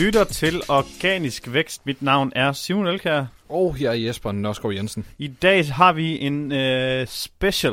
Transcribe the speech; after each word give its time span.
Lytter 0.00 0.24
til 0.24 0.62
Organisk 0.68 1.52
Vækst. 1.52 1.86
Mit 1.86 2.02
navn 2.02 2.32
er 2.34 2.52
Simon 2.52 2.86
Elkær. 2.86 3.24
Og 3.48 3.76
jeg 3.80 3.88
er 3.88 4.06
Jesper 4.06 4.32
Nørskov 4.32 4.72
Jensen. 4.72 5.06
I 5.18 5.28
dag 5.28 5.72
har 5.72 5.92
vi 5.92 6.20
en 6.20 6.52
øh, 6.52 7.06
special. 7.06 7.72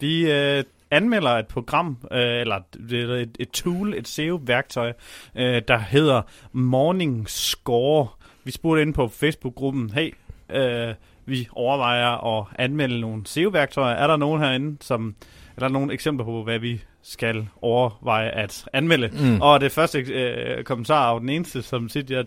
Vi 0.00 0.32
øh, 0.32 0.64
anmelder 0.90 1.30
et 1.30 1.46
program, 1.46 1.98
øh, 2.12 2.40
eller 2.40 2.56
et, 2.56 2.92
et, 2.92 3.36
et 3.40 3.50
tool, 3.50 3.94
et 3.94 4.08
SEO-værktøj, 4.08 4.92
øh, 5.34 5.62
der 5.68 5.78
hedder 5.78 6.22
Morning 6.52 7.30
Score. 7.30 8.08
Vi 8.44 8.50
spurgte 8.50 8.82
ind 8.82 8.94
på 8.94 9.08
Facebook-gruppen, 9.08 9.90
hey, 9.90 10.14
øh, 10.50 10.94
vi 11.26 11.48
overvejer 11.52 12.38
at 12.38 12.46
anmelde 12.58 13.00
nogle 13.00 13.26
SEO-værktøjer. 13.26 13.94
Er 13.94 14.06
der 14.06 14.16
nogen 14.16 14.40
herinde, 14.40 14.76
som, 14.80 15.14
er 15.58 15.60
der 15.60 15.68
nogle 15.68 15.92
eksempler 15.92 16.24
på, 16.24 16.42
hvad 16.42 16.58
vi 16.58 16.82
skal 17.02 17.48
overveje 17.62 18.28
at 18.28 18.68
anmelde? 18.72 19.10
Mm. 19.12 19.40
Og 19.40 19.60
det 19.60 19.72
første 19.72 19.98
øh, 19.98 20.64
kommentar, 20.64 21.10
og 21.12 21.20
den 21.20 21.28
eneste, 21.28 21.62
som 21.62 21.88
sit 21.88 22.10
jeg 22.10 22.24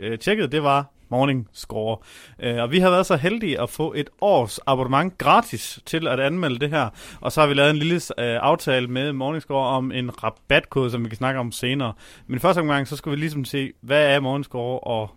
øh, 0.00 0.18
tjekkede, 0.18 0.48
det 0.48 0.62
var 0.62 0.86
Morning 1.08 1.48
Score. 1.52 1.96
Øh, 2.38 2.62
og 2.62 2.70
vi 2.70 2.78
har 2.78 2.90
været 2.90 3.06
så 3.06 3.16
heldige 3.16 3.60
at 3.60 3.70
få 3.70 3.92
et 3.96 4.10
års 4.20 4.58
abonnement 4.66 5.18
gratis 5.18 5.80
til 5.86 6.08
at 6.08 6.20
anmelde 6.20 6.58
det 6.58 6.70
her. 6.70 6.88
Og 7.20 7.32
så 7.32 7.40
har 7.40 7.48
vi 7.48 7.54
lavet 7.54 7.70
en 7.70 7.76
lille 7.76 7.94
øh, 7.94 8.38
aftale 8.42 8.88
med 8.88 9.12
Morning 9.12 9.42
Score 9.42 9.66
om 9.66 9.92
en 9.92 10.24
rabatkode, 10.24 10.90
som 10.90 11.04
vi 11.04 11.08
kan 11.08 11.16
snakke 11.16 11.40
om 11.40 11.52
senere. 11.52 11.92
Men 12.26 12.40
første 12.40 12.60
omgang, 12.60 12.88
så 12.88 12.96
skal 12.96 13.12
vi 13.12 13.16
ligesom 13.16 13.44
se, 13.44 13.72
hvad 13.80 14.14
er 14.14 14.20
Morning 14.20 14.44
Score, 14.44 14.80
og 14.80 15.10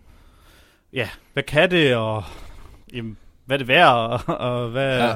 ja, 0.93 1.09
hvad 1.33 1.43
kan 1.43 1.71
det, 1.71 1.95
og 1.95 2.23
jamen, 2.93 3.17
hvad 3.45 3.55
er 3.55 3.57
det 3.57 3.67
værd, 3.67 3.95
og, 3.95 4.39
og 4.39 4.69
hvad... 4.69 4.99
Ja. 4.99 5.15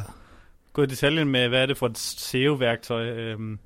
Gå 0.79 0.83
i 0.83 0.87
detaljen 0.87 1.27
med, 1.27 1.47
hvad 1.47 1.61
er 1.61 1.65
det 1.65 1.77
for 1.77 1.85
et 1.85 1.97
SEO-værktøj. 1.97 3.09
Øhm, 3.09 3.59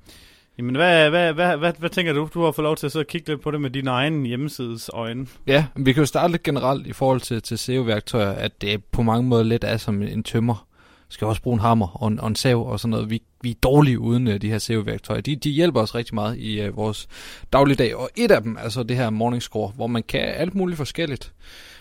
Jamen, 0.58 0.76
hvad, 0.76 1.10
hvad, 1.10 1.32
hvad, 1.32 1.56
hvad, 1.56 1.72
hvad 1.78 1.90
tænker 1.90 2.12
du? 2.12 2.28
Du 2.34 2.44
har 2.44 2.52
fået 2.52 2.62
lov 2.62 2.76
til 2.76 2.86
at 2.86 2.92
sidde 2.92 3.02
og 3.02 3.06
kigge 3.06 3.28
lidt 3.28 3.40
på 3.40 3.50
det 3.50 3.60
med 3.60 3.70
dine 3.70 3.90
egne 3.90 4.28
hjemmesides 4.28 4.90
øjne. 4.92 5.26
Ja, 5.46 5.66
vi 5.76 5.92
kan 5.92 6.00
jo 6.00 6.06
starte 6.06 6.32
lidt 6.32 6.42
generelt 6.42 6.86
i 6.86 6.92
forhold 6.92 7.20
til, 7.20 7.42
til 7.42 7.58
SEO-værktøjer, 7.58 8.30
at 8.30 8.62
det 8.62 8.84
på 8.84 9.02
mange 9.02 9.28
måder 9.28 9.42
lidt 9.42 9.64
er 9.64 9.76
som 9.76 10.02
en 10.02 10.22
tømmer. 10.22 10.66
Skal 11.08 11.26
også 11.26 11.42
bruge 11.42 11.54
en 11.54 11.60
hammer 11.60 12.02
og 12.02 12.08
en, 12.08 12.20
og 12.20 12.28
en 12.28 12.36
sav 12.36 12.66
og 12.66 12.80
sådan 12.80 12.90
noget. 12.90 13.10
Vi, 13.10 13.22
vi 13.42 13.50
er 13.50 13.54
dårlige 13.62 13.98
uden 13.98 14.26
uh, 14.26 14.34
de 14.34 14.50
her 14.50 14.58
SEO-værktøjer. 14.58 15.20
De, 15.20 15.36
de 15.36 15.50
hjælper 15.50 15.80
os 15.80 15.94
rigtig 15.94 16.14
meget 16.14 16.38
i 16.38 16.68
uh, 16.68 16.76
vores 16.76 17.08
dagligdag. 17.52 17.96
Og 17.96 18.10
et 18.16 18.30
af 18.30 18.42
dem, 18.42 18.56
altså 18.56 18.82
det 18.82 18.96
her 18.96 19.10
Morning 19.10 19.42
Score, 19.42 19.72
hvor 19.76 19.86
man 19.86 20.02
kan 20.02 20.20
alt 20.20 20.54
muligt 20.54 20.76
forskelligt. 20.76 21.32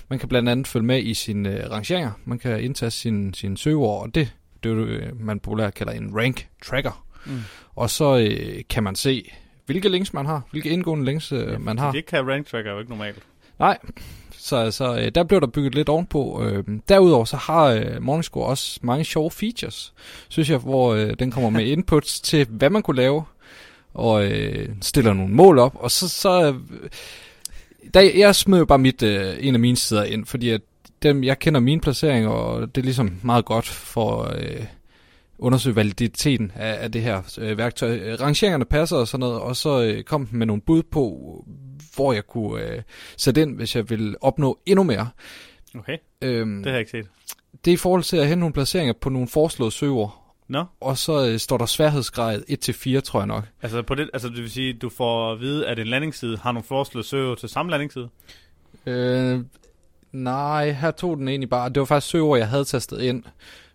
Man 0.10 0.20
kan 0.20 0.30
blandt 0.30 0.50
andet 0.50 0.68
følge 0.68 0.86
med 0.86 1.04
i 1.04 1.14
sine 1.14 1.50
uh, 1.50 1.72
rangeringer. 1.72 2.12
Man 2.26 2.40
kan 2.40 2.64
indtaste 2.64 3.00
sine 3.00 3.36
sin 3.36 3.58
søgeord, 3.58 4.02
og 4.02 4.16
det, 4.16 4.34
det 4.64 4.72
er 4.72 4.76
det, 4.76 5.20
man 5.20 5.40
populært 5.40 5.74
kalder 5.74 5.94
en 5.94 6.18
rank 6.18 6.48
tracker. 6.66 7.06
Mm. 7.26 7.40
Og 7.76 7.90
så 7.90 8.18
øh, 8.18 8.62
kan 8.70 8.84
man 8.84 8.96
se, 8.96 9.32
hvilke 9.66 9.90
links 9.90 10.14
man 10.14 10.26
har, 10.26 10.42
hvilke 10.52 10.70
indgående 10.70 11.06
links 11.06 11.32
øh, 11.32 11.52
ja, 11.52 11.58
man 11.58 11.80
har. 11.80 11.92
Det 11.92 12.06
kan 12.06 12.28
rank 12.28 12.48
tracker 12.48 12.72
jo 12.72 12.80
ikke 12.80 12.92
normalt. 12.92 13.24
Nej, 13.60 13.78
så, 14.32 14.72
så 14.72 14.96
øh, 14.96 15.12
der 15.16 15.24
blev 15.24 15.42
der 15.42 15.48
bygget 15.48 15.76
lidt 15.76 15.90
ovenpå. 15.90 16.44
Øh, 16.44 16.64
derudover 16.90 17.26
så 17.26 17.38
har 17.38 17.66
øh, 17.66 18.02
Morningscore 18.02 18.48
også 18.48 18.80
mange 18.82 19.04
sjove 19.04 19.32
features, 19.32 19.94
synes 20.28 20.50
jeg, 20.50 20.58
hvor 20.58 20.94
øh, 20.94 21.14
den 21.20 21.32
kommer 21.32 21.50
med 21.50 21.66
inputs 21.74 22.22
til, 22.22 22.48
hvad 22.50 22.70
man 22.70 22.82
kunne 22.82 22.98
lave, 22.98 23.24
og 23.94 24.26
øh, 24.26 24.70
stiller 24.82 25.14
nogle 25.14 25.34
mål 25.34 25.60
op, 25.60 25.76
og 25.76 25.92
så, 25.92 26.10
så 26.10 26.54
øh, 26.54 26.90
der, 27.94 28.02
jeg 28.02 28.36
smed 28.36 28.60
jo 28.60 28.66
bare 28.66 28.78
mit, 28.78 29.04
øh, 29.04 29.36
en 29.40 29.54
af 29.54 29.60
mine 29.60 29.78
sider 29.78 30.04
ind, 30.04 30.26
fordi 30.26 30.50
at 30.50 30.62
dem, 31.04 31.24
jeg 31.24 31.40
kender 31.40 31.60
min 31.60 31.80
placering, 31.80 32.28
og 32.28 32.76
det 32.76 32.82
er 32.82 32.86
ligesom 32.86 33.20
meget 33.22 33.46
godt 33.46 33.66
for... 33.66 34.34
Øh, 34.36 34.66
undersøge 35.44 35.76
validiteten 35.76 36.52
af, 36.56 36.84
af 36.84 36.92
det 36.92 37.02
her 37.02 37.38
øh, 37.38 37.58
værktøj. 37.58 38.16
Rangeringerne 38.22 38.66
passer 38.66 38.98
og 38.98 39.08
sådan 39.08 39.20
noget, 39.20 39.42
og 39.42 39.56
så 39.56 39.84
øh, 39.84 40.04
kom 40.04 40.28
med 40.32 40.46
nogle 40.46 40.62
bud 40.62 40.84
på, 40.84 41.46
hvor 41.96 42.14
jeg 42.14 42.28
kunne 42.28 42.62
øh, 42.62 42.82
sætte 43.18 43.42
ind, 43.42 43.56
hvis 43.56 43.76
jeg 43.76 43.90
ville 43.90 44.16
opnå 44.22 44.60
endnu 44.66 44.84
mere. 44.84 45.10
Okay, 45.78 45.98
øhm, 46.22 46.58
det 46.58 46.66
har 46.66 46.72
jeg 46.72 46.80
ikke 46.80 46.92
set. 46.92 47.08
Det 47.66 47.72
er 47.72 47.76
i 47.76 47.78
forhold 47.78 48.04
til 48.04 48.18
at 48.18 48.28
hente 48.28 48.40
nogle 48.40 48.54
placeringer 48.54 48.94
på 49.02 49.10
nogle 49.10 49.28
foreslåede 49.28 49.72
søger. 49.72 50.20
No. 50.48 50.64
Og 50.82 50.98
så 50.98 51.28
øh, 51.28 51.40
står 51.40 51.58
der 51.58 51.66
sværhedsgrad 51.66 52.42
1-4, 52.98 53.00
tror 53.00 53.20
jeg 53.20 53.28
nok. 53.28 53.44
Altså, 53.62 53.82
på 53.82 53.96
det, 53.96 54.10
altså 54.14 54.30
det 54.30 54.38
vil 54.38 54.52
sige, 54.52 54.76
at 54.76 54.82
du 54.82 54.90
får 54.90 55.32
at 55.32 55.40
vide, 55.40 55.68
at 55.68 55.80
en 55.80 55.88
landingsside 55.88 56.38
har 56.38 56.52
nogle 56.52 56.64
foreslåede 56.64 57.08
søger 57.08 57.36
til 57.36 57.50
samme 57.50 57.70
landingsside? 57.72 58.10
Øh, 58.86 59.40
nej, 60.14 60.72
her 60.72 60.92
tog 60.92 61.18
den 61.18 61.28
egentlig 61.28 61.50
bare... 61.50 61.70
Det 61.70 61.80
var 61.80 61.86
faktisk 61.86 62.12
søger, 62.12 62.36
jeg 62.36 62.48
havde 62.48 62.66
tastet 62.66 63.02
ind 63.02 63.24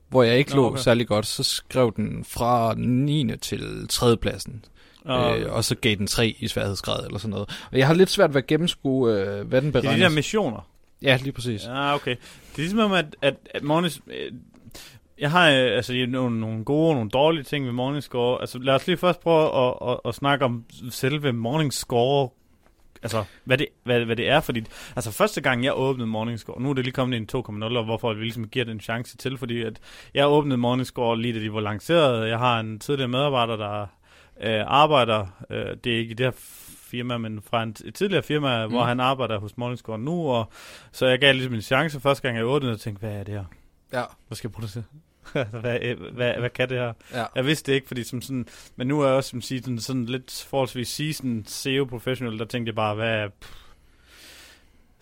hvor 0.09 0.23
jeg 0.23 0.39
ikke 0.39 0.55
lå 0.55 0.67
okay. 0.67 0.81
særlig 0.81 1.07
godt, 1.07 1.27
så 1.27 1.43
skrev 1.43 1.93
den 1.97 2.25
fra 2.25 2.75
9. 2.77 3.37
til 3.37 3.89
3. 3.89 4.17
pladsen. 4.17 4.65
Okay. 5.05 5.45
Øh, 5.45 5.53
og 5.53 5.65
så 5.65 5.75
gav 5.75 5.95
den 5.95 6.07
3 6.07 6.37
i 6.39 6.49
sværhedsgrad 6.49 7.07
eller 7.07 7.19
sådan 7.19 7.31
noget. 7.31 7.49
Og 7.73 7.79
jeg 7.79 7.87
har 7.87 7.95
lidt 7.95 8.11
svært 8.11 8.35
ved 8.35 8.43
at 8.43 8.47
gennemskue, 8.47 9.13
øh, 9.13 9.47
hvad 9.47 9.63
den 9.63 9.73
beregner. 9.73 9.91
Det 9.91 10.03
er 10.03 10.07
de 10.07 10.11
der 10.11 10.17
missioner? 10.17 10.69
Ja, 11.03 11.19
lige 11.23 11.33
præcis. 11.33 11.65
Ja, 11.65 11.95
okay. 11.95 12.11
Det 12.11 12.55
er 12.55 12.59
ligesom 12.59 12.79
om, 12.79 12.93
at, 12.93 13.17
at, 13.23 13.35
at 13.51 13.63
Mornings... 13.63 14.01
Øh, 14.07 14.33
jeg 15.19 15.31
har 15.31 15.51
øh, 15.51 15.77
altså 15.77 16.07
nogle, 16.09 16.41
nogle 16.41 16.65
gode 16.65 16.89
og 16.89 16.95
nogle 16.95 17.11
dårlige 17.11 17.45
ting 17.45 17.67
ved 17.67 17.73
Morningscore. 17.73 18.41
Altså 18.41 18.59
lad 18.59 18.75
os 18.75 18.87
lige 18.87 18.97
først 18.97 19.21
prøve 19.21 19.67
at, 19.67 19.75
at, 19.89 20.01
at 20.05 20.15
snakke 20.15 20.45
om 20.45 20.65
selve 20.91 21.33
Morningscore 21.33 22.29
altså, 23.03 23.25
hvad 23.45 23.59
det, 23.59 23.67
hvad, 23.85 24.05
hvad 24.05 24.17
det 24.17 24.29
er, 24.29 24.41
fordi, 24.41 24.65
altså 24.97 25.11
første 25.11 25.41
gang 25.41 25.65
jeg 25.65 25.73
åbnede 25.77 26.07
Morningscore, 26.07 26.63
nu 26.63 26.71
er 26.71 26.75
det 26.75 26.85
lige 26.85 26.93
kommet 26.93 27.17
ind 27.17 27.35
i 27.35 27.37
2.0, 27.37 27.65
og 27.65 27.85
hvorfor 27.85 28.15
vi 28.15 28.21
ligesom 28.21 28.49
giver 28.49 28.65
det 28.65 28.73
en 28.73 28.81
chance 28.81 29.17
til, 29.17 29.39
fordi 29.39 29.63
at 29.63 29.81
jeg 30.15 30.29
åbnede 30.29 30.57
Morningscore 30.57 31.21
lige 31.21 31.35
da 31.35 31.41
de 31.41 31.53
var 31.53 31.61
lanceret, 31.61 32.29
jeg 32.29 32.39
har 32.39 32.61
en 32.61 32.79
tidligere 32.79 33.09
medarbejder, 33.09 33.57
der 33.57 33.87
øh, 34.41 34.65
arbejder, 34.67 35.27
øh, 35.51 35.77
det 35.85 35.95
er 35.95 35.99
ikke 35.99 36.11
i 36.11 36.15
det 36.15 36.27
her 36.27 36.33
firma, 36.91 37.19
men 37.19 37.43
fra 37.43 37.63
en, 37.63 37.77
et 37.85 37.95
tidligere 37.95 38.23
firma, 38.23 38.67
mm. 38.67 38.73
hvor 38.73 38.85
han 38.85 39.01
arbejder 39.01 39.39
hos 39.39 39.57
Morningscore 39.57 39.99
nu, 39.99 40.31
og 40.31 40.51
så 40.93 41.07
jeg 41.07 41.19
gav 41.19 41.33
ligesom 41.33 41.55
en 41.55 41.63
chance 41.63 42.01
første 42.01 42.23
gang 42.23 42.37
jeg 42.37 42.45
åbnede, 42.45 42.73
og 42.73 42.81
tænkte, 42.81 43.01
hvad 43.01 43.19
er 43.19 43.25
det 43.25 43.35
her? 43.35 43.45
Ja. 43.93 44.03
Hvad 44.27 44.37
skal 44.37 44.49
jeg 44.49 44.53
bruge 44.53 44.63
det 44.63 44.71
til? 44.71 44.85
Hvad, 45.33 45.95
hvad, 46.13 46.35
hvad 46.35 46.51
kan 46.51 46.69
det 46.69 46.79
her? 46.79 46.93
Ja. 47.13 47.25
Jeg 47.35 47.47
vidste 47.47 47.73
det 47.73 47.77
ikke, 47.77 47.89
fordi 47.89 48.05
som 48.05 48.23
sådan, 48.23 48.47
men 48.77 48.87
nu 48.87 49.01
er 49.01 49.07
jeg 49.07 49.17
også 49.17 49.31
som 49.31 49.41
sige, 49.41 49.63
sådan, 49.63 49.79
sådan 49.79 50.05
lidt 50.05 50.47
forholdsvis 50.49 50.89
season 50.89 51.45
SEO 51.47 51.85
professional, 51.85 52.39
der 52.39 52.45
tænkte 52.45 52.69
jeg 52.69 52.75
bare, 52.75 52.95
hvad, 52.95 53.29
pff, 53.41 53.53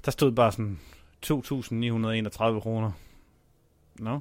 der 0.04 0.10
stod 0.10 0.32
bare 0.32 0.52
sådan 0.52 0.78
2.931 1.26 2.60
kroner. 2.60 2.90
Nå? 3.98 4.10
No? 4.10 4.20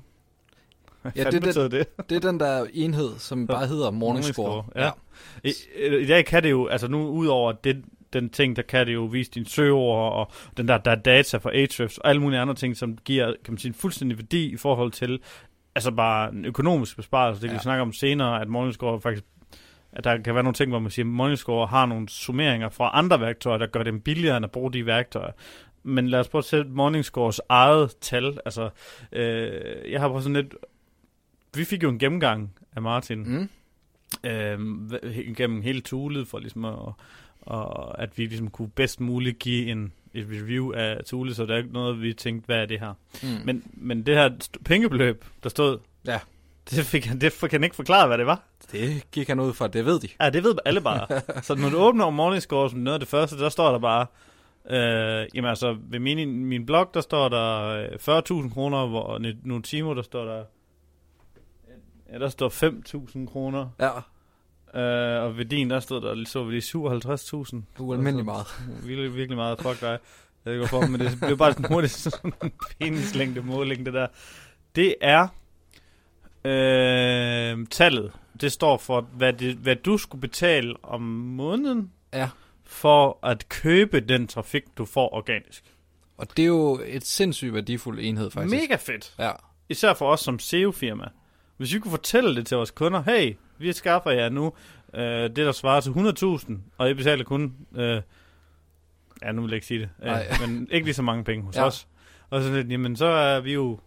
Ja, 1.16 1.23
det, 1.31 1.41
det, 1.43 1.71
det? 1.71 2.09
det 2.09 2.16
er 2.16 2.29
den 2.31 2.39
der 2.39 2.66
enhed, 2.73 3.09
som 3.17 3.47
bare 3.47 3.67
hedder 3.67 3.91
Morningscore. 3.91 4.47
Morningscore 4.47 4.81
ja. 4.81 4.91
ja. 5.43 5.49
I, 5.89 6.01
I 6.01 6.05
dag 6.05 6.25
kan 6.25 6.43
det 6.43 6.51
jo, 6.51 6.67
altså 6.67 6.87
nu 6.87 7.07
udover 7.07 7.51
det, 7.51 7.83
den 8.13 8.29
ting, 8.29 8.55
der 8.55 8.61
kan 8.61 8.87
det 8.87 8.93
jo 8.93 9.03
vise 9.03 9.31
din 9.31 9.45
søgeord, 9.45 10.13
og 10.13 10.31
den 10.57 10.67
der, 10.67 10.77
der 10.77 10.91
er 10.91 10.95
data 10.95 11.37
for 11.37 11.49
Ahrefs, 11.49 11.97
og 11.97 12.09
alle 12.09 12.22
mulige 12.22 12.39
andre 12.39 12.55
ting, 12.55 12.77
som 12.77 12.97
giver 12.97 13.33
kan 13.43 13.53
man 13.53 13.57
sige, 13.57 13.69
en 13.69 13.73
fuldstændig 13.73 14.17
værdi 14.17 14.53
i 14.53 14.57
forhold 14.57 14.91
til, 14.91 15.19
altså 15.75 15.91
bare 15.91 16.31
en 16.31 16.46
økonomisk 16.46 16.96
besparelse. 16.96 17.41
Det 17.41 17.50
kan 17.50 17.56
ja. 17.56 17.59
vi 17.59 17.63
snakke 17.63 17.81
om 17.81 17.94
senere, 17.94 18.41
at 18.41 18.47
Morningscore 18.47 19.02
faktisk 19.02 19.24
at 19.96 20.03
der 20.03 20.18
kan 20.18 20.34
være 20.34 20.44
nogle 20.44 20.53
ting, 20.53 20.72
hvor 20.72 20.80
man 20.80 20.91
siger, 20.91 21.06
at 21.06 21.12
Morningscore 21.12 21.68
har 21.68 21.86
nogle 21.86 22.09
summeringer 22.09 22.69
fra 22.69 22.91
andre 22.94 23.22
værktøjer, 23.22 23.58
der 23.58 23.68
gør 23.68 23.84
det 23.84 24.03
billigere 24.03 24.38
end 24.38 24.44
at 24.44 24.52
bruge 24.52 24.74
de 24.74 24.85
værktøjer. 24.85 25.31
Men 25.84 26.08
lad 26.08 26.19
os 26.19 26.28
prøve 26.28 26.40
at 26.40 26.46
sætte 26.46 26.72
Morningscores 26.72 27.41
eget 27.50 27.96
tal. 28.02 28.40
Altså, 28.46 28.69
øh, 29.12 29.91
jeg 29.91 30.02
har 30.02 30.08
prøvet 30.08 30.24
sådan 30.24 30.35
lidt... 30.35 30.56
Vi 31.56 31.64
fik 31.64 31.84
jo 31.84 31.90
en 31.90 32.00
gennemgang 32.00 32.53
af 32.75 32.81
Martin. 32.81 33.19
Mm. 33.19 33.50
Øh, 34.24 34.59
gennem 35.38 35.62
hele 35.62 35.81
toolet 35.81 36.28
for 36.28 36.40
ligesom 36.40 36.66
at, 36.66 36.94
og 37.46 38.02
at 38.02 38.18
vi 38.18 38.26
ligesom 38.26 38.50
kunne 38.50 38.70
bedst 38.70 39.00
muligt 39.00 39.40
give 39.40 39.72
en, 39.72 39.94
et 40.14 40.28
review 40.32 40.72
af 40.72 41.03
toolet, 41.06 41.36
så 41.36 41.46
der 41.46 41.53
er 41.53 41.58
ikke 41.58 41.74
noget, 41.74 42.02
vi 42.02 42.14
tænkte, 42.14 42.46
hvad 42.46 42.58
er 42.58 42.66
det 42.66 42.80
her? 42.80 42.94
Mm. 43.24 43.46
Men, 43.46 43.64
men 43.74 44.06
det 44.06 44.16
her 44.16 44.30
pengebeløb, 44.66 45.26
der 45.44 45.50
stod, 45.50 45.80
ja. 46.06 46.20
det, 46.70 46.86
fik 46.86 47.06
han, 47.06 47.22
det 47.22 47.40
kan 47.40 47.50
han 47.52 47.64
ikke 47.64 47.76
forklare, 47.76 48.08
hvad 48.08 48.18
det 48.18 48.26
var. 48.26 48.44
Det 48.72 49.12
gik 49.12 49.28
han 49.28 49.40
ud 49.40 49.53
fra, 49.53 49.68
det 49.68 49.86
ved 49.86 50.00
de. 50.00 50.08
Ja, 50.22 50.30
det 50.30 50.44
ved 50.44 50.56
alle 50.66 50.82
bare. 50.82 51.22
så 51.44 51.56
når 51.56 51.70
du 51.70 51.78
åbner 51.78 52.09
Morningscore 52.09 52.70
som 52.70 52.80
noget 52.80 52.94
af 52.94 53.00
det 53.00 53.09
første, 53.09 53.38
der 53.38 53.50
står 53.50 53.72
der 53.72 53.80
bare, 53.80 54.06
øh, 54.70 55.28
jamen 55.34 55.50
altså, 55.50 55.78
ved 55.80 56.00
min, 56.00 56.46
min 56.46 56.66
blog, 56.66 56.90
der 56.94 57.02
står 57.02 57.30
der 57.30 57.84
40.000 57.88 58.46
øh, 58.46 58.52
kroner, 58.52 58.88
hvor 58.88 59.22
nogle 59.44 59.64
timer, 59.64 59.94
der 59.94 60.02
står 60.02 60.26
der, 60.26 60.44
ja, 62.12 62.20
der 62.20 62.30
står 62.30 62.50
5.000 63.20 63.32
kroner. 63.32 63.70
Ja. 63.80 63.92
Uh, 64.75 64.81
og 65.23 65.37
ved 65.37 65.45
din, 65.45 65.69
der 65.69 65.79
stod 65.79 66.01
der, 66.01 66.25
så 66.25 66.43
vi 66.43 66.51
lige 66.51 66.61
57.000. 66.61 67.61
Ualmindelig 67.79 68.25
meget. 68.25 68.45
Virkelig, 68.87 69.16
virkelig 69.16 69.37
meget. 69.37 69.61
Fuck 69.61 69.81
dig. 69.81 69.89
Jeg 69.89 69.99
ved 70.45 70.53
ikke 70.53 70.67
hvorfor, 70.67 70.87
men 70.87 70.99
det 70.99 71.17
blev 71.22 71.37
bare 71.37 71.53
sådan 71.53 71.73
hurtigt 71.73 71.93
sådan 71.93 72.33
en 72.43 72.51
penislængde 72.79 73.41
måling, 73.41 73.85
det 73.85 73.93
der. 73.93 74.07
Det 74.75 74.95
er 75.01 75.27
øh, 76.45 77.67
tallet. 77.72 78.11
Det 78.41 78.51
står 78.51 78.77
for, 78.77 79.01
hvad, 79.01 79.33
det, 79.33 79.55
hvad 79.55 79.75
du 79.75 79.97
skulle 79.97 80.22
betale 80.22 80.75
om 80.83 81.01
måneden. 81.01 81.91
Ja. 82.13 82.29
For 82.63 83.19
at 83.23 83.49
købe 83.49 83.99
den 83.99 84.27
trafik, 84.27 84.63
du 84.77 84.85
får 84.85 85.13
organisk. 85.13 85.63
Og 86.17 86.37
det 86.37 86.43
er 86.43 86.47
jo 86.47 86.79
et 86.85 87.05
sindssygt 87.05 87.53
værdifuld 87.53 87.99
enhed, 87.99 88.31
faktisk. 88.31 88.61
Mega 88.61 88.75
fedt. 88.75 89.16
Ja. 89.19 89.31
Især 89.69 89.93
for 89.93 90.11
os 90.11 90.19
som 90.19 90.39
SEO-firma. 90.39 91.05
Hvis 91.57 91.73
vi 91.73 91.79
kunne 91.79 91.91
fortælle 91.91 92.35
det 92.35 92.47
til 92.47 92.57
vores 92.57 92.72
kunder, 92.72 93.03
hey, 93.03 93.35
vi 93.57 93.73
skaffer 93.73 94.11
jer 94.11 94.29
nu 94.29 94.53
øh, 94.93 95.03
det, 95.03 95.37
der 95.37 95.52
svarer 95.52 95.81
til 95.81 95.90
100.000, 95.90 96.53
og 96.78 96.90
I 96.90 96.93
betaler 96.93 97.23
kun 97.23 97.53
øh, 97.75 98.02
Ja, 99.23 99.31
nu 99.31 99.41
vil 99.41 99.49
jeg 99.49 99.55
ikke 99.55 99.67
sige 99.67 99.79
det. 99.79 99.90
Nej. 100.03 100.25
men 100.47 100.67
ikke 100.72 100.85
lige 100.85 100.93
så 100.96 101.02
mange 101.02 101.23
penge 101.23 101.46
hos 101.46 101.55
Ja. 101.55 101.66
os. 101.66 101.87
Og 102.29 102.41
så 102.41 102.53
lidt, 102.53 102.72
jamen 102.72 102.96
så 102.96 103.05
er 103.05 103.40
vi 103.40 103.53
jo 103.53 103.79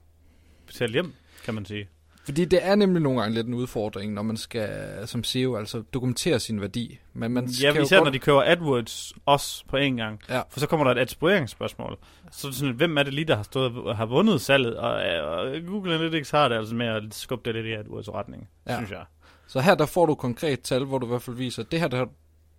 betalt 0.67 0.93
hjem, 0.93 1.13
kan 1.45 1.55
man 1.55 1.65
sige. 1.65 1.89
Fordi 2.25 2.45
det 2.45 2.59
er 2.67 2.75
nemlig 2.75 3.03
nogle 3.03 3.21
gange 3.21 3.35
lidt 3.35 3.47
en 3.47 3.55
udfordring, 3.55 4.13
når 4.13 4.23
man 4.23 4.37
skal 4.37 4.69
som 5.07 5.25
SEO 5.25 5.57
altså 5.57 5.83
dokumentere 5.95 6.39
sin 6.41 6.61
værdi. 6.61 6.99
Men 7.13 7.33
man 7.33 7.45
Ja, 7.47 7.73
især 7.83 7.97
godt... 7.97 8.05
når 8.05 8.11
de 8.13 8.19
kører 8.19 8.43
AdWords 8.53 9.13
også 9.27 9.65
på 9.69 9.77
en 9.77 9.97
gang. 9.97 10.21
Ja. 10.29 10.43
For 10.51 10.61
så 10.61 10.67
kommer 10.67 10.85
der 10.85 10.91
et 10.93 10.99
attribueringsspørgsmål. 10.99 11.99
Så 12.33 12.53
sådan, 12.53 12.75
hvem 12.75 12.99
er 12.99 13.03
det 13.03 13.15
lige, 13.15 13.25
der 13.25 13.37
har, 13.37 13.43
stået, 13.43 13.73
og 13.77 13.97
har 13.97 14.07
vundet 14.07 14.41
salget? 14.41 14.77
Og, 14.77 14.93
og 15.23 15.55
Google 15.67 15.95
Analytics 15.95 16.31
har 16.31 16.49
det 16.49 16.57
altså 16.57 16.75
med 16.75 16.87
at 16.87 17.03
skubbe 17.11 17.45
det 17.45 17.55
lidt 17.55 17.67
i 17.67 17.73
AdWords 17.73 18.09
retning, 18.09 18.49
ja. 18.69 18.77
synes 18.77 18.91
jeg. 18.91 19.05
Så 19.49 19.61
her 19.61 19.75
der 19.75 19.87
får 19.87 20.07
du 20.07 20.15
konkret 20.15 20.61
tal, 20.61 20.85
hvor 20.85 20.99
du 20.99 21.07
i 21.07 21.09
hvert 21.09 21.23
fald 21.23 21.37
viser, 21.37 21.63
at 21.63 21.73
det 21.73 21.81
her 21.81 21.89
der 21.89 21.97
har 21.97 22.09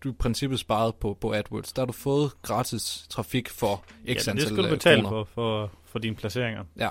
du 0.03 0.09
i 0.09 0.13
princippet 0.19 0.59
sparet 0.59 0.95
på, 0.95 1.17
på 1.21 1.33
AdWords. 1.33 1.73
Der 1.73 1.81
har 1.81 1.85
du 1.85 1.93
fået 1.93 2.31
gratis 2.41 3.05
trafik 3.09 3.49
for 3.49 3.83
x 4.13 4.27
ja, 4.27 4.33
det 4.33 4.41
skal 4.41 4.57
du 4.57 4.63
øh, 4.63 4.69
betale 4.69 5.01
kroner. 5.01 5.23
for, 5.23 5.23
for, 5.33 5.71
for 5.85 5.99
dine 5.99 6.15
placeringer. 6.15 6.63
Ja. 6.79 6.89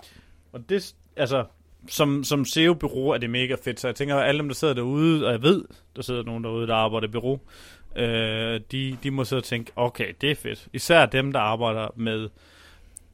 Og 0.53 0.69
det, 0.69 0.95
altså, 1.17 1.45
som, 1.89 2.25
som 2.25 2.45
SEO-bureau 2.45 3.09
er 3.09 3.19
det 3.19 3.31
mega 3.31 3.57
fedt, 3.65 3.81
så 3.81 3.89
jeg 3.89 3.95
tænker, 3.95 4.17
at 4.17 4.29
alle 4.29 4.39
dem, 4.39 4.49
der 4.49 4.55
sidder 4.55 4.75
derude, 4.75 5.27
og 5.27 5.33
jeg 5.33 5.43
ved, 5.43 5.65
der 5.97 6.03
sidder 6.03 6.23
nogen 6.23 6.45
derude, 6.45 6.67
der 6.67 6.75
arbejder 6.75 7.09
i 7.09 7.11
bureau, 7.11 7.41
øh, 7.97 8.61
de, 8.73 8.99
de 9.03 9.11
må 9.11 9.25
sidde 9.25 9.41
og 9.41 9.45
tænke, 9.45 9.73
okay, 9.77 10.15
det 10.21 10.31
er 10.31 10.35
fedt. 10.35 10.69
Især 10.73 11.07
dem, 11.07 11.33
der 11.33 11.41
arbejder 11.41 11.89
med 11.97 12.29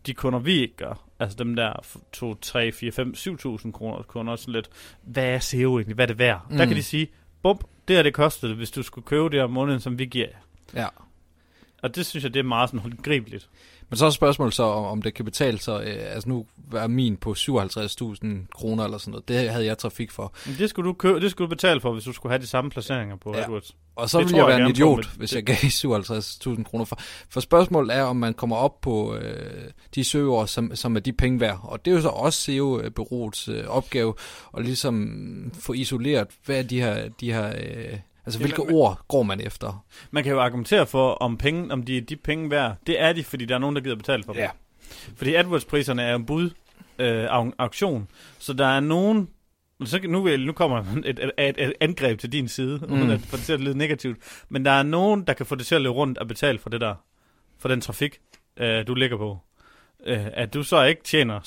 de 0.07 0.15
kunder, 0.15 0.39
vi 0.39 0.53
ikke 0.53 0.77
gør. 0.77 1.04
Altså 1.19 1.37
dem 1.39 1.57
der 1.57 1.73
2, 2.13 2.35
3, 2.35 2.73
4, 2.73 2.93
5, 2.93 3.15
7.000 3.17 3.71
kroner 3.73 4.03
kunder, 4.03 4.37
sådan 4.37 4.55
lidt, 4.55 4.71
hvad 5.03 5.25
er 5.25 5.39
SEO 5.39 5.79
egentlig? 5.79 5.95
Hvad 5.95 6.05
er 6.05 6.07
det 6.07 6.19
værd? 6.19 6.47
Mm. 6.51 6.57
Der 6.57 6.65
Mm. 6.65 6.69
kan 6.69 6.77
de 6.77 6.83
sige, 6.83 7.09
bum, 7.43 7.59
det 7.89 7.99
er 7.99 8.03
det 8.03 8.15
kostede, 8.15 8.55
hvis 8.55 8.71
du 8.71 8.83
skulle 8.83 9.05
købe 9.05 9.29
det 9.29 9.43
om 9.43 9.51
måneden, 9.51 9.81
som 9.81 9.99
vi 9.99 10.07
giver 10.07 10.27
jer. 10.27 10.81
Ja. 10.83 10.87
Og 11.83 11.97
det 11.97 12.07
synes 12.07 12.25
jeg, 12.25 12.35
det 12.35 12.41
er 12.41 12.45
meget 12.45 12.69
sådan 12.71 12.81
håndgribeligt. 12.81 13.49
Men 13.91 13.97
så 13.97 14.07
er 14.07 14.11
spørgsmålet 14.11 14.55
så, 14.55 14.63
om, 14.63 15.03
det 15.03 15.15
kan 15.15 15.25
betale 15.25 15.59
sig. 15.59 15.85
Øh, 15.87 16.15
altså 16.15 16.29
nu 16.29 16.47
er 16.77 16.87
min 16.87 17.17
på 17.17 17.35
57.000 17.39 18.27
kroner 18.55 18.85
eller 18.85 18.99
sådan 18.99 19.11
noget. 19.11 19.29
Det 19.29 19.51
havde 19.51 19.65
jeg 19.67 19.79
trafik 19.79 20.11
for. 20.11 20.35
Men 20.47 20.55
det 20.59 20.71
skulle 20.71 20.89
du, 20.89 20.93
købe, 20.93 21.21
det 21.21 21.31
skulle 21.31 21.47
du 21.47 21.55
betale 21.55 21.81
for, 21.81 21.93
hvis 21.93 22.05
du 22.05 22.13
skulle 22.13 22.31
have 22.33 22.43
de 22.43 22.47
samme 22.47 22.71
placeringer 22.71 23.17
på 23.17 23.35
Ja. 23.37 23.43
AdWords. 23.43 23.77
Og 23.97 24.11
så 24.11 24.19
Det 24.19 24.27
ville 24.27 24.39
jeg 24.39 24.49
jeg 24.51 24.59
være 24.59 24.67
en 24.67 24.71
idiot, 24.75 24.97
men 24.97 25.05
hvis 25.19 25.31
det- 25.31 25.37
jeg 25.37 25.45
gav 25.45 25.57
57.000 25.57 26.65
kroner 26.65 26.85
for. 26.85 26.99
For 27.29 27.41
spørgsmålet 27.41 27.97
er, 27.97 28.03
om 28.03 28.17
man 28.17 28.35
kommer 28.35 28.57
op 28.57 28.81
på 28.81 29.15
øh, 29.17 29.65
de 29.95 30.05
søgeord, 30.05 30.47
som, 30.47 30.77
som 30.77 30.97
er 30.97 31.01
de 31.01 31.13
penge 31.13 31.41
værd. 31.41 31.61
Og 31.63 31.85
det 31.85 31.91
er 31.91 31.95
jo 31.95 32.03
så 32.03 32.09
også 32.09 32.41
SEO-byråets 32.41 33.49
øh, 33.49 33.65
opgave 33.69 34.15
at 34.57 34.65
ligesom 34.65 35.53
få 35.61 35.73
isoleret, 35.73 36.27
hvad 36.47 36.59
er 36.59 36.63
de 36.63 36.81
her, 36.81 37.09
de 37.21 37.33
her 37.33 37.49
øh, 37.49 37.99
altså 38.27 38.39
hvilke 38.41 38.65
men- 38.65 38.75
ord 38.75 39.01
går 39.09 39.23
man 39.23 39.41
efter. 39.41 39.85
Man 40.11 40.25
kan 40.25 40.33
jo 40.33 40.41
argumentere 40.41 40.87
for, 40.87 41.11
om, 41.13 41.37
penge, 41.37 41.73
om 41.73 41.83
de 41.83 41.97
er 41.97 42.01
de 42.01 42.17
penge 42.17 42.51
værd. 42.51 42.77
Det 42.87 43.01
er 43.01 43.13
de, 43.13 43.25
fordi 43.25 43.45
der 43.45 43.55
er 43.55 43.59
nogen, 43.59 43.77
der 43.77 43.83
gider 43.83 43.97
betale 43.97 44.23
for 44.25 44.33
dem. 44.33 44.43
Ja. 44.43 44.51
Fordi 45.17 45.35
AdWords-priserne 45.35 46.03
er 46.03 46.15
en 46.15 46.27
bud 46.27 46.51
øh, 46.99 47.25
au- 47.25 47.53
auktion. 47.59 48.09
Så 48.39 48.53
der 48.53 48.67
er 48.67 48.81
nogen... 48.81 49.29
Så 49.85 50.01
nu, 50.09 50.23
vil, 50.23 50.47
nu 50.47 50.53
kommer 50.53 50.85
et, 51.05 51.19
et, 51.19 51.31
et, 51.39 51.55
et 51.59 51.73
angreb 51.81 52.19
til 52.19 52.33
din 52.33 52.49
side, 52.49 52.81
mm. 52.89 52.93
uden 52.93 53.11
at 53.11 53.21
få 53.21 53.37
det 53.37 53.45
til 53.45 53.53
at 53.53 53.61
lyde 53.61 53.79
negativt. 53.79 54.19
Men 54.49 54.65
der 54.65 54.71
er 54.71 54.83
nogen, 54.83 55.23
der 55.27 55.33
kan 55.33 55.47
få 55.47 55.55
det 55.55 55.67
til 55.67 55.75
at 55.75 55.81
løbe 55.81 55.95
rundt 55.95 56.19
og 56.19 56.29
betale 56.29 56.59
for 56.59 56.71
det 56.71 56.81
der. 56.81 56.95
For 57.59 57.69
den 57.69 57.81
trafik, 57.81 58.19
øh, 58.57 58.87
du 58.87 58.95
ligger 58.95 59.17
på. 59.17 59.39
Øh, 60.07 60.27
at 60.33 60.55
du 60.55 60.63
så 60.63 60.83
ikke 60.83 61.03
tjener 61.03 61.41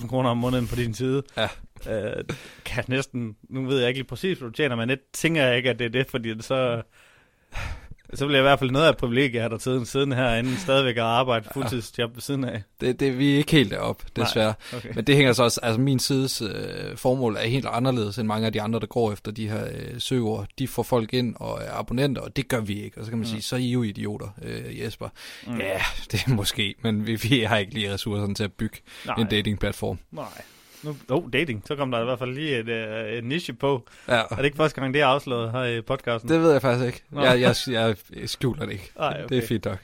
57.000 0.00 0.08
kroner 0.08 0.30
om 0.30 0.36
måneden 0.36 0.66
på 0.66 0.76
din 0.76 0.94
side. 0.94 1.22
Ja. 1.36 1.48
Øh, 1.88 2.24
kan 2.64 2.84
næsten... 2.88 3.36
Nu 3.48 3.66
ved 3.66 3.78
jeg 3.78 3.88
ikke 3.88 3.98
lige 3.98 4.08
præcis, 4.08 4.38
hvad 4.38 4.48
du 4.48 4.54
tjener, 4.54 4.76
men 4.76 4.88
det 4.88 4.98
tænker 5.12 5.44
jeg 5.44 5.56
ikke, 5.56 5.70
at 5.70 5.78
det 5.78 5.84
er 5.84 5.88
det, 5.90 6.06
fordi 6.10 6.42
så... 6.42 6.82
Så 8.14 8.26
bliver 8.26 8.38
jeg 8.38 8.42
i 8.42 8.48
hvert 8.48 8.58
fald 8.58 8.70
noget 8.70 8.86
af 8.86 8.90
et 8.90 8.96
privilegie 8.96 9.40
at 9.42 9.50
have 9.50 9.58
tiden 9.58 9.86
siden 9.86 10.12
herinde 10.12 10.56
stadigvæk 10.56 10.96
at 10.96 11.02
arbejde 11.02 11.48
fuldtidsjob 11.52 12.14
ved 12.14 12.20
siden 12.22 12.44
af. 12.44 12.62
Det, 12.80 13.00
det, 13.00 13.18
vi 13.18 13.32
er 13.32 13.36
ikke 13.36 13.52
helt 13.52 13.70
deroppe, 13.70 14.04
desværre. 14.16 14.54
Okay. 14.76 14.88
Men 14.94 15.04
det 15.04 15.16
hænger 15.16 15.32
så 15.32 15.42
også, 15.42 15.60
altså 15.62 15.80
min 15.80 15.98
sides 15.98 16.42
øh, 16.42 16.96
formål 16.96 17.36
er 17.36 17.40
helt 17.46 17.66
anderledes 17.70 18.18
end 18.18 18.26
mange 18.28 18.46
af 18.46 18.52
de 18.52 18.62
andre, 18.62 18.80
der 18.80 18.86
går 18.86 19.12
efter 19.12 19.32
de 19.32 19.48
her 19.48 19.64
øh, 19.74 20.00
søgeord. 20.00 20.46
De 20.58 20.68
får 20.68 20.82
folk 20.82 21.14
ind 21.14 21.34
og 21.36 21.58
er 21.62 21.72
abonnenter, 21.72 22.22
og 22.22 22.36
det 22.36 22.48
gør 22.48 22.60
vi 22.60 22.82
ikke. 22.82 22.98
Og 22.98 23.04
så 23.04 23.10
kan 23.10 23.18
man 23.18 23.26
Mm. 23.26 23.30
sige, 23.30 23.42
så 23.42 23.56
er 23.56 23.60
I 23.60 23.70
jo 23.70 23.82
idioter, 23.82 24.28
øh, 24.42 24.80
Jesper. 24.80 25.08
Mm. 25.46 25.58
Ja, 25.58 25.80
det 26.12 26.22
er 26.26 26.30
måske, 26.34 26.74
men 26.82 27.06
vi, 27.06 27.14
vi 27.14 27.40
har 27.40 27.56
ikke 27.58 27.74
lige 27.74 27.92
ressourcerne 27.94 28.34
til 28.34 28.44
at 28.44 28.52
bygge 28.52 28.78
Nej, 29.06 29.14
en 29.18 29.26
datingplatform. 29.26 29.98
nej. 30.10 30.24
Nu, 30.82 30.96
oh, 31.08 31.32
dating. 31.32 31.62
Så 31.66 31.76
kom 31.76 31.90
der 31.90 32.00
i 32.00 32.04
hvert 32.04 32.18
fald 32.18 32.34
lige 32.34 32.58
et, 32.58 32.68
uh, 32.68 33.12
et 33.12 33.24
niche 33.24 33.52
på. 33.52 33.88
Ja, 34.08 34.14
Er 34.30 34.36
det 34.36 34.44
ikke 34.44 34.56
første 34.56 34.80
gang, 34.80 34.94
det 34.94 35.02
er 35.02 35.06
afsløret 35.06 35.52
her 35.52 35.64
i 35.64 35.80
podcasten? 35.80 36.30
det 36.30 36.40
ved 36.40 36.52
jeg 36.52 36.62
faktisk 36.62 36.86
ikke. 36.86 37.02
Nå. 37.10 37.22
Jeg, 37.22 37.40
jeg, 37.40 37.54
jeg, 37.68 37.96
jeg 38.20 38.28
skjuler 38.28 38.64
det 38.64 38.72
ikke. 38.72 38.92
Ej, 39.00 39.22
Det 39.26 39.38
er 39.38 39.46
fint 39.46 39.64
nok. 39.64 39.78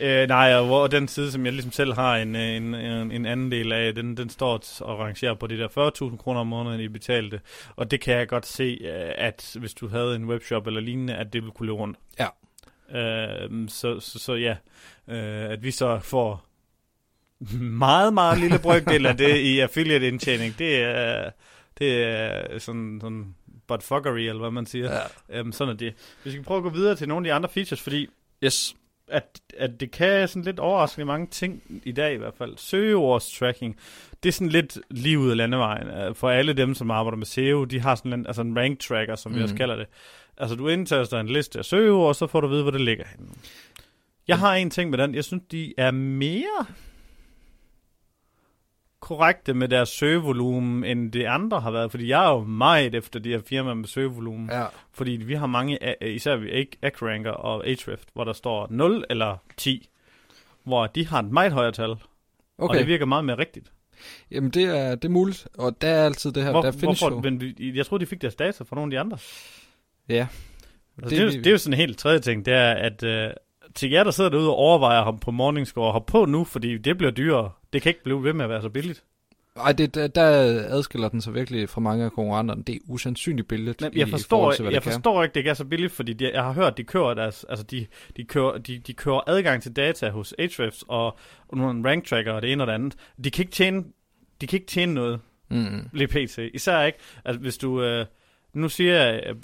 Øh, 0.00 0.28
nej, 0.28 0.54
og 0.54 0.90
den 0.90 1.08
side, 1.08 1.32
som 1.32 1.44
jeg 1.44 1.52
ligesom 1.52 1.72
selv 1.72 1.94
har 1.94 2.16
en, 2.16 2.36
øh, 2.36 2.42
en, 2.42 2.74
en, 2.74 3.12
en 3.12 3.26
anden 3.26 3.52
del 3.52 3.72
af, 3.72 3.94
den, 3.94 4.16
den 4.16 4.30
står 4.30 4.64
og 4.80 4.98
rangerer 4.98 5.34
på 5.34 5.46
de 5.46 5.58
der 5.58 5.68
40.000 6.12 6.16
kroner 6.16 6.40
om 6.40 6.46
måneden, 6.46 6.80
I 6.80 6.88
betalte. 6.88 7.40
Og 7.76 7.90
det 7.90 8.00
kan 8.00 8.14
jeg 8.14 8.28
godt 8.28 8.46
se, 8.46 8.78
øh, 8.80 9.10
at 9.18 9.56
hvis 9.58 9.74
du 9.74 9.88
havde 9.88 10.16
en 10.16 10.24
webshop 10.24 10.66
eller 10.66 10.80
lignende, 10.80 11.14
at 11.14 11.32
det 11.32 11.42
ville 11.42 11.52
kunne 11.52 11.66
løbe 11.66 11.78
rundt. 11.78 11.98
Ja. 12.18 12.26
Øh, 12.98 13.68
så, 13.68 14.00
så, 14.00 14.18
så 14.18 14.34
ja, 14.34 14.56
øh, 15.08 15.50
at 15.50 15.62
vi 15.62 15.70
så 15.70 15.98
får 15.98 16.44
meget, 17.60 18.14
meget 18.14 18.38
lille 18.38 18.58
brøkdel 18.58 19.06
af 19.06 19.16
det 19.16 19.36
i 19.36 19.58
affiliate 19.60 20.08
indtjening, 20.08 20.58
det 20.58 20.76
er, 20.82 21.30
det 21.78 22.02
er 22.04 22.58
sådan, 22.58 22.98
sådan 23.02 23.34
buttfuckery, 23.68 24.18
eller 24.18 24.38
hvad 24.40 24.50
man 24.50 24.66
siger. 24.66 24.92
Ja. 25.30 25.38
Øhm, 25.38 25.52
sådan 25.52 25.74
er 25.74 25.78
det. 25.78 25.94
Vi 26.24 26.30
skal 26.30 26.42
prøve 26.44 26.56
at 26.58 26.62
gå 26.62 26.68
videre 26.70 26.94
til 26.94 27.08
nogle 27.08 27.26
af 27.28 27.30
de 27.30 27.34
andre 27.34 27.48
features, 27.48 27.80
fordi 27.80 28.08
Yes. 28.44 28.76
at, 29.08 29.40
at 29.58 29.80
det 29.80 29.90
kan 29.90 30.28
sådan 30.28 30.42
lidt 30.42 30.58
overraskende 30.58 31.04
mange 31.04 31.26
ting 31.26 31.62
i 31.84 31.92
dag 31.92 32.14
i 32.14 32.16
hvert 32.16 32.34
fald. 32.38 32.54
Søgeords 32.56 33.32
tracking, 33.38 33.76
det 34.22 34.28
er 34.28 34.32
sådan 34.32 34.48
lidt 34.48 34.78
lige 34.90 35.18
ud 35.18 35.30
af 35.30 35.36
landevejen. 35.36 35.88
Øh, 35.88 36.14
For 36.14 36.30
alle 36.30 36.52
dem, 36.52 36.74
som 36.74 36.90
arbejder 36.90 37.16
med 37.16 37.26
SEO, 37.26 37.64
de 37.64 37.80
har 37.80 37.94
sådan 37.94 38.12
en, 38.12 38.26
altså 38.26 38.42
en 38.42 38.58
rank 38.58 38.78
tracker, 38.80 39.16
som 39.16 39.32
mm. 39.32 39.38
vi 39.38 39.42
også 39.42 39.52
Mhm. 39.52 39.58
kalder 39.58 39.76
det. 39.76 39.86
Altså 40.36 40.56
du 40.56 40.68
indtaster 40.68 41.20
en 41.20 41.28
liste 41.28 41.58
af 41.58 41.64
søgeord, 41.64 42.08
og 42.08 42.16
så 42.16 42.26
får 42.26 42.40
du 42.40 42.46
at 42.46 42.50
vide, 42.50 42.62
hvor 42.62 42.70
det 42.70 42.80
ligger 42.80 43.04
henne. 43.16 43.26
Jeg 44.28 44.38
har 44.38 44.54
en 44.54 44.70
ting 44.70 44.90
med 44.90 44.98
den. 44.98 45.14
Jeg 45.14 45.24
synes, 45.24 45.42
de 45.50 45.74
er 45.78 45.90
mere 45.90 46.66
korrekte 49.00 49.54
med 49.54 49.68
deres 49.68 49.88
søgevolumen, 49.88 50.84
end 50.84 51.12
det 51.12 51.24
andre 51.24 51.60
har 51.60 51.70
været. 51.70 51.90
Fordi 51.90 52.08
jeg 52.08 52.24
er 52.24 52.30
jo 52.30 52.40
meget 52.44 52.94
efter 52.94 53.20
de 53.20 53.28
her 53.28 53.40
firmaer 53.46 53.74
med 53.74 53.88
søgevolumen. 53.88 54.50
Ja. 54.52 54.64
Fordi 54.92 55.10
vi 55.10 55.34
har 55.34 55.46
mange, 55.46 55.78
især 56.14 56.36
vi 56.36 56.66
ACRanker 56.82 57.30
og 57.30 57.66
Ahrefs, 57.66 58.04
hvor 58.14 58.24
der 58.24 58.32
står 58.32 58.66
0 58.70 59.04
eller 59.10 59.36
10, 59.56 59.88
hvor 60.64 60.86
de 60.86 61.06
har 61.06 61.18
et 61.22 61.30
meget 61.30 61.52
højere 61.52 61.72
tal, 61.72 61.90
okay. 61.90 62.00
og 62.58 62.74
det 62.74 62.86
virker 62.86 63.06
meget 63.06 63.24
mere 63.24 63.38
rigtigt. 63.38 63.72
jamen 64.30 64.50
det 64.50 64.64
er, 64.64 64.94
det 64.94 65.04
er 65.04 65.08
muligt, 65.12 65.48
og 65.58 65.82
der 65.82 65.88
er 65.88 66.04
altid 66.04 66.32
det 66.32 66.42
her, 66.44 66.50
Hvor, 66.50 66.62
der 66.62 66.72
findes 66.72 67.00
hvorfor, 67.00 67.14
jo... 67.16 67.20
men 67.20 67.54
jeg 67.76 67.86
troede, 67.86 68.04
de 68.04 68.08
fik 68.08 68.22
deres 68.22 68.34
data 68.34 68.64
fra 68.64 68.76
nogle 68.76 68.88
af 68.88 68.90
de 68.90 69.00
andre. 69.00 69.18
Ja. 70.08 70.26
Altså, 71.02 71.10
det, 71.10 71.10
det, 71.10 71.18
er, 71.18 71.22
jo- 71.24 71.30
det 71.30 71.46
er 71.46 71.50
jo 71.50 71.58
sådan 71.58 71.74
en 71.74 71.80
helt 71.80 71.98
tredje 71.98 72.18
ting, 72.18 72.46
det 72.46 72.54
er, 72.54 72.70
at 72.72 73.02
øh, 73.02 73.30
til 73.74 73.90
jer, 73.90 74.04
der 74.04 74.10
sidder 74.10 74.30
derude 74.30 74.48
og 74.48 74.54
overvejer 74.56 75.04
ham 75.04 75.18
på 75.18 75.30
Morningscore, 75.30 75.92
hop 75.92 76.06
på 76.06 76.24
nu, 76.24 76.44
fordi 76.44 76.78
det 76.78 76.98
bliver 76.98 77.10
dyrere. 77.10 77.50
Det 77.72 77.82
kan 77.82 77.90
ikke 77.90 78.02
blive 78.04 78.24
ved 78.24 78.32
med 78.32 78.44
at 78.44 78.48
være 78.50 78.62
så 78.62 78.68
billigt. 78.68 79.04
Ej, 79.56 79.72
det, 79.72 79.94
der, 79.94 80.06
der 80.08 80.22
adskiller 80.68 81.08
den 81.08 81.20
sig 81.20 81.34
virkelig 81.34 81.68
fra 81.68 81.80
mange 81.80 82.04
af 82.04 82.12
konkurrenterne. 82.12 82.62
Det 82.62 82.74
er 82.74 82.78
usandsynligt 82.88 83.48
billigt 83.48 83.80
Men 83.80 83.92
i 83.94 83.98
jeg 83.98 84.08
forstår, 84.08 84.52
til, 84.52 84.62
hvad 84.62 84.72
jeg 84.72 84.80
det 84.80 84.84
kan. 84.84 84.92
forstår 84.92 85.22
ikke, 85.22 85.34
det 85.34 85.40
ikke 85.40 85.50
er 85.50 85.54
så 85.54 85.64
billigt, 85.64 85.92
fordi 85.92 86.12
de, 86.12 86.30
jeg 86.32 86.42
har 86.42 86.52
hørt, 86.52 86.76
de 86.76 86.84
kører 86.84 87.14
deres, 87.14 87.44
altså 87.48 87.64
de, 87.64 87.86
de, 88.16 88.24
kører, 88.24 88.58
de, 88.58 88.78
de 88.78 88.92
kører 88.92 89.20
adgang 89.26 89.62
til 89.62 89.76
data 89.76 90.10
hos 90.10 90.34
Ahrefs 90.38 90.84
og, 90.88 91.18
og 91.48 91.56
nogle 91.58 91.88
rank 91.90 92.04
tracker 92.06 92.32
og 92.32 92.42
det 92.42 92.52
ene 92.52 92.62
og 92.62 92.66
det 92.66 92.72
andet. 92.72 92.96
De 93.24 93.30
kan 93.30 93.42
ikke 93.42 93.52
tjene, 93.52 93.84
de 94.40 94.46
kan 94.46 94.56
ikke 94.56 94.66
tjene 94.70 94.94
noget 94.94 95.20
Mm. 95.52 95.88
lige 95.92 96.08
pt. 96.08 96.38
Især 96.54 96.82
ikke, 96.82 96.98
at 97.24 97.36
hvis 97.36 97.58
du, 97.58 97.82
øh, 97.82 98.06
nu 98.54 98.68
siger 98.68 98.94
jeg, 99.04 99.22
øh, 99.26 99.34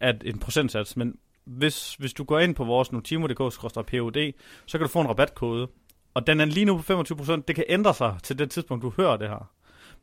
at 0.00 0.22
en 0.24 0.38
procentsats, 0.38 0.96
men 0.96 1.14
hvis, 1.44 1.94
hvis 1.94 2.12
du 2.12 2.24
går 2.24 2.38
ind 2.38 2.54
på 2.54 2.64
vores 2.64 2.92
notimo.dk-pod, 2.92 4.32
så 4.66 4.78
kan 4.78 4.86
du 4.86 4.88
få 4.92 5.00
en 5.00 5.08
rabatkode, 5.08 5.68
og 6.16 6.26
den 6.26 6.40
er 6.40 6.44
lige 6.44 6.64
nu 6.64 6.76
på 6.78 7.00
25%. 7.00 7.42
Det 7.48 7.54
kan 7.54 7.64
ændre 7.68 7.94
sig 7.94 8.14
til 8.22 8.38
det 8.38 8.50
tidspunkt, 8.50 8.82
du 8.82 8.92
hører 8.96 9.16
det 9.16 9.28
her. 9.28 9.50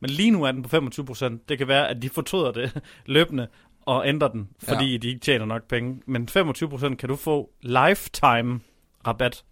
Men 0.00 0.10
lige 0.10 0.30
nu 0.30 0.42
er 0.44 0.52
den 0.52 0.62
på 0.62 0.76
25%. 0.76 1.44
Det 1.48 1.58
kan 1.58 1.68
være, 1.68 1.88
at 1.88 2.02
de 2.02 2.08
fortryder 2.08 2.52
det 2.52 2.82
løbende 3.06 3.48
og 3.80 4.08
ændrer 4.08 4.28
den, 4.28 4.48
fordi 4.62 4.92
ja. 4.92 4.96
de 4.96 5.08
ikke 5.08 5.20
tjener 5.20 5.44
nok 5.44 5.68
penge. 5.68 6.02
Men 6.06 6.28
25% 6.30 6.94
kan 6.94 7.08
du 7.08 7.16
få 7.16 7.50
lifetime 7.62 8.60
rabat. 9.06 9.44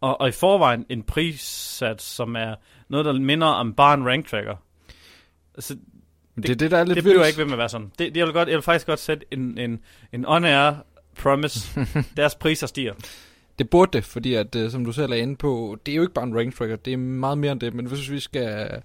Og, 0.00 0.20
og 0.20 0.28
i 0.28 0.32
forvejen 0.32 0.86
en 0.88 1.02
prissats, 1.02 2.04
som 2.04 2.36
er 2.36 2.54
noget, 2.88 3.06
der 3.06 3.12
minder 3.12 3.46
om 3.46 3.74
bare 3.74 3.94
en 3.94 4.06
rank 4.06 4.26
tracker. 4.26 4.56
Altså, 5.54 5.76
Men 6.34 6.42
det 6.42 6.50
er 6.50 6.54
det, 6.54 6.70
der 6.70 6.78
er 6.78 6.84
lidt 6.84 6.96
det 6.96 7.04
bliver 7.04 7.24
ikke 7.24 7.38
ved 7.38 7.44
med 7.44 7.52
at 7.52 7.58
være 7.58 7.68
sådan. 7.68 7.92
Det, 7.98 8.16
jeg, 8.16 8.26
vil 8.26 8.32
godt, 8.32 8.48
jeg 8.48 8.56
vil 8.56 8.62
faktisk 8.62 8.86
godt 8.86 9.00
sætte 9.00 9.26
en, 9.30 9.58
en, 9.58 9.80
en 10.12 10.26
on-air 10.26 10.72
promise. 11.16 11.86
Deres 12.16 12.34
priser 12.34 12.66
stiger. 12.66 12.94
Det 13.58 13.70
burde 13.70 13.92
det, 13.92 14.04
fordi 14.04 14.34
at, 14.34 14.56
øh, 14.56 14.70
som 14.70 14.84
du 14.84 14.92
selv 14.92 15.12
er 15.12 15.16
inde 15.16 15.36
på, 15.36 15.78
det 15.86 15.92
er 15.92 15.96
jo 15.96 16.02
ikke 16.02 16.14
bare 16.14 16.24
en 16.24 16.36
rank 16.38 16.56
tracker, 16.56 16.76
det 16.76 16.92
er 16.92 16.96
meget 16.96 17.38
mere 17.38 17.52
end 17.52 17.60
det, 17.60 17.74
men 17.74 17.86
hvis 17.86 18.10
vi 18.10 18.20
skal 18.20 18.82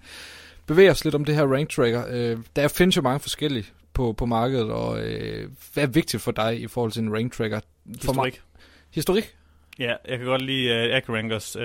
bevæge 0.66 0.92
os 0.92 1.04
lidt 1.04 1.16
om 1.16 1.26
det 1.26 1.36
her 1.36 1.54
rank 1.54 1.70
tracker, 1.70 2.04
øh, 2.10 2.38
der 2.56 2.68
findes 2.68 2.98
jo 2.98 3.02
mange 3.02 3.20
forskellige 3.20 3.66
på, 3.94 4.14
på 4.14 4.26
markedet, 4.26 4.72
og 4.72 5.00
øh, 5.00 5.50
hvad 5.74 5.84
er 5.84 5.88
vigtigt 5.88 6.24
for 6.24 6.32
dig 6.32 6.62
i 6.62 6.68
forhold 6.68 6.92
til 6.92 7.02
en 7.02 7.14
rank 7.14 7.34
tracker? 7.34 7.60
For 7.60 7.94
Historik. 7.94 8.42
historik? 8.92 9.38
Ja, 9.80 9.96
jeg 10.08 10.18
kan 10.18 10.28
godt 10.28 10.42
lide 10.42 10.90
uh, 10.90 10.98
AccuRankers. 10.98 11.56
Uh, 11.56 11.64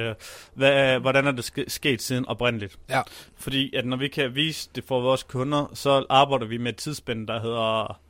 hvad, 0.55 1.01
hvordan 1.01 1.27
er 1.27 1.33
det 1.33 1.45
ske- 1.45 1.65
sket 1.69 2.03
siden 2.03 2.27
oprindeligt? 2.27 2.79
Ja. 2.91 3.03
Fordi 3.37 3.77
at 3.77 3.87
når 3.87 3.97
vi 3.97 4.09
kan 4.09 4.35
vise 4.35 4.71
det 4.75 4.85
for 4.85 5.01
vores 5.01 5.23
kunder, 5.23 5.71
så 5.75 6.07
arbejder 6.11 6.47
vi 6.47 6.59
med 6.59 6.73
et 6.73 6.77
tidsspænd, 6.77 7.27
der 7.27 7.41
hedder 7.41 8.01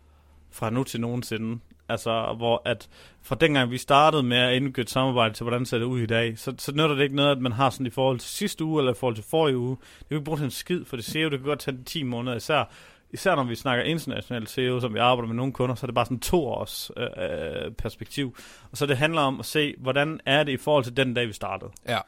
fra 0.50 0.70
nu 0.70 0.84
til 0.84 1.00
nogensinde. 1.00 1.60
Altså, 1.92 2.34
hvor 2.36 2.62
at 2.64 2.88
fra 3.22 3.34
dengang 3.34 3.70
vi 3.70 3.78
startede 3.78 4.22
med 4.22 4.36
at 4.36 4.54
indgå 4.54 4.80
et 4.80 4.90
samarbejde 4.90 5.34
til, 5.34 5.44
hvordan 5.44 5.66
ser 5.66 5.78
det 5.78 5.84
ud 5.84 6.00
i 6.00 6.06
dag, 6.06 6.38
så, 6.38 6.54
så 6.58 6.72
nytter 6.72 6.94
det 6.94 7.02
ikke 7.02 7.16
noget, 7.16 7.30
at 7.30 7.38
man 7.38 7.52
har 7.52 7.70
sådan 7.70 7.86
i 7.86 7.90
forhold 7.90 8.18
til 8.18 8.28
sidste 8.28 8.64
uge, 8.64 8.80
eller 8.80 8.92
i 8.92 8.96
forhold 8.96 9.14
til 9.14 9.24
forrige 9.24 9.58
uge. 9.58 9.76
Det 9.98 10.08
kan 10.08 10.16
ikke 10.16 10.24
bruge 10.24 10.38
til 10.38 10.44
en 10.44 10.50
skid, 10.50 10.84
for 10.84 10.96
det 10.96 11.04
ser 11.04 11.20
jo, 11.20 11.30
det 11.30 11.38
kan 11.38 11.48
godt 11.48 11.58
tage 11.58 11.76
10 11.86 12.02
måneder, 12.02 12.36
især, 12.36 12.64
især 13.10 13.34
når 13.34 13.44
vi 13.44 13.54
snakker 13.54 13.84
internationalt 13.84 14.50
SEO, 14.50 14.80
som 14.80 14.94
vi 14.94 14.98
arbejder 14.98 15.28
med 15.28 15.36
nogle 15.36 15.52
kunder, 15.52 15.74
så 15.74 15.84
er 15.84 15.88
det 15.88 15.94
bare 15.94 16.04
sådan 16.04 16.20
to 16.20 16.46
års 16.46 16.90
øh, 16.96 17.06
øh, 17.06 17.72
perspektiv. 17.72 18.36
Og 18.70 18.76
så 18.76 18.86
det 18.86 18.96
handler 18.96 19.20
om 19.20 19.40
at 19.40 19.46
se, 19.46 19.74
hvordan 19.78 20.20
er 20.26 20.42
det 20.42 20.52
i 20.52 20.56
forhold 20.56 20.84
til 20.84 20.96
den 20.96 21.14
dag, 21.14 21.28
vi 21.28 21.32
startede. 21.32 21.70
Ja. 21.88 21.98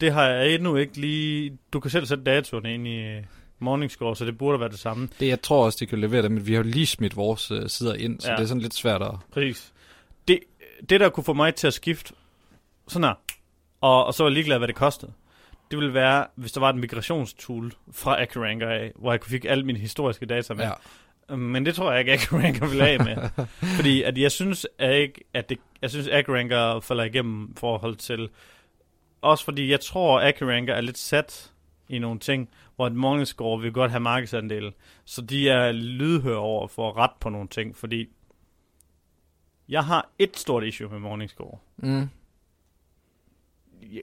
Det 0.00 0.12
har 0.12 0.24
jeg 0.24 0.54
endnu 0.54 0.76
ikke 0.76 1.00
lige... 1.00 1.58
Du 1.72 1.80
kan 1.80 1.90
selv 1.90 2.06
sætte 2.06 2.24
datoen 2.24 2.66
ind 2.66 2.88
i 2.88 3.20
øh, 3.60 3.64
Morningscore, 3.64 4.16
så 4.16 4.24
det 4.24 4.38
burde 4.38 4.60
være 4.60 4.68
det 4.68 4.78
samme. 4.78 5.08
Det, 5.20 5.28
jeg 5.28 5.42
tror 5.42 5.64
også, 5.64 5.76
de 5.80 5.86
kan 5.86 5.98
levere 6.00 6.22
det, 6.22 6.30
men 6.32 6.46
vi 6.46 6.52
har 6.52 6.62
jo 6.62 6.68
lige 6.70 6.86
smidt 6.86 7.16
vores 7.16 7.50
øh, 7.50 7.68
sider 7.68 7.94
ind, 7.94 8.20
så 8.20 8.30
Ja. 8.30 8.36
det 8.36 8.42
er 8.42 8.46
sådan 8.46 8.60
lidt 8.62 8.74
svært 8.74 9.02
at... 9.02 9.10
Præcis. 9.32 9.72
Det, 10.28 10.38
det 10.90 11.00
der 11.00 11.08
kunne 11.08 11.24
få 11.24 11.32
mig 11.32 11.54
til 11.54 11.66
at 11.66 11.74
skifte 11.74 12.14
sådan 12.88 13.04
her, 13.04 13.14
og, 13.80 14.06
og 14.06 14.14
så 14.14 14.22
var 14.22 14.30
ligeglad, 14.30 14.58
hvad 14.58 14.68
det 14.68 14.76
kostede, 14.76 15.12
det 15.70 15.78
ville 15.78 15.94
være, 15.94 16.26
hvis 16.34 16.52
der 16.52 16.60
var 16.60 16.70
et 16.70 16.76
migrationstool 16.76 17.72
fra 17.92 18.22
AccuRanker 18.22 18.68
af, 18.68 18.92
hvor 18.96 19.12
jeg 19.12 19.20
kunne 19.20 19.30
fik 19.30 19.44
alle 19.44 19.64
mine 19.64 19.78
historiske 19.78 20.26
data 20.26 20.54
med. 20.54 20.64
Ja. 20.64 21.36
Men 21.36 21.66
det 21.66 21.74
tror 21.74 21.90
jeg 21.92 22.00
ikke, 22.00 22.12
AccuRanker 22.12 22.66
vil 22.66 22.80
af 22.80 22.98
med. 23.04 23.46
Fordi 23.76 24.02
at 24.02 24.18
jeg 24.18 24.32
synes 24.32 24.66
at 24.78 24.94
ikke, 24.94 25.24
at 25.34 25.48
det, 25.48 25.58
jeg 25.82 25.90
synes, 25.90 26.08
AccuRanker 26.08 26.80
falder 26.80 27.04
igennem 27.04 27.54
forhold 27.56 27.96
til, 27.96 28.28
også 29.22 29.44
fordi 29.44 29.70
jeg 29.70 29.80
tror, 29.80 30.20
AccuRanker 30.20 30.74
er 30.74 30.80
lidt 30.80 30.98
sat 30.98 31.52
i 31.88 31.98
nogle 31.98 32.20
ting, 32.20 32.48
hvor 32.76 32.86
et 32.86 32.92
Morningscore 32.92 33.60
vil 33.60 33.72
godt 33.72 33.90
have 33.90 34.00
markedsandel. 34.00 34.72
Så 35.04 35.22
de 35.22 35.48
er 35.48 35.72
lydhøre 35.72 36.38
over 36.38 36.68
for 36.68 36.90
at 36.90 36.96
ret 36.96 37.10
på 37.20 37.28
nogle 37.28 37.48
ting, 37.48 37.76
fordi 37.76 38.08
jeg 39.68 39.84
har 39.84 40.10
et 40.18 40.36
stort 40.36 40.64
issue 40.64 40.90
med 40.90 40.98
Morningscore. 40.98 41.58
Mm. 41.76 42.08
Jeg, 43.92 44.02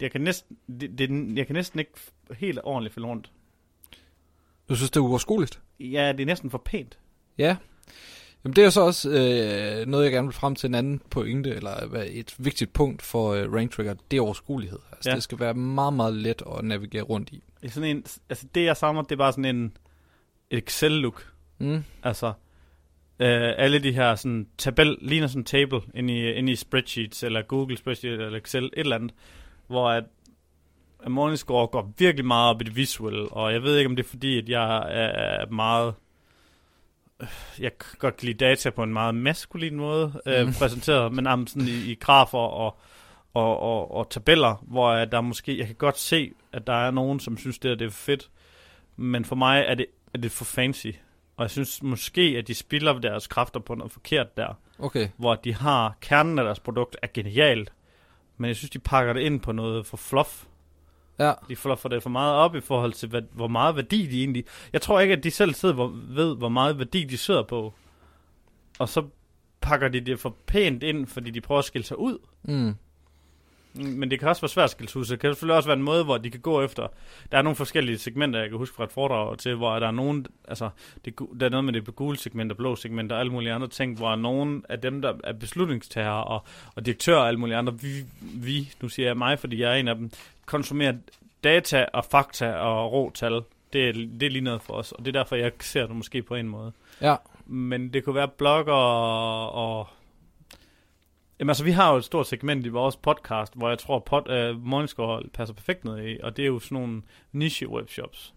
jeg, 0.00 0.10
kan 0.10 0.20
næsten, 0.20 0.58
det, 0.80 0.98
det, 0.98 1.36
jeg 1.36 1.46
kan 1.46 1.54
næsten 1.54 1.78
ikke 1.78 1.92
helt 2.38 2.60
ordentligt 2.64 2.94
følge 2.94 3.08
rundt. 3.08 3.30
Du 4.68 4.76
synes, 4.76 4.90
det 4.90 4.96
er 4.96 5.04
uoverskueligt? 5.04 5.62
Ja, 5.80 6.12
det 6.12 6.20
er 6.20 6.26
næsten 6.26 6.50
for 6.50 6.58
pænt. 6.58 6.98
Ja. 7.38 7.56
Jamen, 8.44 8.56
det 8.56 8.64
er 8.64 8.70
så 8.70 8.80
også 8.80 9.10
øh, 9.10 9.86
noget, 9.86 10.04
jeg 10.04 10.12
gerne 10.12 10.26
vil 10.26 10.34
frem 10.34 10.54
til 10.54 10.66
en 10.68 10.74
anden 10.74 11.00
pointe, 11.10 11.50
eller 11.50 11.70
et 12.10 12.34
vigtigt 12.38 12.72
punkt 12.72 13.02
for 13.02 13.32
øh, 13.32 13.52
Rank 13.52 13.72
Tracker, 13.72 13.94
det 14.10 14.16
er 14.16 14.20
overskuelighed. 14.20 14.78
Altså, 14.92 15.10
Ja. 15.10 15.14
det 15.14 15.22
skal 15.22 15.40
være 15.40 15.54
meget, 15.54 15.92
meget 15.92 16.14
let 16.14 16.42
at 16.58 16.64
navigere 16.64 17.02
rundt 17.02 17.30
i. 17.30 17.42
Det 17.62 17.68
er 17.68 17.72
sådan 17.72 17.96
en, 17.96 18.04
altså 18.28 18.46
det 18.54 18.64
jeg 18.64 18.76
savner, 18.76 19.02
det 19.02 19.12
er 19.12 19.16
bare 19.16 19.32
sådan 19.32 19.56
en 19.56 19.76
Excel-look. 20.50 21.32
Mm. 21.58 21.84
Altså, 22.02 22.26
øh, 23.18 23.52
alle 23.56 23.78
de 23.78 23.92
her 23.92 24.14
sådan 24.14 24.46
tabel, 24.58 24.96
ligner 25.00 25.26
sådan 25.26 25.40
en 25.40 25.44
table 25.44 25.80
inde 25.94 26.14
i, 26.14 26.32
inde 26.32 26.52
i 26.52 26.56
spreadsheets, 26.56 27.22
eller 27.22 27.42
Google 27.42 27.76
Spreadsheet, 27.76 28.20
eller 28.20 28.38
Excel, 28.38 28.64
et 28.64 28.72
eller 28.76 28.96
andet, 28.96 29.12
hvor 29.66 29.90
at, 29.90 30.04
at 31.04 31.10
Morningscore 31.10 31.66
går 31.66 31.92
virkelig 31.98 32.26
meget 32.26 32.54
op 32.54 32.60
i 32.60 32.64
det 32.64 32.76
visuelle, 32.76 33.28
og 33.28 33.52
jeg 33.52 33.62
ved 33.62 33.76
ikke, 33.78 33.88
om 33.88 33.96
det 33.96 34.04
er 34.04 34.08
fordi, 34.08 34.38
at 34.38 34.48
jeg 34.48 34.76
er 34.90 35.46
meget, 35.50 35.94
jeg 37.60 37.78
kan 37.78 37.88
godt 37.98 38.22
lide 38.22 38.34
data 38.44 38.70
på 38.70 38.82
en 38.82 38.92
meget 38.92 39.14
maskulin 39.14 39.76
måde 39.76 40.20
øh, 40.26 40.46
Mm. 40.46 40.52
præsenteret, 40.58 41.12
men 41.12 41.26
am, 41.26 41.46
sådan 41.46 41.68
i, 41.68 41.90
i 41.90 41.94
grafer 41.94 42.38
og, 42.38 42.76
og, 43.34 43.60
og, 43.60 43.94
og 43.94 44.10
tabeller, 44.10 44.64
hvor 44.66 44.90
at 44.90 45.12
der 45.12 45.20
måske, 45.20 45.58
jeg 45.58 45.66
kan 45.66 45.76
godt 45.76 45.98
se, 45.98 46.32
at 46.52 46.66
der 46.66 46.72
er 46.86 46.90
nogen, 46.90 47.20
som 47.20 47.36
synes, 47.38 47.58
det, 47.58 47.70
her, 47.70 47.76
det 47.76 47.86
er 47.86 47.90
fedt, 47.90 48.30
men 48.96 49.24
for 49.24 49.36
mig 49.36 49.64
er 49.68 49.74
det, 49.74 49.86
er 50.14 50.18
det 50.18 50.30
for 50.32 50.44
fancy. 50.44 50.86
Og 51.36 51.42
jeg 51.42 51.50
synes 51.50 51.82
måske, 51.82 52.20
at 52.38 52.48
de 52.48 52.54
spilder 52.54 52.98
deres 52.98 53.26
kræfter 53.26 53.60
på 53.60 53.74
noget 53.74 53.92
forkert 53.92 54.36
der, 54.36 54.58
Okay. 54.78 55.08
hvor 55.16 55.34
de 55.34 55.54
har 55.54 55.96
kernen 56.00 56.38
af 56.38 56.44
deres 56.44 56.60
produkt 56.60 56.96
er 57.02 57.06
genialt, 57.14 57.72
men 58.36 58.48
jeg 58.48 58.56
synes, 58.56 58.70
de 58.70 58.78
pakker 58.78 59.12
det 59.12 59.20
ind 59.20 59.40
på 59.40 59.52
noget 59.52 59.86
for 59.86 59.96
fluff. 59.96 60.44
Ja. 61.18 61.32
De 61.48 61.56
fluffer 61.56 61.88
det 61.88 62.02
for 62.02 62.10
meget 62.10 62.34
op 62.34 62.56
i 62.56 62.60
forhold 62.60 62.92
til, 62.92 63.08
hvad, 63.08 63.22
hvor 63.32 63.48
meget 63.48 63.76
værdi 63.76 64.06
de 64.06 64.18
egentlig... 64.18 64.44
Jeg 64.72 64.82
tror 64.82 65.00
ikke, 65.00 65.16
at 65.16 65.24
de 65.24 65.30
selv 65.30 65.54
sidder, 65.54 65.74
hvor, 65.74 65.92
ved, 66.08 66.36
hvor 66.36 66.48
meget 66.48 66.78
værdi 66.78 67.04
de 67.04 67.18
sidder 67.18 67.42
på. 67.42 67.74
Og 68.78 68.88
så 68.88 69.04
pakker 69.60 69.88
de 69.88 70.00
det 70.00 70.20
for 70.20 70.36
pænt 70.46 70.82
ind, 70.82 71.06
fordi 71.06 71.30
de 71.30 71.40
prøver 71.40 71.58
at 71.58 71.64
skille 71.64 71.84
sig 71.84 71.98
ud. 71.98 72.18
Mm. 72.42 72.74
Men 73.76 74.10
det 74.10 74.20
kan 74.20 74.28
også 74.28 74.42
være 74.42 74.48
svært 74.48 74.64
at 74.64 74.70
skille 74.70 74.90
sig 74.90 74.98
ud, 74.98 75.04
så 75.04 75.12
det 75.12 75.20
kan 75.20 75.30
selvfølgelig 75.30 75.56
også 75.56 75.68
være 75.68 75.76
en 75.76 75.82
måde, 75.82 76.04
hvor 76.04 76.18
de 76.18 76.30
kan 76.30 76.40
gå 76.40 76.62
efter. 76.62 76.86
Der 77.32 77.38
er 77.38 77.42
nogle 77.42 77.56
forskellige 77.56 77.98
segmenter, 77.98 78.40
jeg 78.40 78.48
kan 78.48 78.58
huske 78.58 78.76
fra 78.76 78.84
et 78.84 78.92
foredrag 78.92 79.38
til, 79.38 79.54
hvor 79.54 79.78
der 79.78 79.86
er 79.86 79.90
nogen, 79.90 80.26
altså, 80.48 80.70
det, 81.04 81.18
der 81.40 81.46
er 81.46 81.50
noget 81.50 81.64
med 81.64 81.72
det 81.72 81.96
gule 81.96 82.16
segment 82.16 82.50
og 82.50 82.56
blå 82.56 82.76
segment 82.76 83.12
og 83.12 83.20
alle 83.20 83.32
mulige 83.32 83.52
andre 83.52 83.68
ting, 83.68 83.96
hvor 83.96 84.16
nogen 84.16 84.64
af 84.68 84.80
dem, 84.80 85.02
der 85.02 85.12
er 85.24 85.32
beslutningstager 85.32 86.10
og, 86.10 86.44
og 86.74 86.86
direktører 86.86 87.18
og 87.18 87.28
alle 87.28 87.40
mulige 87.40 87.56
andre, 87.56 87.78
vi, 87.80 87.88
vi, 88.20 88.72
nu 88.82 88.88
siger 88.88 89.08
jeg 89.08 89.16
mig, 89.16 89.38
fordi 89.38 89.60
jeg 89.60 89.70
er 89.70 89.76
en 89.76 89.88
af 89.88 89.94
dem, 89.94 90.10
konsumerer 90.46 90.94
data 91.44 91.86
og 91.92 92.04
fakta 92.04 92.52
og 92.52 92.92
rå 92.92 93.10
tal. 93.10 93.42
Det 93.72 93.88
er, 93.88 93.92
det 93.92 94.22
er 94.22 94.30
lige 94.30 94.44
noget 94.44 94.62
for 94.62 94.74
os, 94.74 94.92
og 94.92 95.04
det 95.04 95.16
er 95.16 95.20
derfor, 95.20 95.36
jeg 95.36 95.52
ser 95.60 95.86
det 95.86 95.96
måske 95.96 96.22
på 96.22 96.34
en 96.34 96.48
måde. 96.48 96.72
Ja. 97.00 97.16
Men 97.46 97.92
det 97.92 98.04
kunne 98.04 98.14
være 98.14 98.28
blogger 98.28 98.72
og... 98.72 99.52
og 99.52 99.88
Jamen 101.38 101.50
altså, 101.50 101.64
vi 101.64 101.70
har 101.70 101.90
jo 101.90 101.96
et 101.96 102.04
stort 102.04 102.26
segment 102.26 102.66
i 102.66 102.68
vores 102.68 102.96
podcast, 102.96 103.54
hvor 103.56 103.68
jeg 103.68 103.78
tror, 103.78 103.98
pod, 103.98 104.50
uh, 104.50 104.66
Morningscore 104.66 105.22
passer 105.32 105.54
perfekt 105.54 105.84
ned 105.84 106.06
i, 106.08 106.18
og 106.22 106.36
det 106.36 106.42
er 106.42 106.46
jo 106.46 106.58
sådan 106.58 106.78
nogle 106.78 107.02
niche 107.32 107.68
webshops. 107.68 108.34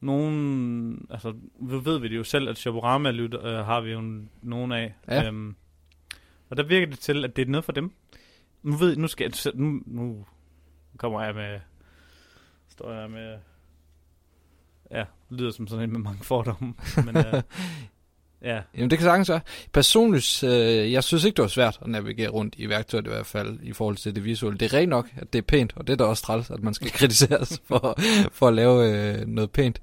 Nogle, 0.00 0.96
altså, 1.10 1.34
nu 1.58 1.78
ved 1.78 1.98
vi 1.98 2.08
det 2.08 2.16
jo 2.16 2.24
selv, 2.24 2.48
at 2.48 2.58
Shoporama 2.58 3.10
uh, 3.10 3.66
har 3.66 3.80
vi 3.80 3.92
jo 3.92 4.00
n- 4.00 4.28
nogle 4.42 4.78
af. 4.78 4.94
Ja. 5.08 5.26
Øhm, 5.26 5.56
og 6.50 6.56
der 6.56 6.62
virker 6.62 6.86
det 6.86 6.98
til, 6.98 7.24
at 7.24 7.36
det 7.36 7.46
er 7.46 7.50
noget 7.50 7.64
for 7.64 7.72
dem. 7.72 7.92
Nu 8.62 8.76
ved 8.76 8.96
nu 8.96 9.08
skal 9.08 9.32
jeg, 9.44 9.52
nu, 9.54 9.80
nu 9.86 10.26
kommer 10.96 11.22
jeg 11.22 11.34
med, 11.34 11.60
står 12.68 12.92
jeg 12.92 13.10
med, 13.10 13.38
ja, 14.90 15.04
lyder 15.30 15.50
som 15.50 15.66
sådan 15.66 15.84
en 15.84 15.92
med 15.92 16.00
mange 16.00 16.24
fordomme, 16.24 16.74
men 17.04 17.16
uh, 17.16 17.22
ja, 18.42 18.62
Jamen, 18.74 18.90
det 18.90 18.98
kan 18.98 19.04
sagtens 19.04 19.30
være. 19.30 19.40
Personligt, 19.72 20.44
øh, 20.44 20.92
jeg 20.92 21.04
synes 21.04 21.24
ikke, 21.24 21.36
det 21.36 21.42
var 21.42 21.48
svært 21.48 21.78
at 21.82 21.88
navigere 21.88 22.28
rundt 22.28 22.54
i 22.58 22.68
værktøjet 22.68 23.06
i 23.06 23.08
hvert 23.08 23.26
fald, 23.26 23.58
i 23.62 23.72
forhold 23.72 23.96
til 23.96 24.14
det 24.14 24.24
visuelle. 24.24 24.58
Det 24.58 24.72
er 24.72 24.78
rent 24.78 24.90
nok, 24.90 25.08
at 25.16 25.32
det 25.32 25.38
er 25.38 25.42
pænt, 25.42 25.72
og 25.76 25.86
det 25.86 25.92
er 25.92 25.96
da 25.96 26.04
også 26.04 26.22
træls, 26.22 26.50
at 26.50 26.62
man 26.62 26.74
skal 26.74 26.90
kritiseres 26.98 27.62
for, 27.64 27.98
for 28.32 28.48
at 28.48 28.54
lave 28.54 28.90
øh, 28.90 29.26
noget 29.26 29.50
pænt. 29.50 29.80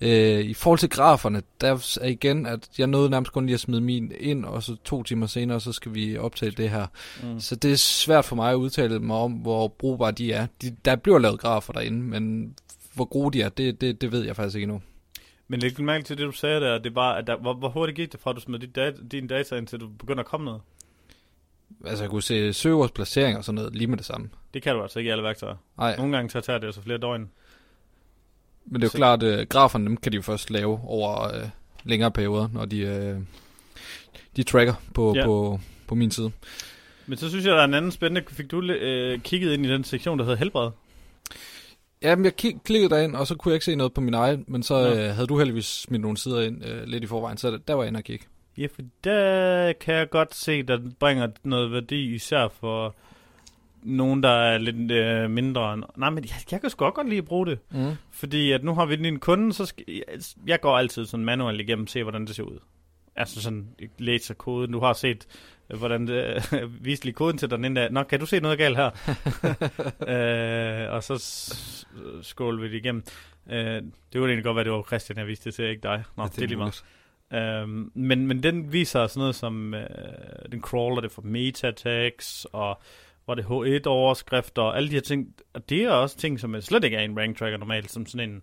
Øh, 0.00 0.44
I 0.44 0.54
forhold 0.54 0.78
til 0.78 0.90
graferne, 0.90 1.42
der 1.60 1.98
er 2.00 2.06
igen, 2.06 2.46
at 2.46 2.68
jeg 2.78 2.86
nåede 2.86 3.10
nærmest 3.10 3.32
kun 3.32 3.46
lige 3.46 3.54
at 3.54 3.60
smide 3.60 3.80
min 3.80 4.12
ind, 4.20 4.44
og 4.44 4.62
så 4.62 4.76
to 4.84 5.02
timer 5.02 5.26
senere, 5.26 5.60
så 5.60 5.72
skal 5.72 5.94
vi 5.94 6.18
optage 6.18 6.50
det 6.50 6.70
her. 6.70 6.86
mm. 7.22 7.40
Så 7.40 7.56
det 7.56 7.72
er 7.72 7.76
svært 7.76 8.24
for 8.24 8.36
mig 8.36 8.50
at 8.50 8.56
udtale 8.56 8.98
mig 8.98 9.16
om, 9.16 9.32
hvor 9.32 9.68
brugbare 9.68 10.12
de 10.12 10.32
er. 10.32 10.46
De, 10.62 10.76
der 10.84 10.96
bliver 10.96 11.18
lavet 11.18 11.40
grafer 11.40 11.72
derinde, 11.72 12.02
men 12.02 12.54
hvor 12.94 13.04
gode 13.04 13.38
de 13.38 13.42
er, 13.42 13.48
det, 13.48 13.80
det, 13.80 14.00
det 14.00 14.12
ved 14.12 14.24
jeg 14.24 14.36
faktisk 14.36 14.56
ikke 14.56 14.64
endnu. 14.64 14.82
Men 15.48 15.60
læg 15.60 15.80
mærke 15.80 16.04
til 16.04 16.18
det, 16.18 16.26
du 16.26 16.32
sagde 16.32 16.60
der, 16.60 16.78
det 16.78 16.94
bare, 16.94 17.18
at 17.18 17.26
der, 17.26 17.36
hvor, 17.36 17.54
hvor 17.54 17.68
hurtigt 17.68 17.96
gik 17.96 18.12
det 18.12 18.20
fra, 18.20 18.30
at 18.30 18.36
du 18.36 18.40
smed 18.40 18.58
dit 18.58 18.76
data, 18.76 18.96
dine 19.10 19.28
data 19.28 19.56
ind, 19.56 19.66
til 19.66 19.80
du 19.80 19.88
begynder 19.88 20.20
at 20.20 20.26
komme 20.26 20.44
noget? 20.44 20.60
Altså, 21.84 22.04
jeg 22.04 22.10
kunne 22.10 22.22
se 22.22 22.52
søgeords 22.52 22.90
placering 22.90 23.38
og 23.38 23.44
sådan 23.44 23.54
noget 23.54 23.76
lige 23.76 23.86
med 23.86 23.96
det 23.98 24.06
samme. 24.06 24.30
Det 24.54 24.62
kan 24.62 24.74
du 24.74 24.82
altså 24.82 24.98
ikke 24.98 25.08
i 25.08 25.10
alle 25.12 25.24
værktøjer. 25.24 25.56
Nej, 25.78 25.96
Nogle 25.96 26.16
gange 26.16 26.30
så 26.30 26.40
tager 26.40 26.58
det 26.58 26.66
altså 26.66 26.82
flere 26.82 26.98
døgn. 26.98 27.30
Men 28.70 28.80
det 28.80 28.82
er 28.82 28.86
jo 28.86 28.90
Så- 28.90 28.96
klart, 28.96 29.22
at 29.22 29.48
graferne, 29.48 29.86
dem 29.86 29.96
kan 29.96 30.12
de 30.12 30.16
jo 30.16 30.22
først 30.22 30.50
lave 30.50 30.80
over 30.84 31.34
øh, 31.34 31.48
længere 31.84 32.10
perioder, 32.10 32.48
når 32.52 32.64
de, 32.64 32.78
øh, 32.80 33.16
de 34.36 34.42
tracker 34.42 34.74
på, 34.94 35.12
Ja. 35.14 35.20
ja. 35.20 35.26
på, 35.26 35.60
på 35.86 35.94
min 35.94 36.10
side. 36.10 36.30
Men 37.06 37.18
så 37.18 37.28
synes 37.28 37.44
jeg, 37.44 37.54
der 37.54 37.60
er 37.60 37.64
en 37.64 37.74
anden 37.74 37.92
spændende. 37.92 38.30
Fik 38.30 38.50
du 38.50 38.62
øh, 38.62 39.18
kigget 39.20 39.52
ind 39.52 39.66
i 39.66 39.68
den 39.68 39.84
sektion, 39.84 40.18
der 40.18 40.24
hedder 40.24 40.38
helbred? 40.38 40.70
Ja, 42.02 42.14
men 42.16 42.24
jeg 42.24 42.36
kig, 42.36 42.60
klikkede 42.64 42.90
derind, 42.94 43.16
og 43.16 43.26
så 43.26 43.34
kunne 43.34 43.50
jeg 43.50 43.54
ikke 43.56 43.64
se 43.64 43.76
noget 43.76 43.94
på 43.94 44.00
min 44.00 44.14
egen, 44.14 44.44
men 44.48 44.62
så 44.62 44.74
Nå. 44.74 44.88
øh, 44.94 45.14
havde 45.14 45.26
du 45.26 45.38
heldigvis 45.38 45.64
smidt 45.66 46.02
nogle 46.02 46.16
sider 46.16 46.40
ind 46.40 46.64
øh, 46.64 46.84
lidt 46.86 47.04
i 47.04 47.06
forvejen, 47.06 47.38
så 47.38 47.58
der 47.68 47.74
var 47.74 47.82
jeg 47.82 47.88
inde 47.88 47.98
og 47.98 48.04
kigge. 48.04 48.24
Ja, 48.58 48.66
for 48.66 48.82
der 49.04 49.72
kan 49.72 49.94
jeg 49.94 50.10
godt 50.10 50.34
se, 50.34 50.62
der 50.62 50.78
bringer 51.00 51.28
noget 51.44 51.72
værdi, 51.72 52.14
især 52.14 52.48
for 52.60 52.94
nogen, 53.82 54.22
der 54.22 54.28
er 54.28 54.58
lidt 54.58 54.90
øh, 54.90 55.30
mindre. 55.30 55.82
Nej, 55.96 56.10
men 56.10 56.24
jeg, 56.24 56.34
jeg 56.50 56.60
kan 56.60 56.70
sgu 56.70 56.90
godt 56.90 57.08
lide 57.08 57.18
at 57.18 57.24
bruge 57.24 57.46
det. 57.46 57.58
Mm. 57.70 57.92
Fordi 58.10 58.52
at 58.52 58.64
nu 58.64 58.74
har 58.74 58.86
vi 58.86 58.96
lige 58.96 59.08
en 59.08 59.18
kunde, 59.18 59.52
så 59.52 59.66
skal, 59.66 59.84
jeg, 59.88 60.04
jeg 60.46 60.60
går 60.60 60.78
altid 60.78 61.06
sådan 61.06 61.24
manuelt 61.24 61.60
igennem 61.60 61.82
og 61.82 61.88
se, 61.88 62.02
hvordan 62.02 62.26
det 62.26 62.36
ser 62.36 62.42
ud. 62.42 62.58
Altså 63.16 63.42
sådan, 63.42 63.68
læser 63.98 64.34
koden. 64.34 64.72
Du 64.72 64.80
har 64.80 64.92
set, 64.92 65.26
øh, 65.70 65.78
hvordan 65.78 66.06
det 66.06 66.42
viste 66.84 67.04
lige 67.04 67.14
koden 67.14 67.38
til 67.38 67.50
dig 67.50 67.58
den 67.58 67.64
ene 67.64 67.80
dag. 67.80 67.92
Nå, 67.92 68.02
kan 68.02 68.20
du 68.20 68.26
se 68.26 68.40
noget 68.40 68.58
galt 68.58 68.76
her? 68.76 68.90
øh, 70.86 70.92
og 70.94 71.02
så 71.04 71.18
skål 72.22 72.62
vi 72.62 72.68
det 72.68 72.74
igennem. 72.74 73.04
Øh, 73.50 73.56
det 73.74 73.84
kunne 74.14 74.26
egentlig 74.26 74.44
godt 74.44 74.56
være, 74.56 74.64
det 74.64 74.72
var 74.72 74.82
Christian, 74.82 75.18
jeg 75.18 75.26
viste 75.26 75.44
det 75.44 75.54
til, 75.54 75.64
ikke 75.64 75.82
dig. 75.82 76.04
Nå, 76.16 76.22
Ja, 76.22 76.28
det, 76.28 76.36
det 76.36 76.42
er 76.42 76.48
lige 76.48 76.58
meget. 76.58 76.84
Øhm, 77.32 77.92
men, 77.94 78.26
men 78.26 78.42
den 78.42 78.72
viser 78.72 79.06
sådan 79.06 79.20
noget 79.20 79.34
som, 79.34 79.74
øh, 79.74 79.86
den 80.52 80.60
crawler 80.60 81.00
det 81.00 81.12
for 81.12 81.22
meta-tags, 81.22 82.46
og 82.52 82.80
hvor 83.24 83.34
det 83.34 83.42
H1-overskrifter, 83.42 84.62
og 84.62 84.76
alle 84.76 84.88
de 84.88 84.94
her 84.94 85.00
ting. 85.00 85.34
Og 85.52 85.68
det 85.68 85.82
er 85.82 85.90
også 85.90 86.16
ting, 86.16 86.40
som 86.40 86.60
slet 86.60 86.84
ikke 86.84 86.96
er 86.96 87.00
en 87.00 87.18
rank 87.18 87.38
tracker 87.38 87.58
normalt, 87.58 87.90
som 87.90 88.06
sådan 88.06 88.30
en 88.30 88.42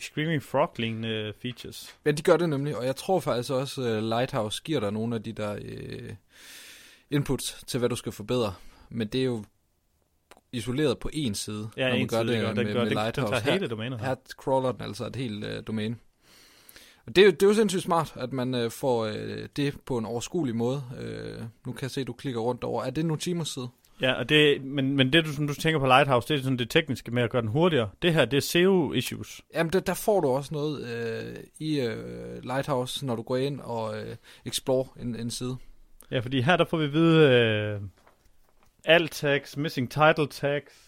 Screaming 0.00 0.42
Frog-lignende 0.42 1.32
features. 1.42 1.96
Ja, 2.04 2.10
de 2.10 2.22
gør 2.22 2.36
det 2.36 2.48
nemlig, 2.48 2.76
og 2.76 2.86
jeg 2.86 2.96
tror 2.96 3.20
faktisk 3.20 3.50
også, 3.50 3.80
uh, 3.80 4.08
Lighthouse 4.08 4.62
giver 4.64 4.80
dig 4.80 4.92
nogle 4.92 5.14
af 5.16 5.22
de 5.22 5.32
der 5.32 5.56
uh, 5.56 6.14
inputs 7.10 7.64
til, 7.66 7.78
hvad 7.78 7.88
du 7.88 7.96
skal 7.96 8.12
forbedre. 8.12 8.54
Men 8.90 9.08
det 9.08 9.20
er 9.20 9.24
jo 9.24 9.44
isoleret 10.52 10.98
på 10.98 11.10
én 11.14 11.34
side, 11.34 11.70
ja, 11.76 11.88
når 11.88 11.96
man 11.96 12.06
gør 12.06 12.22
det, 12.22 12.28
det 12.28 12.40
gør, 12.40 12.54
med, 12.54 12.72
gør, 12.72 12.84
med 12.84 12.90
Lighthouse. 12.90 13.34
Den 13.34 13.42
tager 13.42 13.52
hele 13.52 13.68
domænet 13.68 14.00
her. 14.00 14.06
Her 14.06 14.14
crawler 14.36 14.72
den 14.72 14.82
altså 14.82 15.06
et 15.06 15.16
helt 15.16 15.44
uh, 15.44 15.50
domæne. 15.66 15.96
Og 17.06 17.16
det, 17.16 17.26
er, 17.26 17.30
det 17.30 17.42
er 17.42 17.46
jo 17.46 17.54
sindssygt 17.54 17.82
smart, 17.82 18.12
at 18.16 18.32
man 18.32 18.54
uh, 18.54 18.70
får 18.70 19.06
uh, 19.06 19.12
det 19.56 19.80
på 19.86 19.98
en 19.98 20.04
overskuelig 20.04 20.56
måde. 20.56 20.82
Uh, 20.90 21.44
nu 21.66 21.72
kan 21.72 21.82
jeg 21.82 21.90
se, 21.90 22.00
at 22.00 22.06
du 22.06 22.12
klikker 22.12 22.40
rundt 22.40 22.64
over. 22.64 22.84
Er 22.84 22.90
det 22.90 23.06
nogle 23.06 23.20
timer 23.20 23.44
side? 23.44 23.68
Ja, 24.00 24.12
og 24.12 24.28
det, 24.28 24.64
men, 24.64 24.96
men 24.96 25.12
det, 25.12 25.24
du, 25.24 25.32
som 25.32 25.46
du 25.46 25.54
tænker 25.54 25.78
på 25.78 25.86
Lighthouse, 25.86 26.28
det 26.28 26.38
er 26.38 26.42
sådan 26.42 26.58
det 26.58 26.70
tekniske 26.70 27.10
med 27.10 27.22
at 27.22 27.30
gøre 27.30 27.42
den 27.42 27.50
hurtigere. 27.50 27.88
Det 28.02 28.14
her, 28.14 28.24
det 28.24 28.36
er 28.36 28.40
SEO-issues. 28.40 29.40
Jamen, 29.54 29.72
der, 29.72 29.80
der 29.80 29.94
får 29.94 30.20
du 30.20 30.28
også 30.28 30.54
noget 30.54 30.86
øh, 30.86 31.36
i 31.58 31.80
øh, 31.80 32.42
Lighthouse, 32.42 33.06
når 33.06 33.16
du 33.16 33.22
går 33.22 33.36
ind 33.36 33.60
og 33.60 33.98
øh, 33.98 34.16
explore 34.44 34.86
en, 35.00 35.16
en 35.16 35.30
side. 35.30 35.56
Ja, 36.10 36.18
fordi 36.18 36.40
her 36.40 36.56
der 36.56 36.64
får 36.64 36.78
vi 36.78 36.84
at 36.84 36.92
vide 36.92 37.30
øh, 37.30 37.80
alt 38.84 39.12
tags, 39.12 39.56
missing 39.56 39.90
title 39.90 40.26
tags, 40.26 40.85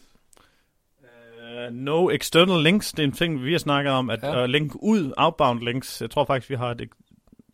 uh, 1.49 1.75
no 1.75 2.11
external 2.11 2.62
links. 2.62 2.93
Det 2.93 3.02
er 3.02 3.07
en 3.07 3.12
ting, 3.12 3.45
vi 3.45 3.52
har 3.52 3.59
snakket 3.59 3.93
om, 3.93 4.11
at 4.11 4.23
ja. 4.23 4.43
uh, 4.43 4.49
link 4.49 4.73
ud, 4.75 5.12
outbound 5.17 5.61
links. 5.61 6.00
Jeg 6.00 6.11
tror 6.11 6.25
faktisk, 6.25 6.50
vi 6.50 6.55
har 6.55 6.71
et 6.71 6.88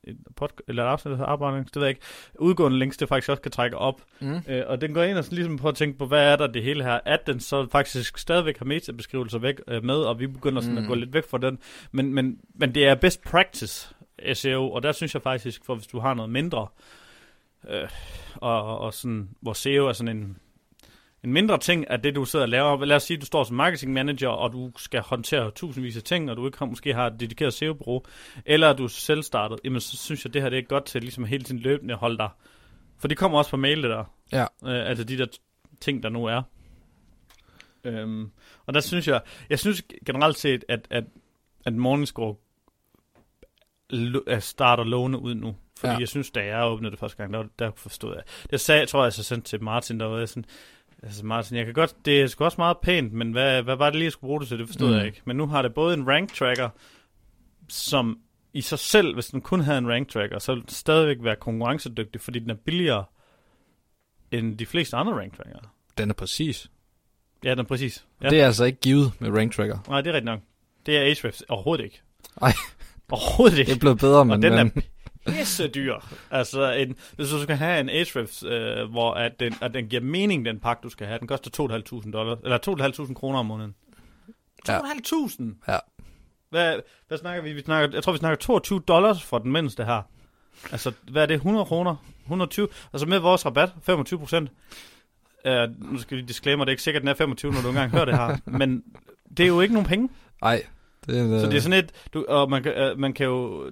et 0.07 0.17
pod, 0.37 0.49
eller 0.69 0.85
et 0.85 0.89
afsnit 0.89 1.15
af 1.15 1.25
arbejde, 1.25 1.65
det 1.65 1.77
ved 1.77 1.83
jeg 1.83 1.89
ikke, 1.89 2.01
udgående 2.39 2.79
links, 2.79 2.97
det 2.97 3.09
faktisk 3.09 3.29
også 3.29 3.43
kan 3.43 3.53
trække 3.53 3.79
op. 3.79 4.03
Mm. 4.21 4.41
Øh, 4.49 4.63
og 4.67 4.81
den 4.81 4.95
går 4.95 5.03
ind 5.03 5.19
og 5.19 5.25
sådan 5.25 5.37
ligesom 5.37 5.57
på 5.57 5.69
at 5.69 5.75
tænke 5.75 5.99
på, 5.99 6.07
hvad 6.07 6.33
er 6.33 6.37
der 6.37 6.47
det 6.47 6.63
hele 6.63 6.85
her, 6.85 7.01
at 7.05 7.27
den 7.27 7.41
så 7.41 7.67
faktisk 7.73 8.19
stadigvæk 8.19 8.59
har 8.59 8.65
metabeskrivelser 8.65 9.39
væk 9.39 9.61
øh, 9.69 9.85
med, 9.85 9.95
og 9.95 10.21
vi 10.21 10.27
begynder 10.27 10.63
sådan 10.63 10.77
mm. 10.77 10.83
at 10.83 10.89
gå 10.89 10.95
lidt 10.95 11.15
væk 11.15 11.29
fra 11.31 11.39
den. 11.39 11.59
Men, 11.93 12.15
men, 12.15 12.39
men 12.55 12.75
det 12.75 12.87
er 12.87 12.95
best 12.95 13.23
practice 13.23 13.95
SEO, 14.33 14.71
og 14.71 14.83
der 14.83 14.93
synes 14.93 15.15
jeg 15.15 15.23
faktisk, 15.23 15.65
for 15.65 15.75
hvis 15.75 15.87
du 15.87 15.99
har 15.99 16.15
noget 16.15 16.31
mindre, 16.31 16.67
øh, 17.69 17.89
og, 18.35 18.79
og 18.79 18.95
sådan, 18.95 19.29
hvor 19.41 19.53
SEO 19.53 19.87
er 19.87 19.93
sådan 19.93 20.17
en 20.17 20.37
en 21.25 21.33
mindre 21.33 21.59
ting 21.59 21.91
af 21.91 22.03
det, 22.03 22.15
du 22.15 22.25
sidder 22.25 22.45
og 22.45 22.49
laver. 22.49 22.85
Lad 22.85 22.97
os 22.97 23.03
sige, 23.03 23.17
at 23.17 23.21
du 23.21 23.27
står 23.27 23.45
som 23.45 23.57
marketing 23.57 23.93
manager, 23.93 24.29
og 24.29 24.53
du 24.53 24.73
skal 24.77 25.01
håndtere 25.01 25.51
tusindvis 25.51 25.97
af 25.97 26.03
ting, 26.03 26.31
og 26.31 26.37
du 26.37 26.47
ikke 26.47 26.59
har, 26.59 26.67
måske 26.67 26.95
har 26.95 27.07
et 27.07 27.21
dedikeret 27.21 27.55
SEO-bureau, 27.55 28.03
eller 28.47 28.73
du 28.73 28.85
er 28.85 28.89
selv 28.89 29.23
startet, 29.23 29.61
jamen 29.65 29.81
så 29.81 29.97
synes 29.97 30.25
jeg, 30.25 30.31
at 30.31 30.35
det 30.35 30.43
her 30.43 30.49
det 30.49 30.59
er 30.59 30.63
godt 30.63 30.85
til 30.85 31.01
ligesom 31.01 31.25
hele 31.25 31.45
tiden 31.45 31.61
løbende 31.61 31.95
at 31.95 32.01
holde 32.01 32.19
dig. 32.19 32.29
For 32.99 33.09
det 33.09 33.17
kommer 33.17 33.39
også 33.39 33.51
på 33.51 33.57
mail, 33.57 33.83
det 33.83 33.91
der. 33.91 34.05
Ja. 34.33 34.43
Øh, 34.43 34.89
altså 34.89 35.05
de 35.05 35.19
der 35.19 35.27
ting, 35.81 36.03
der 36.03 36.09
nu 36.09 36.25
er. 36.25 36.43
Øhm, 37.85 38.31
og 38.67 38.75
der 38.75 38.81
synes 38.81 39.09
jeg, 39.09 39.21
jeg 39.51 39.59
synes 39.59 39.83
generelt 40.07 40.39
set, 40.39 40.65
at, 40.69 40.87
at, 40.91 41.05
at 41.65 41.73
Morningscore 41.73 42.35
starter 44.41 44.85
lovende 44.85 45.19
ud 45.19 45.35
nu. 45.35 45.57
Fordi 45.79 45.93
ja. 45.93 45.99
jeg 45.99 46.09
synes, 46.09 46.31
da 46.31 46.45
jeg 46.45 46.65
åbnede 46.65 46.91
det 46.91 46.99
første 46.99 47.17
gang, 47.17 47.33
der, 47.33 47.45
der 47.59 47.71
forstod 47.77 48.15
jeg. 48.15 48.23
Det 48.51 48.61
sagde, 48.61 48.87
tror 48.87 49.03
jeg, 49.03 49.13
så 49.13 49.23
sendt 49.23 49.45
til 49.45 49.63
Martin, 49.63 50.01
der 50.01 50.07
var 50.07 50.27
sådan, 50.27 50.45
Altså 51.05 51.27
Martin, 51.27 51.57
jeg 51.57 51.65
kan 51.65 51.75
godt, 51.75 51.95
det 52.05 52.23
er 52.23 52.27
sgu 52.27 52.45
også 52.45 52.57
meget 52.59 52.77
pænt, 52.83 53.13
men 53.13 53.33
hvad, 53.33 53.63
hvad 53.63 53.77
var 53.77 53.87
det 53.87 53.95
lige, 53.95 54.05
jeg 54.05 54.13
skulle 54.13 54.29
bruge 54.29 54.41
det 54.41 54.49
til, 54.49 54.59
det 54.59 54.67
forstod 54.67 54.89
mm. 54.89 54.97
jeg 54.97 55.07
ikke. 55.07 55.23
Men 55.25 55.37
nu 55.37 55.47
har 55.47 55.63
det 55.63 55.75
både 55.75 55.95
en 55.95 56.09
rank 56.09 56.35
tracker, 56.35 56.69
som 57.69 58.19
i 58.53 58.61
sig 58.61 58.79
selv, 58.79 59.15
hvis 59.15 59.27
den 59.27 59.41
kun 59.41 59.61
havde 59.61 59.79
en 59.79 59.89
rank 59.89 60.09
tracker, 60.09 60.39
så 60.39 60.53
ville 60.53 60.63
den 60.63 60.69
stadigvæk 60.69 61.17
være 61.21 61.37
konkurrencedygtig, 61.37 62.21
fordi 62.21 62.39
den 62.39 62.51
er 62.51 62.55
billigere 62.55 63.05
end 64.31 64.59
de 64.59 64.67
fleste 64.67 64.97
andre 64.97 65.13
rank 65.13 65.37
tracker. 65.37 65.59
Den 65.99 66.11
er 66.11 66.15
præcis. 66.15 66.71
Ja, 67.45 67.51
den 67.51 67.59
er 67.59 67.65
præcis. 67.65 68.07
Ja. 68.23 68.29
Det 68.29 68.41
er 68.41 68.47
altså 68.47 68.65
ikke 68.65 68.81
givet 68.81 69.13
med 69.19 69.31
rank 69.31 69.53
tracker. 69.53 69.79
Nej, 69.89 70.01
det 70.01 70.11
er 70.11 70.15
rigtigt 70.15 70.25
nok. 70.25 70.41
Det 70.87 70.97
er 70.97 71.03
Ahrefs 71.03 71.43
overhovedet 71.49 71.85
ikke. 71.85 72.01
Nej. 72.41 72.53
Overhovedet 73.11 73.59
ikke. 73.59 73.69
Det 73.69 73.77
er 73.77 73.81
blevet 73.81 73.99
bedre, 73.99 74.25
men... 74.25 74.33
Og 74.33 74.43
den 74.43 74.53
er 74.53 74.81
pisse 75.27 75.69
dyr. 75.69 75.95
Altså, 76.31 76.73
en, 76.73 76.97
hvis 77.17 77.29
du 77.31 77.43
skal 77.43 77.57
have 77.57 77.81
en 77.81 77.89
Ahrefs, 77.89 78.43
øh, 78.43 78.91
hvor 78.91 79.15
at 79.15 79.41
den, 79.41 79.55
at 79.61 79.75
den 79.75 79.89
giver 79.89 80.03
mening, 80.03 80.45
den 80.45 80.61
pakke, 80.61 80.81
du 80.83 80.89
skal 80.89 81.07
have, 81.07 81.19
den 81.19 81.29
koster 81.29 81.51
2.500 81.95 82.11
dollars, 82.11 82.39
eller 82.45 82.59
2.500 83.09 83.15
kroner 83.15 83.39
om 83.39 83.47
måneden. 83.47 83.75
2.500? 84.69 85.73
Ja. 85.73 85.79
Hvad, 86.51 86.81
hvad 87.09 87.19
snakker 87.19 87.43
vi? 87.43 87.53
vi 87.53 87.61
snakker, 87.61 87.97
jeg 87.97 88.03
tror, 88.03 88.13
vi 88.13 88.19
snakker 88.19 88.37
22 88.37 88.81
dollars 88.89 89.23
for 89.23 89.39
den 89.39 89.53
mindste 89.53 89.85
her. 89.85 90.03
Altså, 90.73 90.93
hvad 91.11 91.23
er 91.23 91.27
det? 91.27 91.35
100 91.35 91.65
kroner? 91.65 91.97
120? 92.23 92.69
Altså 92.93 93.07
med 93.07 93.19
vores 93.19 93.47
rabat, 93.47 93.71
25 93.83 94.19
procent. 94.19 94.51
Uh, 95.49 95.93
nu 95.93 95.99
skal 95.99 96.17
vi 96.17 96.23
disclaimer, 96.23 96.65
det 96.65 96.71
er 96.71 96.73
ikke 96.73 96.83
sikkert, 96.83 97.03
den 97.03 97.09
er 97.09 97.15
25, 97.15 97.53
når 97.53 97.61
du 97.61 97.69
engang 97.69 97.91
hører 97.91 98.05
det 98.05 98.17
her. 98.17 98.37
Men 98.59 98.83
det 99.37 99.43
er 99.43 99.49
jo 99.49 99.61
ikke 99.61 99.75
nogen 99.75 99.89
penge. 99.89 100.09
Nej. 100.43 100.67
Det 101.07 101.19
er, 101.19 101.41
så 101.41 101.47
det 101.47 101.57
er 101.57 101.61
sådan 101.61 101.79
et, 101.79 101.93
du, 102.15 102.25
og 102.29 102.51
man, 102.51 102.93
uh, 102.93 102.99
man 102.99 103.13
kan 103.13 103.27
jo, 103.27 103.71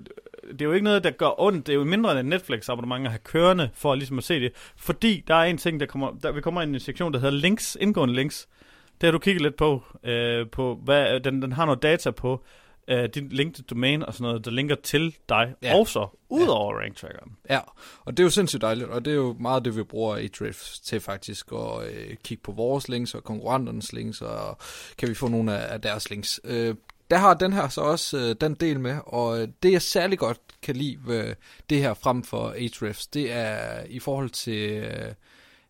det 0.53 0.62
er 0.62 0.65
jo 0.65 0.73
ikke 0.73 0.85
noget, 0.85 1.05
der 1.05 1.11
gør 1.11 1.41
ondt. 1.41 1.67
Det 1.67 1.73
er 1.73 1.77
jo 1.77 1.85
mindre 1.85 2.21
end 2.21 2.29
Netflix 2.29 2.69
abonnement 2.69 3.05
at 3.05 3.11
have 3.11 3.21
kørende 3.25 3.71
for 3.75 3.95
ligesom 3.95 4.19
at 4.19 4.25
se 4.25 4.41
det. 4.41 4.53
Fordi 4.77 5.25
der 5.29 5.35
er 5.35 5.45
en 5.45 5.59
ting, 5.59 5.81
der 5.81 5.87
kommer, 5.87 6.11
der, 6.23 6.33
vi 6.33 6.41
kommer 6.41 6.62
ind 6.62 6.73
i 6.73 6.75
en 6.75 6.81
sektion, 6.81 7.12
der 7.12 7.19
hedder 7.19 7.38
links, 7.38 7.77
indgående 7.81 8.15
links. 8.15 8.49
Det 9.01 9.07
har 9.07 9.12
du 9.12 9.19
kigget 9.19 9.43
lidt 9.43 9.57
på, 9.57 9.83
øh, 10.05 10.51
på 10.51 10.81
hvad, 10.85 11.21
den, 11.21 11.43
den 11.43 11.53
har 11.53 11.65
noget 11.65 11.83
data 11.83 12.11
på, 12.11 12.45
øh, 12.88 13.09
din 13.15 13.29
link 13.29 13.55
til 13.55 13.65
domain 13.65 14.03
og 14.03 14.15
sådan 14.15 14.25
noget, 14.25 14.45
der 14.45 14.51
linker 14.51 14.75
til 14.75 15.17
dig, 15.29 15.55
ja. 15.62 15.79
også 15.79 16.07
ud 16.29 16.47
over 16.47 16.75
ja. 16.75 16.81
rank 16.81 16.97
trackeren. 16.97 17.37
Ja, 17.51 17.61
og 18.05 18.17
det 18.17 18.19
er 18.21 18.25
jo 18.25 18.31
sindssygt 18.31 18.62
dejligt, 18.62 18.88
og 18.88 19.05
det 19.05 19.11
er 19.11 19.15
jo 19.15 19.37
meget 19.41 19.65
det, 19.65 19.77
vi 19.77 19.83
bruger 19.83 20.17
Ahrefs 20.17 20.81
til 20.81 21.01
faktisk, 21.01 21.53
at 21.53 21.88
øh, 21.88 22.17
kigge 22.25 22.43
på 22.43 22.53
vores 22.53 22.88
links 22.88 23.15
og 23.15 23.25
konkurrenternes 23.25 23.93
links, 23.93 24.23
og 24.23 24.59
kan 24.99 25.09
vi 25.09 25.15
få 25.15 25.29
nogle 25.29 25.59
af, 25.59 25.73
af 25.73 25.81
deres 25.81 26.11
links. 26.11 26.41
Øh, 26.45 26.75
der 27.12 27.18
har 27.18 27.35
den 27.35 27.53
her 27.53 27.68
så 27.68 27.81
også 27.81 28.18
øh, 28.18 28.37
den 28.40 28.55
del 28.55 28.81
med, 28.81 28.98
og 29.07 29.48
det 29.62 29.72
jeg 29.72 29.83
særlig 29.83 30.18
godt 30.18 30.38
kan 30.62 30.77
lide 30.77 30.98
ved 31.05 31.35
det 31.70 31.79
her 31.79 31.94
frem 31.94 32.22
for 32.22 32.48
Ahrefs, 32.48 33.07
det 33.07 33.33
er 33.33 33.83
i 33.88 33.98
forhold 33.98 34.31
til, 34.31 34.70
øh, 34.70 35.14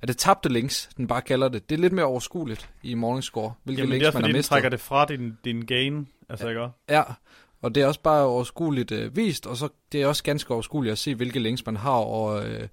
at 0.02 0.08
det 0.08 0.16
tabte 0.18 0.48
links, 0.48 0.88
den 0.96 1.06
bare 1.06 1.22
kalder 1.22 1.48
det. 1.48 1.70
Det 1.70 1.76
er 1.76 1.80
lidt 1.80 1.92
mere 1.92 2.04
overskueligt 2.04 2.70
i 2.82 2.94
Morningscore, 2.94 3.54
hvilke 3.64 3.80
Jamen, 3.80 3.90
links 3.90 4.06
det 4.06 4.14
er, 4.14 4.20
man 4.20 4.30
har 4.30 4.36
mistet. 4.36 4.48
trækker 4.48 4.68
det 4.68 4.80
fra 4.80 5.04
din, 5.04 5.38
din 5.44 5.62
gain, 5.62 6.08
altså 6.28 6.48
ja. 6.48 6.50
ikke 6.50 6.68
Ja, 6.88 7.02
og 7.62 7.74
det 7.74 7.82
er 7.82 7.86
også 7.86 8.00
bare 8.00 8.24
overskueligt 8.24 8.92
øh, 8.92 9.16
vist, 9.16 9.46
og 9.46 9.56
så 9.56 9.68
det 9.92 10.02
er 10.02 10.06
også 10.06 10.22
ganske 10.22 10.54
overskueligt 10.54 10.92
at 10.92 10.98
se, 10.98 11.14
hvilke 11.14 11.38
links 11.38 11.66
man 11.66 11.76
har, 11.76 11.90
og 11.90 12.48
øh, 12.48 12.68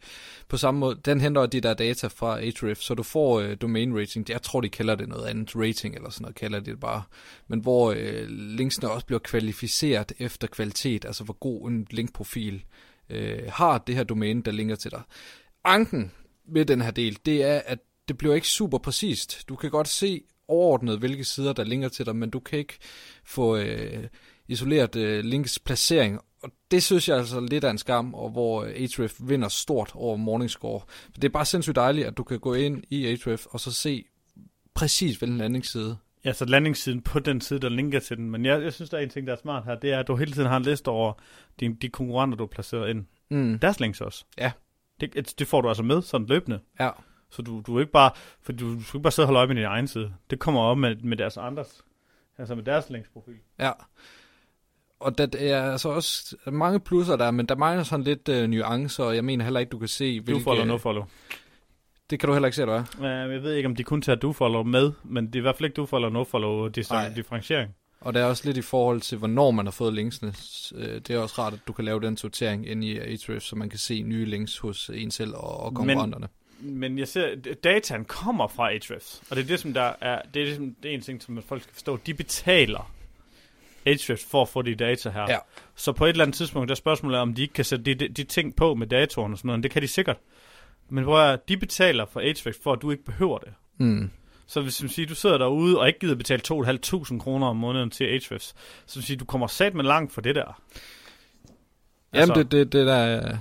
på 0.47 0.58
samme 0.58 0.80
måde, 0.80 0.99
den 1.06 1.21
henter 1.21 1.45
de 1.45 1.62
der 1.62 1.73
data 1.73 2.08
fra 2.08 2.39
Ahrefs, 2.39 2.84
så 2.84 2.93
du 2.93 3.04
får 3.04 3.39
øh, 3.39 3.58
domain 3.62 3.99
rating, 3.99 4.30
jeg 4.30 4.41
tror 4.41 4.62
de 4.62 4.69
kalder 4.69 4.95
det 4.95 5.08
noget 5.08 5.25
andet, 5.25 5.56
rating 5.56 5.95
eller 5.95 6.10
sådan 6.10 6.23
noget, 6.23 6.36
kalder 6.36 6.60
de 6.60 6.71
det 6.71 6.80
bare, 6.80 7.04
men 7.47 7.60
hvor 7.60 7.91
øh, 7.97 8.28
linksene 8.30 8.91
også 8.91 9.06
bliver 9.06 9.19
kvalificeret 9.19 10.12
efter 10.19 10.47
kvalitet, 10.47 11.06
altså 11.06 11.23
hvor 11.23 11.38
god 11.39 11.69
en 11.69 11.88
linkprofil 11.91 12.63
øh, 13.10 13.39
har 13.49 13.78
det 13.78 13.95
her 13.95 14.04
domæne, 14.04 14.41
der 14.41 14.52
linker 14.52 14.75
til 14.75 14.91
dig. 14.91 15.02
Anken 15.63 16.12
med 16.47 16.65
den 16.65 16.82
her 16.82 16.91
del, 16.91 17.17
det 17.25 17.43
er, 17.43 17.62
at 17.65 17.80
det 18.08 18.17
bliver 18.17 18.36
ikke 18.36 18.47
super 18.47 18.78
præcist. 18.78 19.49
Du 19.49 19.56
kan 19.56 19.69
godt 19.69 19.88
se 19.88 20.21
overordnet, 20.47 20.99
hvilke 20.99 21.23
sider, 21.23 21.54
der 21.54 21.63
linker 21.63 21.89
til 21.89 22.06
dig, 22.06 22.15
men 22.15 22.30
du 22.30 22.39
kan 22.39 22.60
ikke 22.60 22.78
få 23.23 23.58
øh, 23.58 24.04
isoleret 24.49 24.95
øh, 24.95 25.23
links 25.23 25.59
placering. 25.59 26.19
Og 26.43 26.51
det 26.71 26.83
synes 26.83 27.09
jeg 27.09 27.17
altså 27.17 27.39
lidt 27.39 27.63
af 27.63 27.71
en 27.71 27.77
skam, 27.77 28.13
og 28.13 28.29
hvor 28.29 28.63
øh, 28.63 28.69
Ahref 28.69 29.13
vinder 29.19 29.47
stort 29.47 29.91
over 29.93 30.17
Morningscore. 30.17 30.81
Det 31.15 31.23
er 31.23 31.29
bare 31.29 31.45
sindssygt 31.45 31.75
dejligt, 31.75 32.07
at 32.07 32.17
du 32.17 32.23
kan 32.23 32.39
gå 32.39 32.53
ind 32.53 32.83
i 32.89 33.05
Ahref 33.05 33.45
og 33.45 33.59
så 33.59 33.73
se 33.73 34.05
præcis, 34.73 35.17
hvilken 35.17 35.38
landingsside 35.38 35.97
Ja, 36.25 36.33
så 36.33 36.45
landingssiden 36.45 37.01
på 37.01 37.19
den 37.19 37.41
side, 37.41 37.59
der 37.59 37.69
linker 37.69 37.99
til 37.99 38.17
den. 38.17 38.31
Men 38.31 38.45
jeg, 38.45 38.63
jeg 38.63 38.73
synes, 38.73 38.89
der 38.89 38.97
er 38.97 39.01
en 39.01 39.09
ting, 39.09 39.27
der 39.27 39.33
er 39.33 39.38
smart 39.38 39.65
her. 39.65 39.75
Det 39.75 39.93
er, 39.93 39.99
at 39.99 40.07
du 40.07 40.15
hele 40.15 40.31
tiden 40.31 40.47
har 40.47 40.57
en 40.57 40.63
liste 40.63 40.88
over 40.88 41.13
de, 41.59 41.75
de 41.81 41.89
konkurrenter, 41.89 42.38
du 42.38 42.43
har 42.43 42.47
placeret 42.47 42.89
ind. 42.89 43.05
Mm. 43.29 43.59
Deres 43.59 43.79
links 43.79 44.01
også. 44.01 44.25
Ja. 44.38 44.51
Det, 45.01 45.39
det 45.39 45.47
får 45.47 45.62
du 45.62 45.67
altså 45.67 45.83
med 45.83 46.01
sådan 46.01 46.27
løbende. 46.27 46.59
Ja. 46.79 46.89
Så 47.29 47.41
du, 47.41 47.63
du 47.67 47.75
er 47.75 47.79
ikke 47.79 47.91
bare, 47.91 48.12
for 48.41 48.51
du, 48.51 48.75
du 48.75 48.83
skal 48.83 48.97
ikke 48.97 49.03
bare 49.03 49.12
sidde 49.12 49.23
og 49.23 49.27
holde 49.27 49.38
øje 49.38 49.47
med 49.47 49.55
din 49.55 49.65
egen 49.65 49.88
side. 49.88 50.13
Det 50.29 50.39
kommer 50.39 50.62
op 50.62 50.77
med, 50.77 50.95
med 50.95 51.17
deres 51.17 51.38
andres, 51.38 51.83
altså 52.38 52.55
med 52.55 52.63
deres 52.63 52.89
linksprofil. 52.89 53.38
Ja 53.59 53.71
og 54.99 55.17
der 55.17 55.27
er 55.39 55.71
altså 55.71 55.89
også 55.89 56.35
mange 56.45 56.79
plusser 56.79 57.15
der, 57.15 57.31
men 57.31 57.45
der 57.45 57.55
mangler 57.55 57.83
sådan 57.83 58.03
lidt 58.03 58.29
øh, 58.29 58.49
nuancer, 58.49 59.03
og 59.03 59.15
jeg 59.15 59.25
mener 59.25 59.43
heller 59.43 59.59
ikke, 59.59 59.69
du 59.69 59.79
kan 59.79 59.88
se, 59.88 60.19
hvilke... 60.19 60.39
Du 60.39 60.43
follow, 60.43 60.65
no 60.65 60.77
follow. 60.77 61.03
Det 62.09 62.19
kan 62.19 62.27
du 62.27 62.33
heller 62.33 62.47
ikke 62.47 62.55
se, 62.55 62.62
eller 62.62 62.83
hvad? 62.99 63.12
Jeg 63.12 63.43
ved 63.43 63.53
ikke, 63.53 63.67
om 63.67 63.75
de 63.75 63.83
kun 63.83 64.01
tager 64.01 64.15
du 64.15 64.33
follow 64.33 64.63
med, 64.63 64.91
men 65.03 65.27
det 65.27 65.35
er 65.35 65.39
i 65.39 65.41
hvert 65.41 65.55
fald 65.55 65.65
ikke 65.65 65.75
du 65.75 65.85
follow, 65.85 66.09
no 66.09 66.23
follow 66.23 66.67
differentiering. 66.67 67.75
Og 68.01 68.13
det 68.13 68.21
er 68.21 68.25
også 68.25 68.45
lidt 68.45 68.57
i 68.57 68.62
forhold 68.62 69.01
til, 69.01 69.17
hvornår 69.17 69.51
man 69.51 69.65
har 69.65 69.71
fået 69.71 69.93
linksene. 69.93 70.33
Øh, 70.75 70.95
det 70.95 71.09
er 71.09 71.19
også 71.19 71.41
rart, 71.41 71.53
at 71.53 71.59
du 71.67 71.73
kan 71.73 71.85
lave 71.85 72.01
den 72.01 72.17
sortering 72.17 72.67
ind 72.67 72.83
i 72.83 72.97
Ahrefs, 72.97 73.45
så 73.45 73.55
man 73.55 73.69
kan 73.69 73.79
se 73.79 74.01
nye 74.01 74.25
links 74.25 74.57
hos 74.57 74.91
en 74.93 75.12
selv 75.12 75.33
og, 75.35 75.59
og 75.59 75.73
konkurrenterne. 75.73 76.27
Men, 76.59 76.79
men 76.79 76.99
jeg 76.99 77.07
ser, 77.07 77.35
dataen 77.63 78.05
kommer 78.05 78.47
fra 78.47 78.71
Ahrefs, 78.71 79.21
og 79.29 79.35
det 79.35 79.43
er 79.43 79.47
det, 79.47 79.59
som 79.59 79.73
der 79.73 79.93
er, 80.01 80.21
det 80.33 80.41
er, 80.41 80.45
det, 80.45 80.55
som, 80.55 80.75
det 80.83 80.91
er 80.91 80.95
en 80.95 81.01
ting, 81.01 81.21
som 81.21 81.41
folk 81.47 81.62
skal 81.62 81.73
forstå. 81.73 81.97
De 82.05 82.13
betaler 82.13 82.91
Ahrefs 83.85 84.25
for 84.25 84.41
at 84.41 84.49
få 84.49 84.61
de 84.61 84.75
data 84.75 85.09
her. 85.09 85.25
Ja. 85.29 85.37
Så 85.75 85.91
på 85.91 86.05
et 86.05 86.09
eller 86.09 86.23
andet 86.23 86.35
tidspunkt, 86.35 86.67
der 86.69 86.73
er 86.73 86.77
spørgsmålet 86.77 87.19
om 87.19 87.33
de 87.33 87.41
ikke 87.41 87.53
kan 87.53 87.65
sætte 87.65 87.85
de, 87.85 87.95
de, 87.95 88.07
de 88.07 88.23
ting 88.23 88.55
på 88.55 88.75
med 88.75 88.87
datoren 88.87 89.31
og 89.31 89.37
sådan 89.37 89.47
noget. 89.47 89.63
Det 89.63 89.71
kan 89.71 89.81
de 89.81 89.87
sikkert. 89.87 90.17
Men 90.89 91.03
hvor 91.03 91.19
er, 91.19 91.35
de 91.35 91.57
betaler 91.57 92.05
for 92.05 92.19
Ahrefs, 92.19 92.59
for 92.63 92.73
at 92.73 92.81
du 92.81 92.91
ikke 92.91 93.03
behøver 93.03 93.37
det. 93.37 93.53
Mm. 93.77 94.09
Så 94.47 94.61
hvis 94.61 94.81
man 94.81 94.89
siger, 94.89 95.07
du 95.07 95.15
sidder 95.15 95.37
derude 95.37 95.79
og 95.79 95.87
ikke 95.87 95.99
gider 95.99 96.15
betale 96.15 96.41
2.500 96.47 97.19
kroner 97.19 97.47
om 97.47 97.55
måneden 97.55 97.89
til 97.89 98.03
Ahrefs, 98.03 98.55
så 98.85 98.99
vil 98.99 99.03
sige, 99.03 99.17
du 99.17 99.25
kommer 99.25 99.47
sat 99.47 99.73
med 99.73 99.83
langt 99.83 100.13
for 100.13 100.21
det 100.21 100.35
der. 100.35 100.61
Jamen, 102.13 102.35
det, 102.35 102.51
det, 102.51 102.73
det 102.73 102.87
der 102.87 102.93
er 102.95 103.37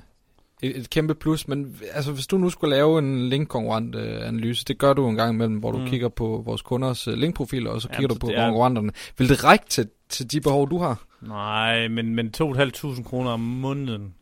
et, 0.63 0.77
et 0.77 0.91
kæmpe 0.91 1.15
plus, 1.15 1.49
men 1.49 1.81
altså, 1.93 2.13
hvis 2.13 2.27
du 2.27 2.39
nu 2.39 2.51
skulle 2.51 2.77
lave 2.77 2.99
en 2.99 3.29
link-konkurrent 3.29 3.95
øh, 3.95 4.29
analyse, 4.29 4.65
det 4.65 4.79
gør 4.79 4.93
du 4.93 5.09
en 5.09 5.17
gang 5.17 5.35
imellem, 5.35 5.57
hvor 5.59 5.73
du 5.73 5.79
Mm. 5.79 5.87
kigger 5.87 6.09
på 6.09 6.43
vores 6.47 6.63
kunders 6.63 7.09
øh, 7.09 7.15
linkprofiler, 7.15 7.71
og 7.71 7.83
så 7.83 7.89
Jamen, 7.89 7.97
kigger 8.01 8.15
så 8.15 8.19
du 8.19 8.27
på 8.27 8.33
er- 8.35 8.45
konkurrenterne. 8.47 8.93
Vil 9.19 9.29
det 9.29 9.45
række 9.45 9.65
til, 9.69 9.89
til 10.09 10.33
de 10.33 10.41
behov, 10.41 10.71
du 10.71 10.79
har? 10.79 11.05
Nej, 11.21 11.89
men, 11.89 12.15
men 12.15 12.35
2.500 12.43 13.03
kroner 13.03 13.31
om 13.31 13.41
måneden. 13.41 14.15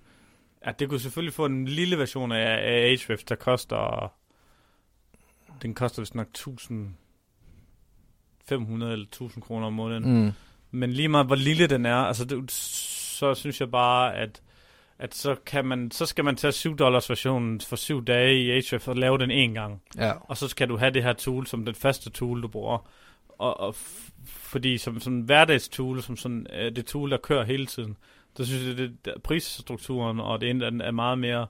Ja, 0.67 0.71
det 0.79 0.89
kunne 0.89 1.01
selvfølgelig 1.01 1.35
få 1.35 1.45
en 1.47 1.65
lille 1.69 1.99
version 1.99 2.33
af, 2.33 2.39
af 2.53 2.91
Ahrefs, 2.91 3.25
der 3.25 3.35
koster... 3.35 4.13
Den 5.63 5.75
koster 5.75 6.03
vist 6.03 6.15
nok 6.15 6.27
1.500 6.39 6.45
eller 8.85 9.07
1.000 9.23 9.41
kroner 9.41 9.67
om 9.67 9.73
måneden. 9.73 10.25
Mm. 10.25 10.31
Men 10.71 10.93
lige 10.93 11.09
meget 11.09 11.27
hvor 11.27 11.35
lille 11.37 11.67
den 11.67 11.87
er, 11.87 11.97
altså 11.97 12.25
det, 12.25 12.51
så 12.51 13.35
synes 13.35 13.61
jeg 13.61 13.71
bare, 13.71 14.15
at, 14.15 14.43
at 14.99 15.15
så, 15.15 15.35
kan 15.47 15.65
man, 15.65 15.91
så 15.91 16.07
skal 16.07 16.25
man 16.25 16.37
tage 16.37 16.53
7 16.53 16.77
dollars 16.77 17.09
versionen 17.11 17.61
for 17.61 17.77
7 17.77 18.05
dage 18.05 18.43
i 18.43 18.51
Ahrefs 18.51 18.89
og 18.89 18.97
lave 18.97 19.19
den 19.19 19.31
en 19.31 19.55
gang. 19.55 19.83
Ja. 19.99 20.13
Og 20.21 20.37
så 20.37 20.49
skal 20.49 20.69
du 20.69 20.77
have 20.77 20.91
det 20.91 21.03
her 21.03 21.13
tool 21.13 21.47
som 21.47 21.65
den 21.65 21.75
faste 21.75 22.11
tool, 22.11 22.43
du 22.43 22.49
bruger. 22.49 22.91
Og, 23.29 23.61
og 23.61 23.75
f- 23.79 24.11
fordi 24.27 24.79
som 24.79 25.01
sådan 25.01 25.21
hverdagstool, 25.21 26.03
som 26.03 26.17
sådan 26.17 26.47
øh, 26.53 26.77
det 26.77 26.87
tool, 26.87 27.11
der 27.11 27.17
kører 27.17 27.45
hele 27.45 27.67
tiden, 27.67 27.97
der 28.37 28.45
synes 28.45 28.67
jeg, 28.67 28.77
det, 28.77 29.05
det 29.05 29.15
prisstrukturen 29.25 30.21
og 30.21 30.41
det 30.41 30.51
ene 30.51 30.85
er 30.85 30.91
meget 30.91 31.19
mere 31.19 31.47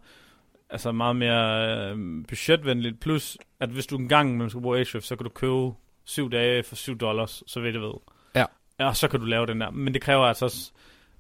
altså 0.71 0.93
meget 0.93 1.17
mere 1.17 1.69
øh, 1.91 2.25
budgetvenligt. 2.29 3.01
Plus, 3.01 3.39
at 3.61 3.69
hvis 3.69 3.87
du 3.87 3.97
engang 3.97 4.37
man 4.37 4.51
skal 4.51 4.63
bruge 4.63 4.79
Ahrefs, 4.79 5.07
så 5.07 5.17
kan 5.17 5.25
du 5.25 5.31
købe 5.31 5.73
syv 6.05 6.31
dage 6.31 6.63
for 6.63 6.77
7 6.77 6.99
dollars, 6.99 7.43
så 7.47 7.61
ved 7.61 7.73
det 7.73 7.81
ved. 7.81 7.93
Ja. 8.35 8.45
Ja, 8.81 8.93
så 8.95 9.09
kan 9.09 9.21
du 9.21 9.27
lave 9.27 9.47
den 9.47 9.61
der. 9.61 9.71
Men 9.71 9.95
det 9.95 10.03
kræver 10.03 10.25
altså 10.25 10.45
også, 10.45 10.73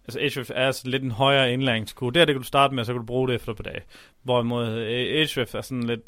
altså 0.08 0.20
Ahrefs 0.20 0.52
er 0.54 0.70
sådan 0.70 0.90
lidt 0.90 1.02
en 1.02 1.10
højere 1.10 1.52
indlæringskurve. 1.52 2.12
Der, 2.12 2.24
det 2.24 2.34
kan 2.34 2.42
du 2.42 2.46
starte 2.46 2.74
med, 2.74 2.80
og 2.80 2.86
så 2.86 2.92
kan 2.92 3.00
du 3.00 3.06
bruge 3.06 3.28
det 3.28 3.34
efter 3.34 3.54
på 3.54 3.62
dag. 3.62 3.82
Hvorimod 4.22 4.68
øh, 4.68 5.20
Ahrefs 5.20 5.54
er 5.54 5.60
sådan 5.60 5.82
lidt, 5.82 6.00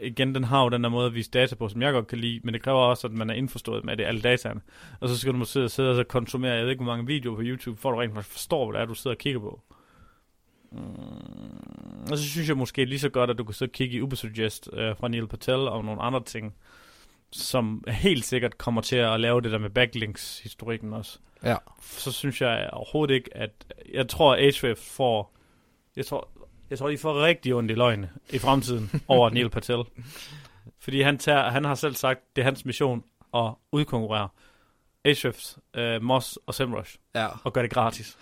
igen, 0.00 0.34
den 0.34 0.44
har 0.44 0.62
jo 0.62 0.68
den 0.68 0.84
der 0.84 0.90
måde 0.90 1.06
at 1.06 1.14
vise 1.14 1.30
data 1.30 1.54
på, 1.54 1.68
som 1.68 1.82
jeg 1.82 1.92
godt 1.92 2.06
kan 2.06 2.18
lide, 2.18 2.40
men 2.44 2.54
det 2.54 2.62
kræver 2.62 2.78
også, 2.78 3.06
at 3.06 3.12
man 3.12 3.30
er 3.30 3.34
indforstået 3.34 3.84
med 3.84 3.96
det, 3.96 4.04
alle 4.04 4.20
dataene. 4.20 4.60
Og 5.00 5.08
så 5.08 5.18
skal 5.18 5.32
du 5.32 5.38
måske 5.38 5.68
sidde 5.68 5.90
og 5.90 5.96
så 5.96 6.04
konsumere, 6.04 6.52
jeg 6.52 6.62
ved 6.62 6.70
ikke, 6.70 6.84
hvor 6.84 6.92
mange 6.92 7.06
videoer 7.06 7.36
på 7.36 7.42
YouTube, 7.44 7.80
for 7.80 7.90
at 7.90 7.94
du 7.94 8.00
rent 8.00 8.14
faktisk 8.14 8.32
forstår, 8.32 8.70
hvad 8.70 8.80
det 8.80 8.82
er, 8.82 8.86
du 8.86 8.94
sidder 8.94 9.14
og 9.14 9.18
kigger 9.18 9.40
på. 9.40 9.60
Mm, 10.72 10.78
og 12.10 12.18
så 12.18 12.28
synes 12.28 12.48
jeg 12.48 12.56
måske 12.56 12.84
lige 12.84 12.98
så 12.98 13.08
godt, 13.08 13.30
at 13.30 13.38
du 13.38 13.44
kan 13.44 13.54
sidde 13.54 13.70
og 13.70 13.72
kigge 13.72 13.96
i 13.96 14.02
Ubersuggest 14.02 14.70
øh, 14.72 14.96
fra 14.96 15.08
Neil 15.08 15.26
Patel 15.26 15.54
og 15.54 15.84
nogle 15.84 16.02
andre 16.02 16.24
ting, 16.24 16.54
som 17.32 17.84
helt 17.88 18.24
sikkert 18.24 18.58
kommer 18.58 18.80
til 18.80 18.96
at 18.96 19.20
lave 19.20 19.40
det 19.40 19.52
der 19.52 19.58
med 19.58 19.70
backlinks-historikken 19.70 20.92
også. 20.92 21.18
Ja. 21.44 21.56
Så 21.82 22.12
synes 22.12 22.40
jeg 22.40 22.70
overhovedet 22.72 23.14
ikke, 23.14 23.36
at... 23.36 23.50
Jeg 23.92 24.08
tror, 24.08 24.34
at 24.34 24.38
Ahrefs 24.38 24.80
får... 24.96 25.34
Jeg 25.96 26.06
tror, 26.06 26.28
jeg 26.70 26.78
tror, 26.78 26.88
de 26.88 26.98
får 26.98 27.22
rigtig 27.22 27.54
ondt 27.54 27.70
i 27.70 27.74
løgne 27.74 28.10
i 28.30 28.38
fremtiden 28.38 28.90
over 29.08 29.30
Neil 29.30 29.50
Patel. 29.50 29.84
Fordi 30.80 31.02
han, 31.02 31.18
tager, 31.18 31.50
han 31.50 31.64
har 31.64 31.74
selv 31.74 31.94
sagt, 31.94 32.20
det 32.36 32.42
er 32.42 32.44
hans 32.44 32.64
mission 32.64 33.04
at 33.34 33.54
udkonkurrere 33.72 34.28
Ahrefs, 35.04 35.58
øh, 35.74 36.02
Moss 36.02 36.38
og 36.46 36.54
SEMrush 36.54 36.96
ja. 37.14 37.28
og 37.44 37.52
gøre 37.52 37.62
det 37.62 37.72
gratis. 37.72 38.16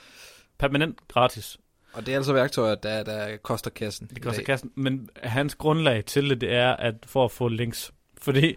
Permanent 0.58 1.08
gratis. 1.08 1.58
Og 1.92 2.06
det 2.06 2.12
er 2.12 2.16
altså 2.16 2.32
værktøjer, 2.32 2.74
der, 2.74 3.04
der 3.04 3.36
koster 3.36 3.70
kassen. 3.70 4.10
Det 4.14 4.22
koster 4.22 4.42
kassen. 4.42 4.72
Men 4.74 5.08
hans 5.22 5.54
grundlag 5.54 6.04
til 6.04 6.30
det, 6.30 6.40
det 6.40 6.52
er 6.52 6.72
at 6.72 6.94
for 7.06 7.24
at 7.24 7.30
få 7.30 7.48
links. 7.48 7.92
Fordi 8.22 8.54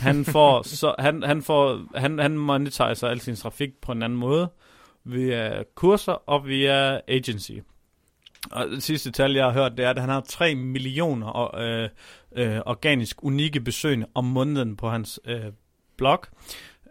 han 0.00 0.24
får, 0.24 0.62
så, 0.62 0.94
han, 0.98 1.22
han 1.22 1.42
får, 1.42 1.80
han, 1.94 2.18
han 2.18 2.38
monetiserer 2.38 3.04
al 3.04 3.20
sin 3.20 3.36
trafik 3.36 3.70
på 3.82 3.92
en 3.92 4.02
anden 4.02 4.18
måde. 4.18 4.48
Via 5.04 5.62
kurser 5.74 6.12
og 6.12 6.46
via 6.46 7.00
agency. 7.08 7.52
Og 8.50 8.68
det 8.68 8.82
sidste 8.82 9.10
tal, 9.10 9.32
jeg 9.32 9.44
har 9.44 9.52
hørt, 9.52 9.76
det 9.76 9.84
er, 9.84 9.90
at 9.90 9.98
han 9.98 10.08
har 10.08 10.20
3 10.20 10.54
millioner 10.54 11.54
øh, 11.56 11.88
øh, 12.36 12.60
organisk 12.66 13.24
unikke 13.24 13.60
besøgende 13.60 14.06
om 14.14 14.24
måneden 14.24 14.76
på 14.76 14.88
hans 14.88 15.20
øh, 15.24 15.44
blog, 15.96 16.24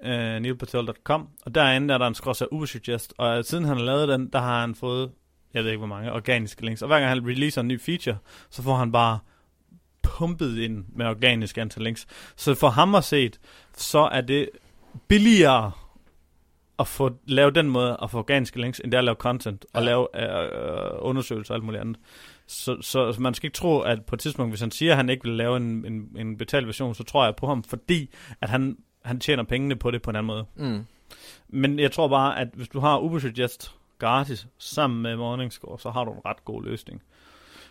øh, 0.04 0.40
neilpatel.com. 0.40 1.30
Og 1.46 1.56
derinde 1.56 1.94
er 1.94 1.98
der 1.98 2.08
en 2.08 2.16
skrås 2.16 2.42
af 2.42 2.48
Ubersuggest, 2.52 3.14
og 3.18 3.38
øh, 3.38 3.44
siden 3.44 3.66
han 3.66 3.78
har 3.78 3.84
lavet 3.84 4.08
den, 4.08 4.30
der 4.34 4.40
har 4.40 4.62
han 4.62 4.76
fået, 4.76 5.12
jeg 5.54 5.64
ved 5.64 5.72
ikke 5.72 5.78
hvor 5.78 5.88
mange, 5.88 6.14
organiske 6.14 6.66
links. 6.66 6.82
Og 6.82 6.88
hver 6.88 7.00
gang 7.00 7.10
han 7.10 7.28
releaser 7.28 7.62
en 7.62 7.68
ny 7.68 7.82
feature, 7.82 8.18
så 8.50 8.64
får 8.64 8.76
han 8.76 8.92
bare 8.92 9.20
pumpet 10.18 10.58
ind 10.58 10.86
med 10.96 11.06
organisk 11.06 11.58
antal 11.58 11.84
links. 11.84 12.08
Så 12.36 12.56
for 12.56 12.70
ham 12.70 12.96
at 12.96 13.04
set, 13.04 13.40
så 13.78 14.00
er 14.00 14.22
det 14.22 14.50
billigere 15.08 15.72
at 16.80 16.88
få 16.88 17.12
lave 17.26 17.52
den 17.52 17.70
måde 17.70 17.98
at 18.04 18.12
få 18.12 18.18
organiske 18.18 18.62
links, 18.62 18.80
end 18.80 18.92
det 18.92 18.98
er 18.98 19.00
at 19.00 19.06
lave 19.06 19.16
content 19.16 19.66
og 19.74 19.82
Ja. 19.82 19.86
lave 19.86 20.08
øh, 20.16 20.44
øh, 20.44 20.90
undersøgelser 21.00 21.54
og 21.54 21.56
alt 21.56 21.64
muligt 21.64 21.82
andet. 21.82 21.98
Så, 22.48 22.78
så, 22.82 23.14
så 23.14 23.22
man 23.22 23.34
skal 23.34 23.48
ikke 23.48 23.56
tro, 23.56 23.80
at 23.80 24.06
på 24.06 24.16
et 24.16 24.20
tidspunkt, 24.20 24.52
hvis 24.52 24.62
han 24.62 24.72
siger, 24.72 24.92
at 24.92 24.98
han 24.98 25.10
ikke 25.10 25.24
vil 25.24 25.34
lave 25.34 25.58
en, 25.58 25.86
en, 25.86 26.10
en 26.18 26.38
betalt 26.38 26.68
version, 26.68 26.96
så 26.96 27.04
tror 27.04 27.24
jeg 27.26 27.36
på 27.36 27.48
ham, 27.48 27.64
fordi 27.64 28.10
at 28.42 28.50
han, 28.50 28.78
han 29.06 29.20
tjener 29.20 29.44
pengene 29.44 29.76
på 29.76 29.92
det 29.92 30.02
på 30.02 30.10
en 30.10 30.16
anden 30.16 30.28
måde. 30.28 30.46
Mm. 30.56 30.86
Men 31.50 31.80
jeg 31.80 31.92
tror 31.92 32.08
bare, 32.08 32.40
at 32.40 32.48
hvis 32.54 32.68
du 32.68 32.80
har 32.80 33.00
Ubersuggest 33.00 33.72
gratis 34.00 34.48
sammen 34.58 35.02
med 35.02 35.16
Morningscore, 35.16 35.80
så 35.80 35.90
har 35.90 36.04
du 36.04 36.12
en 36.12 36.20
ret 36.26 36.46
god 36.46 36.64
løsning. 36.64 37.02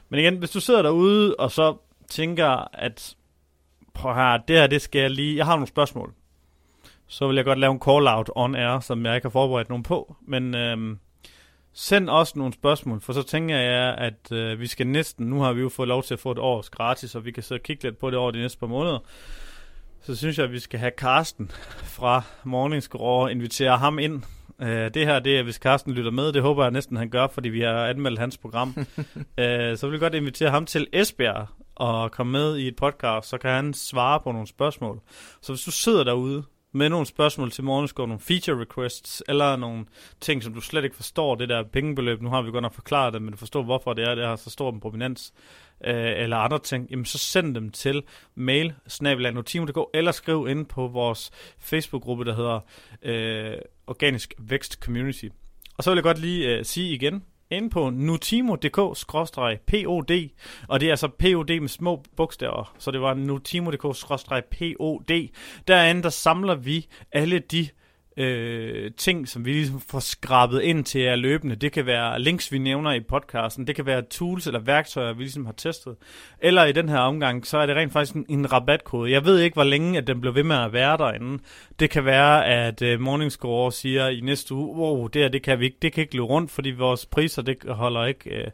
Men 0.09 0.21
igen, 0.21 0.37
hvis 0.37 0.51
du 0.51 0.61
sidder 0.61 0.83
derude 0.83 1.35
og 1.39 1.51
så 1.51 1.77
tænker, 2.11 2.69
at 2.73 3.17
prøv 3.95 4.15
her, 4.15 4.37
det 4.37 4.57
her, 4.57 4.67
det 4.67 4.83
skal 4.83 5.01
jeg 5.01 5.11
lige... 5.11 5.37
Jeg 5.37 5.47
har 5.47 5.55
nogle 5.55 5.67
spørgsmål. 5.67 6.15
Så 7.07 7.27
vil 7.27 7.37
jeg 7.37 7.45
godt 7.45 7.59
lave 7.59 7.73
en 7.73 7.81
call-out 7.81 8.31
on 8.35 8.55
air, 8.55 8.81
som 8.81 9.07
jeg 9.07 9.15
ikke 9.15 9.25
har 9.25 9.31
forberedt 9.31 9.69
nogen 9.69 9.83
på. 9.83 10.17
Men 10.27 10.55
øhm, 10.55 10.99
send 11.73 12.11
også 12.11 12.39
nogle 12.39 12.53
spørgsmål, 12.53 13.01
for 13.01 13.13
så 13.13 13.23
tænker 13.23 13.57
jeg, 13.57 13.95
at 13.95 14.33
øh, 14.33 14.61
vi 14.61 14.67
skal 14.67 14.87
næsten... 14.87 15.27
Nu 15.27 15.41
har 15.41 15.53
vi 15.53 15.61
jo 15.61 15.69
fået 15.69 15.89
lov 15.89 16.03
til 16.03 16.15
at 16.15 16.21
få 16.21 16.31
et 16.31 16.39
års 16.39 16.71
gratis, 16.71 17.15
og 17.15 17.25
vi 17.25 17.31
kan 17.31 17.43
sidde 17.43 17.59
og 17.59 17.63
kigge 17.63 17.83
lidt 17.83 17.99
på 17.99 18.11
det 18.11 18.19
over 18.19 18.31
de 18.31 18.39
næste 18.39 18.59
par 18.59 18.67
måneder. 18.67 18.99
Så 20.03 20.17
synes 20.17 20.39
jeg, 20.39 20.45
at 20.45 20.53
vi 20.53 20.59
skal 20.59 20.81
have 20.81 20.91
Karsten 20.91 21.51
fra 21.97 22.23
Morningscore 22.45 23.23
og 23.23 23.31
invitere 23.31 23.79
ham 23.79 23.99
ind. 23.99 24.23
Øh, 24.63 24.95
det 24.95 25.07
her, 25.07 25.19
det 25.19 25.39
er, 25.39 25.43
hvis 25.43 25.59
Karsten 25.59 25.93
lytter 25.93 26.11
med, 26.11 26.33
det 26.33 26.43
håber 26.43 26.65
jeg 26.65 26.71
næsten, 26.71 26.97
han 26.97 27.11
gør, 27.11 27.27
fordi 27.27 27.49
vi 27.49 27.61
har 27.61 27.87
anmeldt 27.87 28.19
hans 28.19 28.39
program. 28.39 28.75
øh, 29.39 29.77
så 29.77 29.87
vil 29.87 29.93
jeg 29.93 30.01
godt 30.01 30.15
invitere 30.15 30.51
ham 30.51 30.67
til 30.67 30.87
Esbjerg 30.93 31.47
og 31.81 32.13
komme 32.13 32.33
med 32.33 32.57
i 32.57 32.69
et 32.69 32.77
podcast, 32.77 33.29
så 33.29 33.39
kan 33.39 33.51
han 33.51 33.75
svare 33.75 34.21
på 34.21 34.33
nogle 34.33 34.47
spørgsmål. 34.47 35.01
Så 35.43 35.53
hvis 35.53 35.65
du 35.65 35.71
sidder 35.71 36.05
derude 36.05 36.45
med 36.73 36.89
nogle 36.89 37.07
spørgsmål 37.07 37.51
til 37.51 37.65
Morgenskov, 37.65 38.07
nogle 38.07 38.21
feature 38.21 38.61
requests, 38.61 39.23
eller 39.29 39.57
nogle 39.57 39.85
ting, 40.21 40.43
som 40.43 40.55
du 40.55 40.61
slet 40.61 40.85
ikke 40.85 40.97
forstår, 40.97 41.35
det 41.35 41.49
der 41.49 41.63
pengebeløb, 41.63 42.23
nu 42.23 42.29
har 42.29 42.43
vi 42.43 42.51
godt 42.51 42.63
nok 42.63 42.75
forklaret 42.75 43.13
det, 43.13 43.23
men 43.23 43.31
du 43.31 43.37
forstår, 43.37 43.63
hvorfor 43.63 43.93
det 43.93 44.05
er, 44.05 44.15
det 44.15 44.27
har 44.27 44.37
så 44.37 44.51
stor 44.51 44.73
en 44.73 44.81
prominens, 44.81 45.33
øh, 45.85 46.13
eller 46.17 46.37
andre 46.37 46.59
ting, 46.59 46.91
jamen 46.91 47.05
så 47.05 47.19
send 47.19 47.55
dem 47.55 47.71
til 47.71 48.03
mail, 48.35 48.75
snabelag.notimo.dk, 48.89 49.79
eller 49.95 50.13
skriv 50.13 50.47
ind 50.49 50.67
på 50.67 50.89
vores 50.89 51.31
Facebook-gruppe, 51.59 52.25
der 52.25 52.35
hedder 52.35 52.61
øh, 53.03 53.59
Organisk 53.87 54.35
Vækst 54.39 54.73
Community. 54.73 55.29
Og 55.77 55.85
så 55.85 55.91
vil 55.91 55.97
jeg 55.97 56.05
godt 56.05 56.19
lige 56.19 56.59
øh, 56.59 56.65
sige 56.65 56.95
igen, 56.95 57.25
ind 57.51 57.71
på 57.71 57.91
nutimo.dk-pod, 57.91 60.29
og 60.69 60.81
det 60.81 60.87
er 60.87 60.91
altså 60.91 61.09
POD 61.09 61.61
med 61.61 61.69
små 61.69 62.03
bogstaver, 62.17 62.75
så 62.79 62.91
det 62.91 63.01
var 63.01 63.15
nutimo.dk-pod. 63.15 65.29
Derinde, 65.69 66.03
der 66.03 66.09
samler 66.09 66.55
vi 66.55 66.87
alle 67.13 67.39
de 67.39 67.69
øh, 68.17 68.91
ting, 68.97 69.29
som 69.29 69.45
vi 69.45 69.53
ligesom 69.53 69.81
får 69.81 69.99
skrabet 69.99 70.63
ind 70.63 70.85
til 70.85 71.01
jer 71.01 71.17
løbende. 71.17 71.55
Det 71.55 71.73
kan 71.73 71.87
være 71.87 72.21
links, 72.21 72.53
vi 72.53 72.59
nævner 72.59 72.93
i 72.93 73.01
podcasten. 73.01 73.67
Det 73.67 73.77
kan 73.77 73.87
være 73.87 74.03
tools 74.03 74.47
eller 74.47 74.61
værktøjer, 74.61 75.13
vi 75.13 75.23
ligesom 75.23 75.47
har 75.47 75.53
testet. 75.53 75.97
Eller 76.41 76.65
i 76.65 76.73
den 76.73 76.89
her 76.89 76.99
omgang, 76.99 77.47
så 77.47 77.59
er 77.59 77.67
det 77.67 77.77
rent 77.77 77.93
faktisk 77.93 78.15
en, 78.15 78.27
en 78.29 78.53
rabatkode. 78.53 79.11
Jeg 79.11 79.25
ved 79.25 79.39
ikke, 79.39 79.55
hvor 79.55 79.65
længe 79.65 79.99
at 79.99 80.07
den 80.07 80.21
bliver 80.21 80.35
ved 80.35 80.43
med 80.43 80.57
at 80.57 80.73
være 80.73 80.97
derinde. 80.97 81.43
Det 81.81 81.91
kan 81.91 82.05
være, 82.05 82.47
at 82.47 82.83
øh, 82.83 83.01
Morningscore 83.01 83.73
siger 83.73 84.09
i 84.09 84.21
næste 84.21 84.55
uge, 84.55 84.77
wow, 84.77 85.03
oh, 85.03 85.11
det 85.13 85.23
her, 85.23 85.29
det 85.29 85.43
kan 85.43 85.61
vi 85.61 85.65
ikke, 85.65 85.79
det 85.83 85.93
kan 85.93 86.03
ikke 86.03 86.15
løbe 86.15 86.27
rundt, 86.27 86.51
fordi 86.51 86.71
vores 86.71 87.07
priser, 87.07 87.43
det 87.43 87.57
holder 87.69 88.05
ikke... 88.05 88.31
Øh, 88.31 88.51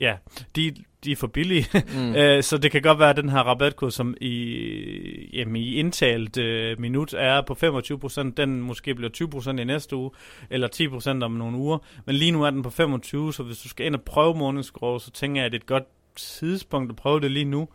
ja, 0.00 0.16
de, 0.56 0.74
de 1.04 1.12
er 1.12 1.16
for 1.16 1.26
billige. 1.26 1.66
Mm. 1.94 2.14
Øh, 2.14 2.42
så 2.42 2.58
det 2.58 2.70
kan 2.70 2.82
godt 2.82 2.98
være, 2.98 3.10
at 3.10 3.16
den 3.16 3.28
her 3.28 3.38
rabatkode, 3.38 3.90
som 3.90 4.14
i, 4.20 5.30
jamen, 5.32 5.56
i 5.56 5.74
indtalt 5.74 6.38
øh, 6.38 6.80
minut 6.80 7.14
er 7.18 7.40
på 7.40 7.56
25%, 7.62 8.32
den 8.36 8.60
måske 8.60 8.94
bliver 8.94 9.10
20% 9.56 9.60
i 9.60 9.64
næste 9.64 9.96
uge, 9.96 10.10
eller 10.50 11.18
10% 11.20 11.24
om 11.24 11.32
nogle 11.32 11.56
uger. 11.56 11.78
Men 12.06 12.16
lige 12.16 12.30
nu 12.30 12.42
er 12.42 12.50
den 12.50 12.62
på 12.62 12.70
25, 12.70 13.32
så 13.32 13.42
hvis 13.42 13.58
du 13.58 13.68
skal 13.68 13.86
ind 13.86 13.94
og 13.94 14.02
prøve 14.02 14.34
Morningscore, 14.34 15.00
så 15.00 15.10
tænker 15.10 15.40
jeg, 15.40 15.46
at 15.46 15.52
det 15.52 15.58
er 15.58 15.62
et 15.62 15.66
godt 15.66 15.84
tidspunkt 16.16 16.90
at 16.90 16.96
prøve 16.96 17.20
det 17.20 17.30
lige 17.30 17.44
nu. 17.44 17.68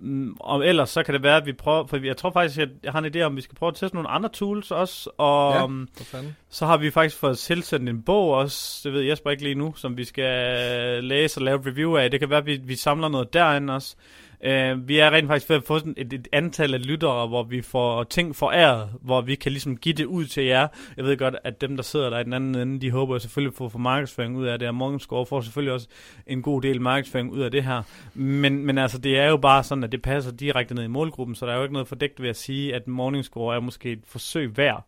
Mm, 0.00 0.36
og 0.40 0.66
ellers 0.66 0.90
så 0.90 1.02
kan 1.02 1.14
det 1.14 1.22
være, 1.22 1.36
at 1.36 1.46
vi 1.46 1.52
prøver, 1.52 1.86
for 1.86 1.96
jeg 1.96 2.16
tror 2.16 2.30
faktisk, 2.30 2.60
at 2.60 2.68
jeg 2.82 2.92
har 2.92 2.98
en 2.98 3.16
idé 3.16 3.20
om, 3.20 3.32
at 3.32 3.36
vi 3.36 3.40
skal 3.40 3.54
prøve 3.54 3.68
at 3.68 3.74
teste 3.74 3.94
nogle 3.96 4.08
andre 4.08 4.28
tools 4.28 4.70
også, 4.70 5.10
og 5.18 5.52
Ja. 5.54 5.60
fanden. 6.04 6.36
så 6.50 6.66
har 6.66 6.76
vi 6.76 6.90
faktisk 6.90 7.16
fået 7.16 7.38
tilsendt 7.38 7.88
en 7.88 8.02
bog 8.02 8.30
også, 8.30 8.80
det 8.84 8.92
ved 8.92 9.02
Jesper 9.02 9.30
ikke 9.30 9.42
lige 9.42 9.54
nu, 9.54 9.74
som 9.76 9.96
vi 9.96 10.04
skal 10.04 11.04
læse 11.04 11.38
og 11.40 11.44
lave 11.44 11.62
review 11.66 11.96
af. 11.96 12.10
Det 12.10 12.20
kan 12.20 12.30
være, 12.30 12.38
at 12.38 12.46
vi, 12.46 12.56
vi 12.64 12.76
samler 12.76 13.08
noget 13.08 13.32
derinde 13.32 13.74
også. 13.74 13.96
Uh, 14.46 14.88
vi 14.88 14.98
er 14.98 15.10
rent 15.10 15.28
faktisk 15.28 15.50
ved 15.50 15.56
at 15.56 15.62
få 15.64 15.78
sådan 15.78 15.94
et, 15.96 16.12
et 16.12 16.28
antal 16.32 16.74
af 16.74 16.86
lyttere, 16.86 17.26
hvor 17.26 17.42
vi 17.42 17.62
får 17.62 18.04
ting 18.04 18.36
foræret, 18.36 18.90
hvor 19.00 19.20
vi 19.20 19.34
kan 19.34 19.52
ligesom 19.52 19.76
give 19.76 19.94
det 19.94 20.04
ud 20.04 20.24
til 20.24 20.44
jer. 20.44 20.68
Jeg 20.96 21.04
ved 21.04 21.16
godt, 21.16 21.34
at 21.44 21.60
dem, 21.60 21.76
der 21.76 21.82
sidder 21.82 22.10
der 22.10 22.18
i 22.18 22.24
den 22.24 22.32
anden 22.32 22.54
ende, 22.54 22.80
de 22.80 22.90
håber 22.90 23.18
selvfølgelig 23.18 23.60
at 23.60 23.72
få, 23.72 23.78
markedsføring 23.78 24.36
ud 24.36 24.46
af 24.46 24.58
det, 24.58 24.68
og 24.68 24.74
Morgenscore 24.74 25.26
får 25.26 25.40
selvfølgelig 25.40 25.72
også 25.72 25.88
en 26.26 26.42
god 26.42 26.62
del 26.62 26.80
markedsføring 26.80 27.32
ud 27.32 27.40
af 27.40 27.50
det 27.50 27.64
her. 27.64 27.82
Men, 28.14 28.66
men 28.66 28.78
altså, 28.78 28.98
det 28.98 29.18
er 29.18 29.28
jo 29.28 29.36
bare 29.36 29.64
sådan, 29.64 29.84
at 29.84 29.92
det 29.92 30.02
passer 30.02 30.32
direkte 30.32 30.74
ned 30.74 30.84
i 30.84 30.86
målgruppen, 30.86 31.34
så 31.34 31.46
der 31.46 31.52
er 31.52 31.56
jo 31.56 31.62
ikke 31.62 31.72
noget 31.72 31.88
fordækt 31.88 32.22
ved 32.22 32.28
at 32.28 32.36
sige, 32.36 32.74
at 32.74 32.88
Morningscore 32.88 33.56
er 33.56 33.60
måske 33.60 33.92
et 33.92 34.02
forsøg 34.04 34.56
værd. 34.56 34.86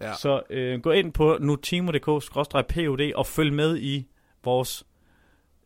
Ja. 0.00 0.14
Så 0.14 0.42
øh, 0.50 0.80
gå 0.80 0.90
ind 0.90 1.12
på 1.12 1.36
nutimo.dk-pod 1.40 3.12
og 3.14 3.26
følg 3.26 3.52
med 3.52 3.78
i 3.78 4.06
vores 4.44 4.84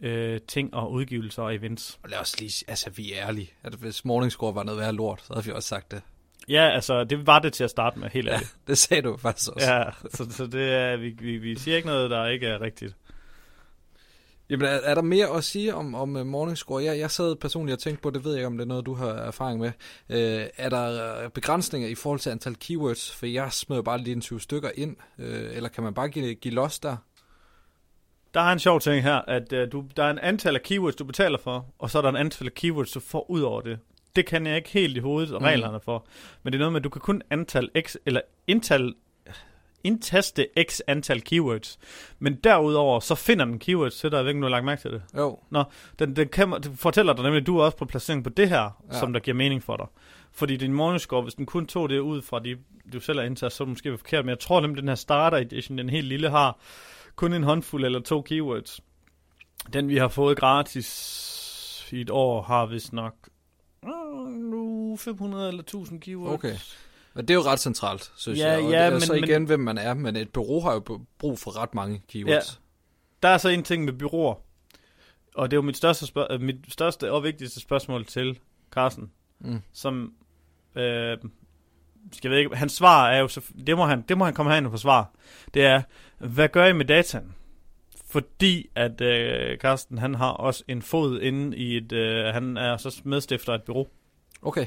øh, 0.02 0.40
ting 0.48 0.74
og 0.74 0.92
udgivelser 0.92 1.42
og 1.42 1.54
events. 1.54 1.98
Og 2.02 2.10
lad 2.10 2.18
os 2.18 2.40
lige, 2.40 2.64
altså 2.68 2.90
vi 2.90 3.12
er 3.12 3.26
ærlige. 3.28 3.50
At 3.62 3.74
hvis 3.74 4.04
Morningscore 4.04 4.54
var 4.54 4.62
noget 4.62 4.80
værd 4.80 4.94
lort, 4.94 5.22
så 5.26 5.34
havde 5.34 5.46
vi 5.46 5.52
også 5.52 5.68
sagt 5.68 5.90
det. 5.90 6.02
Ja, 6.48 6.70
altså, 6.74 7.04
det 7.04 7.26
var 7.26 7.38
det 7.38 7.52
til 7.52 7.64
at 7.64 7.70
starte 7.70 7.98
med, 7.98 8.08
helt 8.10 8.26
Ja, 8.26 8.32
ærligt. 8.34 8.56
det 8.66 8.78
sagde 8.78 9.02
du 9.02 9.16
faktisk 9.16 9.50
også. 9.50 9.72
Ja, 9.72 9.84
så, 10.10 10.26
så 10.30 10.46
det 10.46 10.72
er, 10.72 10.96
vi, 10.96 11.10
vi, 11.20 11.38
vi 11.38 11.58
siger 11.58 11.76
ikke 11.76 11.88
noget, 11.88 12.10
der 12.10 12.26
ikke 12.26 12.46
er 12.46 12.60
rigtigt. 12.60 12.96
Jamen, 14.50 14.66
er, 14.66 14.70
er 14.70 14.94
der 14.94 15.02
mere 15.02 15.36
at 15.36 15.44
sige 15.44 15.74
om, 15.74 15.94
om 15.94 16.16
uh, 16.16 16.26
Morningscore? 16.26 16.84
Jeg, 16.84 16.98
jeg 16.98 17.10
sad 17.10 17.36
personligt 17.36 17.76
og 17.76 17.82
tænkte 17.82 18.02
på, 18.02 18.10
det 18.10 18.24
ved 18.24 18.32
jeg 18.32 18.38
ikke, 18.38 18.46
om 18.46 18.56
det 18.56 18.64
er 18.64 18.68
noget, 18.68 18.86
du 18.86 18.94
har 18.94 19.08
erfaring 19.08 19.60
med. 19.60 19.72
Uh, 20.08 20.48
er 20.56 20.68
der 20.68 21.18
øh, 21.24 21.30
begrænsninger 21.30 21.88
i 21.88 21.94
forhold 21.94 22.20
til 22.20 22.30
antal 22.30 22.56
keywords? 22.60 23.12
For 23.14 23.26
jeg 23.26 23.52
smed 23.52 23.76
jo 23.76 23.82
bare 23.82 23.98
lige 23.98 24.14
en 24.14 24.20
20 24.20 24.40
stykker 24.40 24.70
ind. 24.74 24.96
Uh, 25.18 25.24
eller 25.26 25.68
kan 25.68 25.84
man 25.84 25.94
bare 25.94 26.08
give, 26.08 26.34
give 26.34 26.54
los 26.54 26.78
der? 26.78 26.96
Der 28.34 28.40
er 28.40 28.52
en 28.52 28.58
sjov 28.58 28.80
ting 28.80 29.02
her, 29.02 29.16
at 29.28 29.52
øh, 29.52 29.72
du, 29.72 29.84
der 29.96 30.04
er 30.04 30.10
en 30.10 30.18
antal 30.18 30.54
af 30.54 30.62
keywords, 30.62 30.96
du 30.96 31.04
betaler 31.04 31.38
for, 31.38 31.66
og 31.78 31.90
så 31.90 31.98
er 31.98 32.02
der 32.02 32.08
en 32.08 32.16
antal 32.16 32.46
af 32.46 32.54
keywords, 32.54 32.92
du 32.92 33.00
får 33.00 33.30
ud 33.30 33.40
over 33.40 33.60
det. 33.60 33.78
Det 34.16 34.26
kan 34.26 34.46
jeg 34.46 34.56
ikke 34.56 34.70
helt 34.70 34.96
i 34.96 35.00
hovedet 35.00 35.34
og 35.34 35.40
Mm. 35.40 35.44
reglerne 35.46 35.80
for. 35.80 36.06
Men 36.42 36.52
det 36.52 36.56
er 36.56 36.60
noget 36.60 36.72
med, 36.72 36.80
at 36.80 36.84
du 36.84 36.88
kan 36.88 37.00
kun 37.00 37.22
antal 37.30 37.68
x, 37.86 37.96
eller 38.06 38.20
indtal, 38.46 38.94
indtaste 39.84 40.46
x 40.68 40.80
antal 40.86 41.20
keywords. 41.22 41.78
Men 42.18 42.34
derudover, 42.34 43.00
så 43.00 43.14
finder 43.14 43.44
den 43.44 43.58
keywords 43.58 43.96
til 43.98 44.10
dig. 44.10 44.16
Jeg 44.16 44.24
ved 44.24 44.30
ikke, 44.30 44.38
om 44.38 44.42
du 44.42 44.46
har 44.46 44.50
lagt 44.50 44.64
mærke 44.64 44.80
til 44.82 44.90
det. 44.90 45.02
Jo, 45.18 45.38
Den, 45.98 46.16
den, 46.16 46.28
kan, 46.28 46.52
den 46.62 46.76
fortæller 46.76 47.12
dig 47.12 47.24
nemlig, 47.24 47.40
at 47.40 47.46
du 47.46 47.58
er 47.58 47.64
også 47.64 47.76
på 47.76 47.84
placering 47.84 48.24
på 48.24 48.30
det 48.30 48.48
her, 48.48 48.82
Ja. 48.92 48.98
som 48.98 49.12
der 49.12 49.20
giver 49.20 49.34
mening 49.36 49.62
for 49.62 49.76
dig. 49.76 49.86
Fordi 50.32 50.56
din 50.56 50.72
morningscore, 50.72 51.22
hvis 51.22 51.34
den 51.34 51.46
kun 51.46 51.66
tog 51.66 51.88
det 51.88 51.98
ud 51.98 52.22
fra 52.22 52.38
de, 52.38 52.56
du 52.92 53.00
selv 53.00 53.18
har 53.18 53.26
indtaget, 53.26 53.52
så 53.52 53.62
er 53.62 53.66
det 53.66 53.70
måske 53.70 53.98
forkert. 53.98 54.24
Men 54.24 54.30
jeg 54.30 54.38
tror 54.38 54.60
nemlig, 54.60 54.80
den 54.80 54.88
her 54.88 54.94
starter 54.94 55.36
edition, 55.38 55.78
den 55.78 55.90
helt 55.90 56.06
lille, 56.06 56.30
har 56.30 56.58
kun 57.16 57.32
en 57.32 57.42
håndfuld 57.44 57.84
eller 57.84 58.00
to 58.00 58.22
keywords. 58.22 58.80
Den 59.72 59.88
vi 59.88 59.96
har 59.96 60.08
fået 60.08 60.38
gratis 60.38 61.88
i 61.92 62.00
et 62.00 62.10
år, 62.10 62.42
har 62.42 62.66
vist 62.66 62.92
nok 62.92 63.14
mm, 63.82 63.88
nu 64.32 64.96
500 64.96 65.48
eller 65.48 65.62
1000 65.62 66.00
keywords. 66.00 66.34
Okay. 66.34 66.54
men 67.14 67.28
det 67.28 67.34
er 67.34 67.38
jo 67.38 67.40
ret 67.42 67.60
centralt, 67.60 68.12
synes 68.16 68.38
Ja, 68.38 68.50
jeg. 68.52 68.64
Og 68.64 68.70
ja, 68.70 68.78
det 68.78 68.86
er 68.86 68.90
men- 68.90 69.00
så 69.00 69.12
men- 69.12 69.24
igen, 69.24 69.44
hvem 69.44 69.60
man 69.60 69.78
er. 69.78 69.94
Men 69.94 70.16
et 70.16 70.30
bureau 70.30 70.60
har 70.60 70.72
jo 70.72 71.00
brug 71.18 71.38
for 71.38 71.56
ret 71.62 71.74
mange 71.74 72.02
keywords. 72.08 72.60
Der 73.22 73.28
er 73.28 73.38
så 73.38 73.48
en 73.48 73.62
ting 73.62 73.84
med 73.84 73.92
byråer, 73.92 74.34
og 75.34 75.50
det 75.50 75.56
er 75.56 75.58
jo 75.58 75.62
mit 75.62 75.76
største, 75.76 76.06
spørg- 76.06 76.32
øh, 76.32 76.40
mit 76.40 76.56
største 76.68 77.12
og 77.12 77.22
vigtigste 77.22 77.60
spørgsmål 77.60 78.04
til 78.04 78.38
Carsten, 78.70 79.10
Mm. 79.40 79.60
som, 79.72 80.12
øh, 80.74 81.18
skal 82.12 82.28
jeg 82.28 82.30
ved 82.30 82.38
ikke, 82.38 82.56
hans 82.56 82.72
svar 82.72 83.08
er 83.08 83.18
jo, 83.20 83.28
så, 83.28 83.40
det 83.66 83.76
må 83.76 83.84
han, 83.84 84.02
det 84.02 84.18
må 84.18 84.24
han 84.24 84.34
komme 84.34 84.52
herind 84.52 84.66
og 84.66 84.72
forsvare, 84.72 85.04
det 85.54 85.64
er, 85.64 85.82
hvad 86.22 86.48
gør 86.48 86.66
I 86.66 86.72
med 86.72 86.84
dataen? 86.84 87.34
Fordi 88.06 88.70
at 88.74 89.00
øh, 89.00 89.58
Carsten, 89.58 89.98
han 89.98 90.14
har 90.14 90.30
også 90.30 90.64
en 90.68 90.82
fod 90.82 91.20
inde 91.20 91.56
i 91.56 91.76
et, 91.76 91.92
øh, 91.92 92.24
han 92.24 92.56
er 92.56 92.76
så 92.76 93.00
medstifter 93.04 93.52
af 93.52 93.56
et 93.56 93.62
bureau. 93.62 93.86
Okay. 94.42 94.66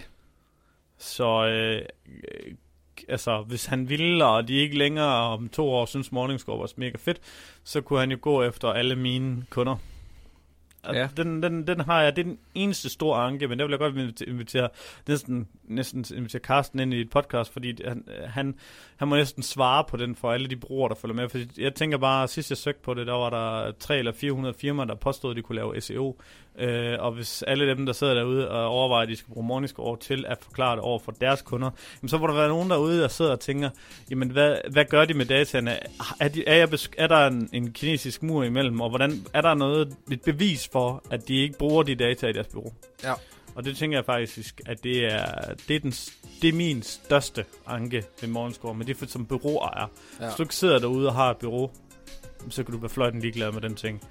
Så 0.97 1.45
øh, 1.45 1.81
altså, 3.07 3.41
hvis 3.41 3.65
han 3.65 3.89
ville, 3.89 4.25
og 4.25 4.47
de 4.47 4.53
ikke 4.53 4.77
længere 4.77 5.13
om 5.13 5.49
to 5.49 5.69
år 5.69 5.85
synes 5.85 6.11
Morningscore 6.11 6.59
var 6.59 6.71
mega 6.75 6.97
fedt, 6.97 7.19
så 7.63 7.81
kunne 7.81 7.99
han 7.99 8.11
jo 8.11 8.17
gå 8.21 8.43
efter 8.43 8.67
alle 8.67 8.95
mine 8.95 9.45
kunder. 9.49 9.77
Ja. 10.93 11.07
Den, 11.17 11.43
den, 11.43 11.67
den 11.67 11.79
har 11.79 12.01
jeg, 12.01 12.15
det 12.15 12.21
er 12.21 12.25
den 12.25 12.37
eneste 12.53 12.89
store 12.89 13.23
anke, 13.23 13.47
men 13.47 13.59
der 13.59 13.65
vil 13.65 13.71
jeg 13.71 13.79
godt 13.79 14.21
invitere, 14.21 14.69
næsten, 15.07 15.47
næsten 15.63 16.05
invitere 16.15 16.41
Carsten 16.41 16.79
ind 16.79 16.93
i 16.93 17.01
et 17.01 17.09
podcast, 17.09 17.53
fordi 17.53 17.83
han, 17.87 18.03
han, 18.25 18.55
han 18.95 19.07
må 19.07 19.15
næsten 19.15 19.43
svare 19.43 19.83
på 19.89 19.97
den 19.97 20.15
for 20.15 20.31
alle 20.31 20.47
de 20.47 20.55
brugere, 20.55 20.89
der 20.89 20.95
følger 20.95 21.15
med. 21.15 21.29
Fordi 21.29 21.47
jeg 21.57 21.75
tænker 21.75 21.97
bare, 21.97 22.27
sidst 22.27 22.51
jeg 22.51 22.57
søgte 22.57 22.81
på 22.81 22.93
det, 22.93 23.07
der 23.07 23.13
var 23.13 23.29
der 23.29 23.71
3 23.79 23.97
eller 23.97 24.11
400 24.11 24.55
firmaer, 24.59 24.85
der 24.85 24.95
påstod, 24.95 25.31
at 25.31 25.37
de 25.37 25.41
kunne 25.41 25.55
lave 25.55 25.81
SEO. 25.81 26.19
Øh, 26.59 26.95
og 26.99 27.11
hvis 27.11 27.43
alle 27.47 27.67
dem, 27.67 27.85
der 27.85 27.93
sidder 27.93 28.13
derude 28.13 28.51
og 28.51 28.67
overvejer, 28.67 29.03
at 29.03 29.09
de 29.09 29.15
skal 29.15 29.33
bruge 29.33 29.47
Morningscore 29.47 29.97
til 29.97 30.25
at 30.27 30.37
forklare 30.41 30.75
det 30.75 30.83
over 30.83 30.99
for 30.99 31.11
deres 31.11 31.41
kunder, 31.41 31.69
jamen, 32.01 32.09
så 32.09 32.17
må 32.17 32.27
der 32.27 32.33
være 32.33 32.49
nogen 32.49 32.69
derude, 32.69 33.01
der 33.01 33.07
sidder 33.07 33.31
og 33.31 33.39
tænker, 33.39 33.69
jamen 34.09 34.29
hvad, 34.29 34.57
hvad 34.71 34.85
gør 34.85 35.05
de 35.05 35.13
med 35.13 35.25
dataene? 35.25 35.79
Er, 36.19 36.27
de, 36.27 36.47
er, 36.47 36.55
jeg 36.55 36.69
er 36.97 37.07
der 37.07 37.27
en, 37.27 37.49
en 37.53 37.71
kinesisk 37.71 38.23
mur 38.23 38.43
imellem, 38.43 38.81
og 38.81 38.89
hvordan 38.89 39.25
er 39.33 39.41
der 39.41 39.53
noget, 39.53 39.95
et 40.11 40.21
bevis 40.21 40.69
for, 40.71 41.03
at 41.11 41.27
de 41.27 41.41
ikke 41.41 41.57
bruger 41.57 41.83
de 41.83 41.95
data 41.95 42.27
i 42.27 42.33
deres 42.33 42.47
bureau? 42.47 42.73
Ja. 43.03 43.13
Og 43.55 43.65
det 43.65 43.77
tænker 43.77 43.97
jeg 43.97 44.05
faktisk, 44.05 44.61
at 44.65 44.83
det 44.83 45.05
er, 45.05 45.25
det 45.67 45.75
er, 45.75 45.79
den, 45.79 45.91
det 46.41 46.49
er 46.49 46.53
min 46.53 46.83
største 46.83 47.45
anke 47.67 48.03
ved 48.21 48.29
Morgenscore, 48.29 48.73
men 48.73 48.87
det 48.87 48.93
er 48.93 48.99
for, 48.99 49.05
som 49.05 49.25
bureauejer. 49.25 49.91
Ja. 50.19 50.25
Hvis 50.25 50.35
du 50.35 50.43
ikke 50.43 50.55
sidder 50.55 50.79
derude 50.79 51.07
og 51.07 51.13
har 51.13 51.31
et 51.31 51.37
bureau, 51.37 51.71
så 52.49 52.63
kan 52.63 52.73
du 52.73 52.79
være 52.79 52.89
fløjten 52.89 53.19
ligeglad 53.19 53.51
med 53.51 53.61
den 53.61 53.75
ting. 53.75 54.01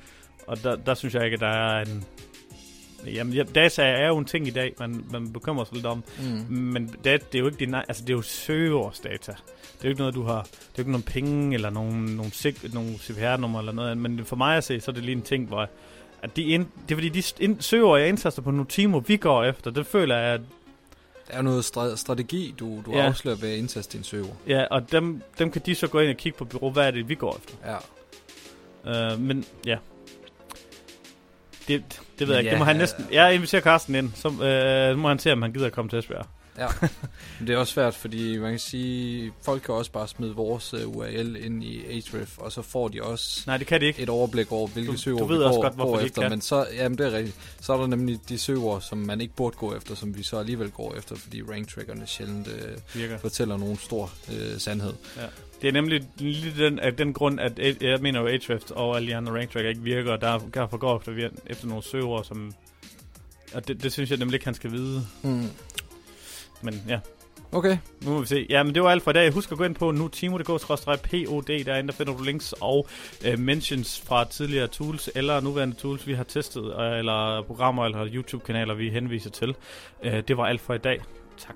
Og 0.46 0.62
der, 0.62 0.76
der 0.76 0.94
synes 0.94 1.14
jeg 1.14 1.24
ikke, 1.24 1.34
at 1.34 1.40
der 1.40 1.46
er 1.46 1.84
en... 1.84 2.04
Jamen, 3.06 3.32
ja, 3.32 3.42
data 3.42 3.82
er 3.82 4.06
jo 4.08 4.18
en 4.18 4.24
ting 4.24 4.46
i 4.46 4.50
dag, 4.50 4.74
man, 4.78 5.04
man 5.12 5.32
bekymrer 5.32 5.64
sig 5.64 5.74
lidt 5.74 5.86
om. 5.86 6.04
Mm. 6.18 6.54
Men 6.56 6.86
det, 7.04 7.04
det 7.04 7.34
er 7.34 7.38
jo 7.38 7.46
ikke 7.46 7.58
din, 7.58 7.74
altså 7.74 8.02
det 8.02 8.10
er 8.10 8.14
jo 8.14 8.22
søgeårsdata. 8.22 9.32
Det 9.32 9.80
er 9.80 9.84
jo 9.84 9.88
ikke 9.88 9.98
noget, 10.00 10.14
du 10.14 10.22
har, 10.22 10.42
det 10.42 10.50
er 10.52 10.56
jo 10.78 10.80
ikke 10.80 10.90
nogen 10.90 11.02
penge, 11.02 11.54
eller 11.54 11.70
nogle, 11.70 12.16
nogle, 12.16 12.32
sig- 12.32 12.74
nogle 12.74 12.90
CPR-nummer 12.98 13.58
eller 13.58 13.72
noget. 13.72 13.98
Men 13.98 14.24
for 14.24 14.36
mig 14.36 14.56
at 14.56 14.64
se, 14.64 14.80
så 14.80 14.90
er 14.90 14.94
det 14.94 15.04
lige 15.04 15.16
en 15.16 15.22
ting, 15.22 15.46
hvor 15.48 15.68
at 16.22 16.36
de 16.36 16.42
ind, 16.42 16.66
det 16.88 16.94
er 16.94 16.96
fordi, 16.96 17.08
de 17.08 17.22
ind, 17.40 17.60
søgeord, 17.60 17.98
jeg 18.00 18.08
indtaster 18.08 18.42
på 18.42 18.50
Nutimo, 18.50 19.02
vi 19.06 19.16
går 19.16 19.44
efter, 19.44 19.70
det 19.70 19.86
føler 19.86 20.16
jeg, 20.16 20.34
at 20.34 20.40
Der 21.28 21.32
er 21.32 21.36
jo 21.36 21.42
noget 21.42 21.62
stra- 21.62 21.96
strategi, 21.96 22.54
du, 22.60 22.82
du 22.86 22.92
Ja. 22.92 23.06
afslører 23.06 23.36
ved 23.36 23.48
at 23.52 23.58
indtaste 23.58 23.96
din 23.96 24.04
søger. 24.04 24.26
ja, 24.48 24.64
og 24.70 24.92
dem, 24.92 25.22
dem 25.38 25.50
kan 25.50 25.62
de 25.66 25.74
så 25.74 25.86
gå 25.88 25.98
ind 26.00 26.10
og 26.10 26.16
kigge 26.16 26.38
på 26.38 26.44
bureau, 26.44 26.70
hvad 26.70 26.86
er 26.86 26.90
det, 26.90 27.08
vi 27.08 27.14
går 27.14 27.36
efter. 27.36 27.54
Ja. 28.84 29.12
Uh, 29.14 29.20
men 29.20 29.44
ja, 29.66 29.76
det, 31.68 32.00
det 32.18 32.28
ved 32.28 32.34
jeg 32.34 32.40
ikke. 32.40 32.48
Ja, 32.48 32.54
Det 32.54 32.58
må 32.58 32.64
han 32.64 32.76
øh, 32.76 32.80
næsten... 32.80 33.06
Jeg 33.12 33.34
inviterer 33.34 33.62
Carsten 33.62 33.94
ind, 33.94 34.10
så 34.14 34.28
uh, 34.92 34.98
må 34.98 35.08
han 35.08 35.18
se, 35.18 35.32
om 35.32 35.42
han 35.42 35.52
gider 35.52 35.66
at 35.66 35.72
komme 35.72 35.88
til 35.88 35.98
Esbjerg. 35.98 36.26
Ja, 36.58 36.66
det 37.46 37.50
er 37.50 37.56
også 37.56 37.72
svært, 37.72 37.94
fordi 37.94 38.38
man 38.38 38.50
kan 38.50 38.58
sige, 38.58 39.32
folk 39.44 39.62
kan 39.62 39.74
også 39.74 39.90
bare 39.90 40.08
smide 40.08 40.34
vores 40.34 40.74
uh, 40.74 40.96
URL 40.96 41.36
ind 41.36 41.64
i 41.64 41.84
Ahrefs, 41.86 42.32
og 42.36 42.52
så 42.52 42.62
får 42.62 42.88
de 42.88 43.02
også 43.02 43.42
Nej, 43.46 43.56
det 43.56 43.66
kan 43.66 43.80
de 43.80 43.86
ikke. 43.86 44.02
et 44.02 44.08
overblik 44.08 44.52
over, 44.52 44.68
hvilke 44.68 44.92
Du- 44.92 44.96
søgeord 44.96 45.20
du 45.22 45.26
ved 45.26 45.38
vi 45.38 45.44
også 45.44 45.54
går, 45.56 45.62
godt, 45.62 45.74
hvorfor 45.74 45.96
går 45.96 46.00
efter. 46.00 46.22
kan. 46.22 46.30
Men 46.30 46.40
så, 46.40 46.66
jamen 46.76 46.98
det 46.98 47.06
er 47.06 47.12
rigtigt. 47.12 47.36
Så 47.60 47.72
er 47.72 47.76
der 47.76 47.86
nemlig 47.86 48.18
de 48.28 48.38
søgeord, 48.38 48.80
som 48.80 48.98
man 48.98 49.20
ikke 49.20 49.34
burde 49.34 49.56
gå 49.56 49.76
efter, 49.76 49.94
som 49.94 50.16
vi 50.16 50.22
så 50.22 50.38
alligevel 50.38 50.70
går 50.70 50.94
efter, 50.98 51.16
fordi 51.16 51.42
rank-trackerne 51.42 52.06
sjældent 52.06 52.48
Virker. 52.94 53.18
fortæller 53.18 53.56
nogen 53.56 53.76
stor 53.78 54.12
uh, 54.28 54.34
sandhed. 54.58 54.92
Det 55.64 55.68
er 55.68 55.72
nemlig 55.72 56.02
lige 56.16 56.64
den, 56.64 56.78
af 56.78 56.96
den 56.96 57.12
grund, 57.12 57.40
at 57.40 57.82
jeg 57.82 57.98
mener 58.00 58.20
jo 58.20 58.26
Ahrefs 58.26 58.70
og 58.70 58.96
alle 58.96 59.08
de 59.08 59.16
andre 59.16 59.32
rank 59.32 59.50
tracker 59.50 59.68
ikke 59.68 59.82
virker, 59.82 60.12
og 60.12 60.20
der, 60.20 60.38
derfor 60.54 60.76
går 60.76 60.96
efter, 60.96 61.28
efter 61.46 61.66
nogle 61.66 61.82
søgeord, 61.82 62.24
som... 62.24 62.52
Og 63.54 63.68
det, 63.68 63.82
det 63.82 63.92
synes 63.92 64.10
jeg 64.10 64.18
nemlig 64.18 64.34
ikke, 64.34 64.44
han 64.44 64.54
skal 64.54 64.72
vide. 64.72 65.06
Mm. 65.22 65.46
Men 66.62 66.82
ja, 66.88 66.98
Okay, 67.52 67.78
nu 68.02 68.10
må 68.10 68.20
vi 68.20 68.26
se. 68.26 68.46
Ja, 68.50 68.62
men 68.62 68.74
det 68.74 68.82
var 68.82 68.90
alt 68.90 69.02
for 69.02 69.10
i 69.10 69.14
dag. 69.14 69.32
Husk 69.32 69.52
at 69.52 69.58
gå 69.58 69.64
ind 69.64 69.74
på 69.74 69.90
nutimo.dk-pod. 69.90 71.42
Derinde 71.64 71.88
der 71.88 71.94
finder 71.94 72.16
du 72.16 72.22
links 72.22 72.54
og 72.60 72.88
øh, 73.26 73.38
mentions 73.38 74.00
fra 74.00 74.24
tidligere 74.24 74.66
tools 74.66 75.10
eller 75.14 75.40
nuværende 75.40 75.76
tools, 75.76 76.06
vi 76.06 76.14
har 76.14 76.24
testet, 76.24 76.64
øh, 76.80 76.98
eller 76.98 77.42
programmer 77.42 77.84
eller 77.84 78.06
YouTube-kanaler, 78.06 78.74
vi 78.74 78.90
henviser 78.90 79.30
til. 79.30 79.54
Øh, 80.02 80.22
det 80.28 80.36
var 80.36 80.44
alt 80.44 80.60
for 80.60 80.74
i 80.74 80.78
dag. 80.78 81.00
Tak. 81.38 81.54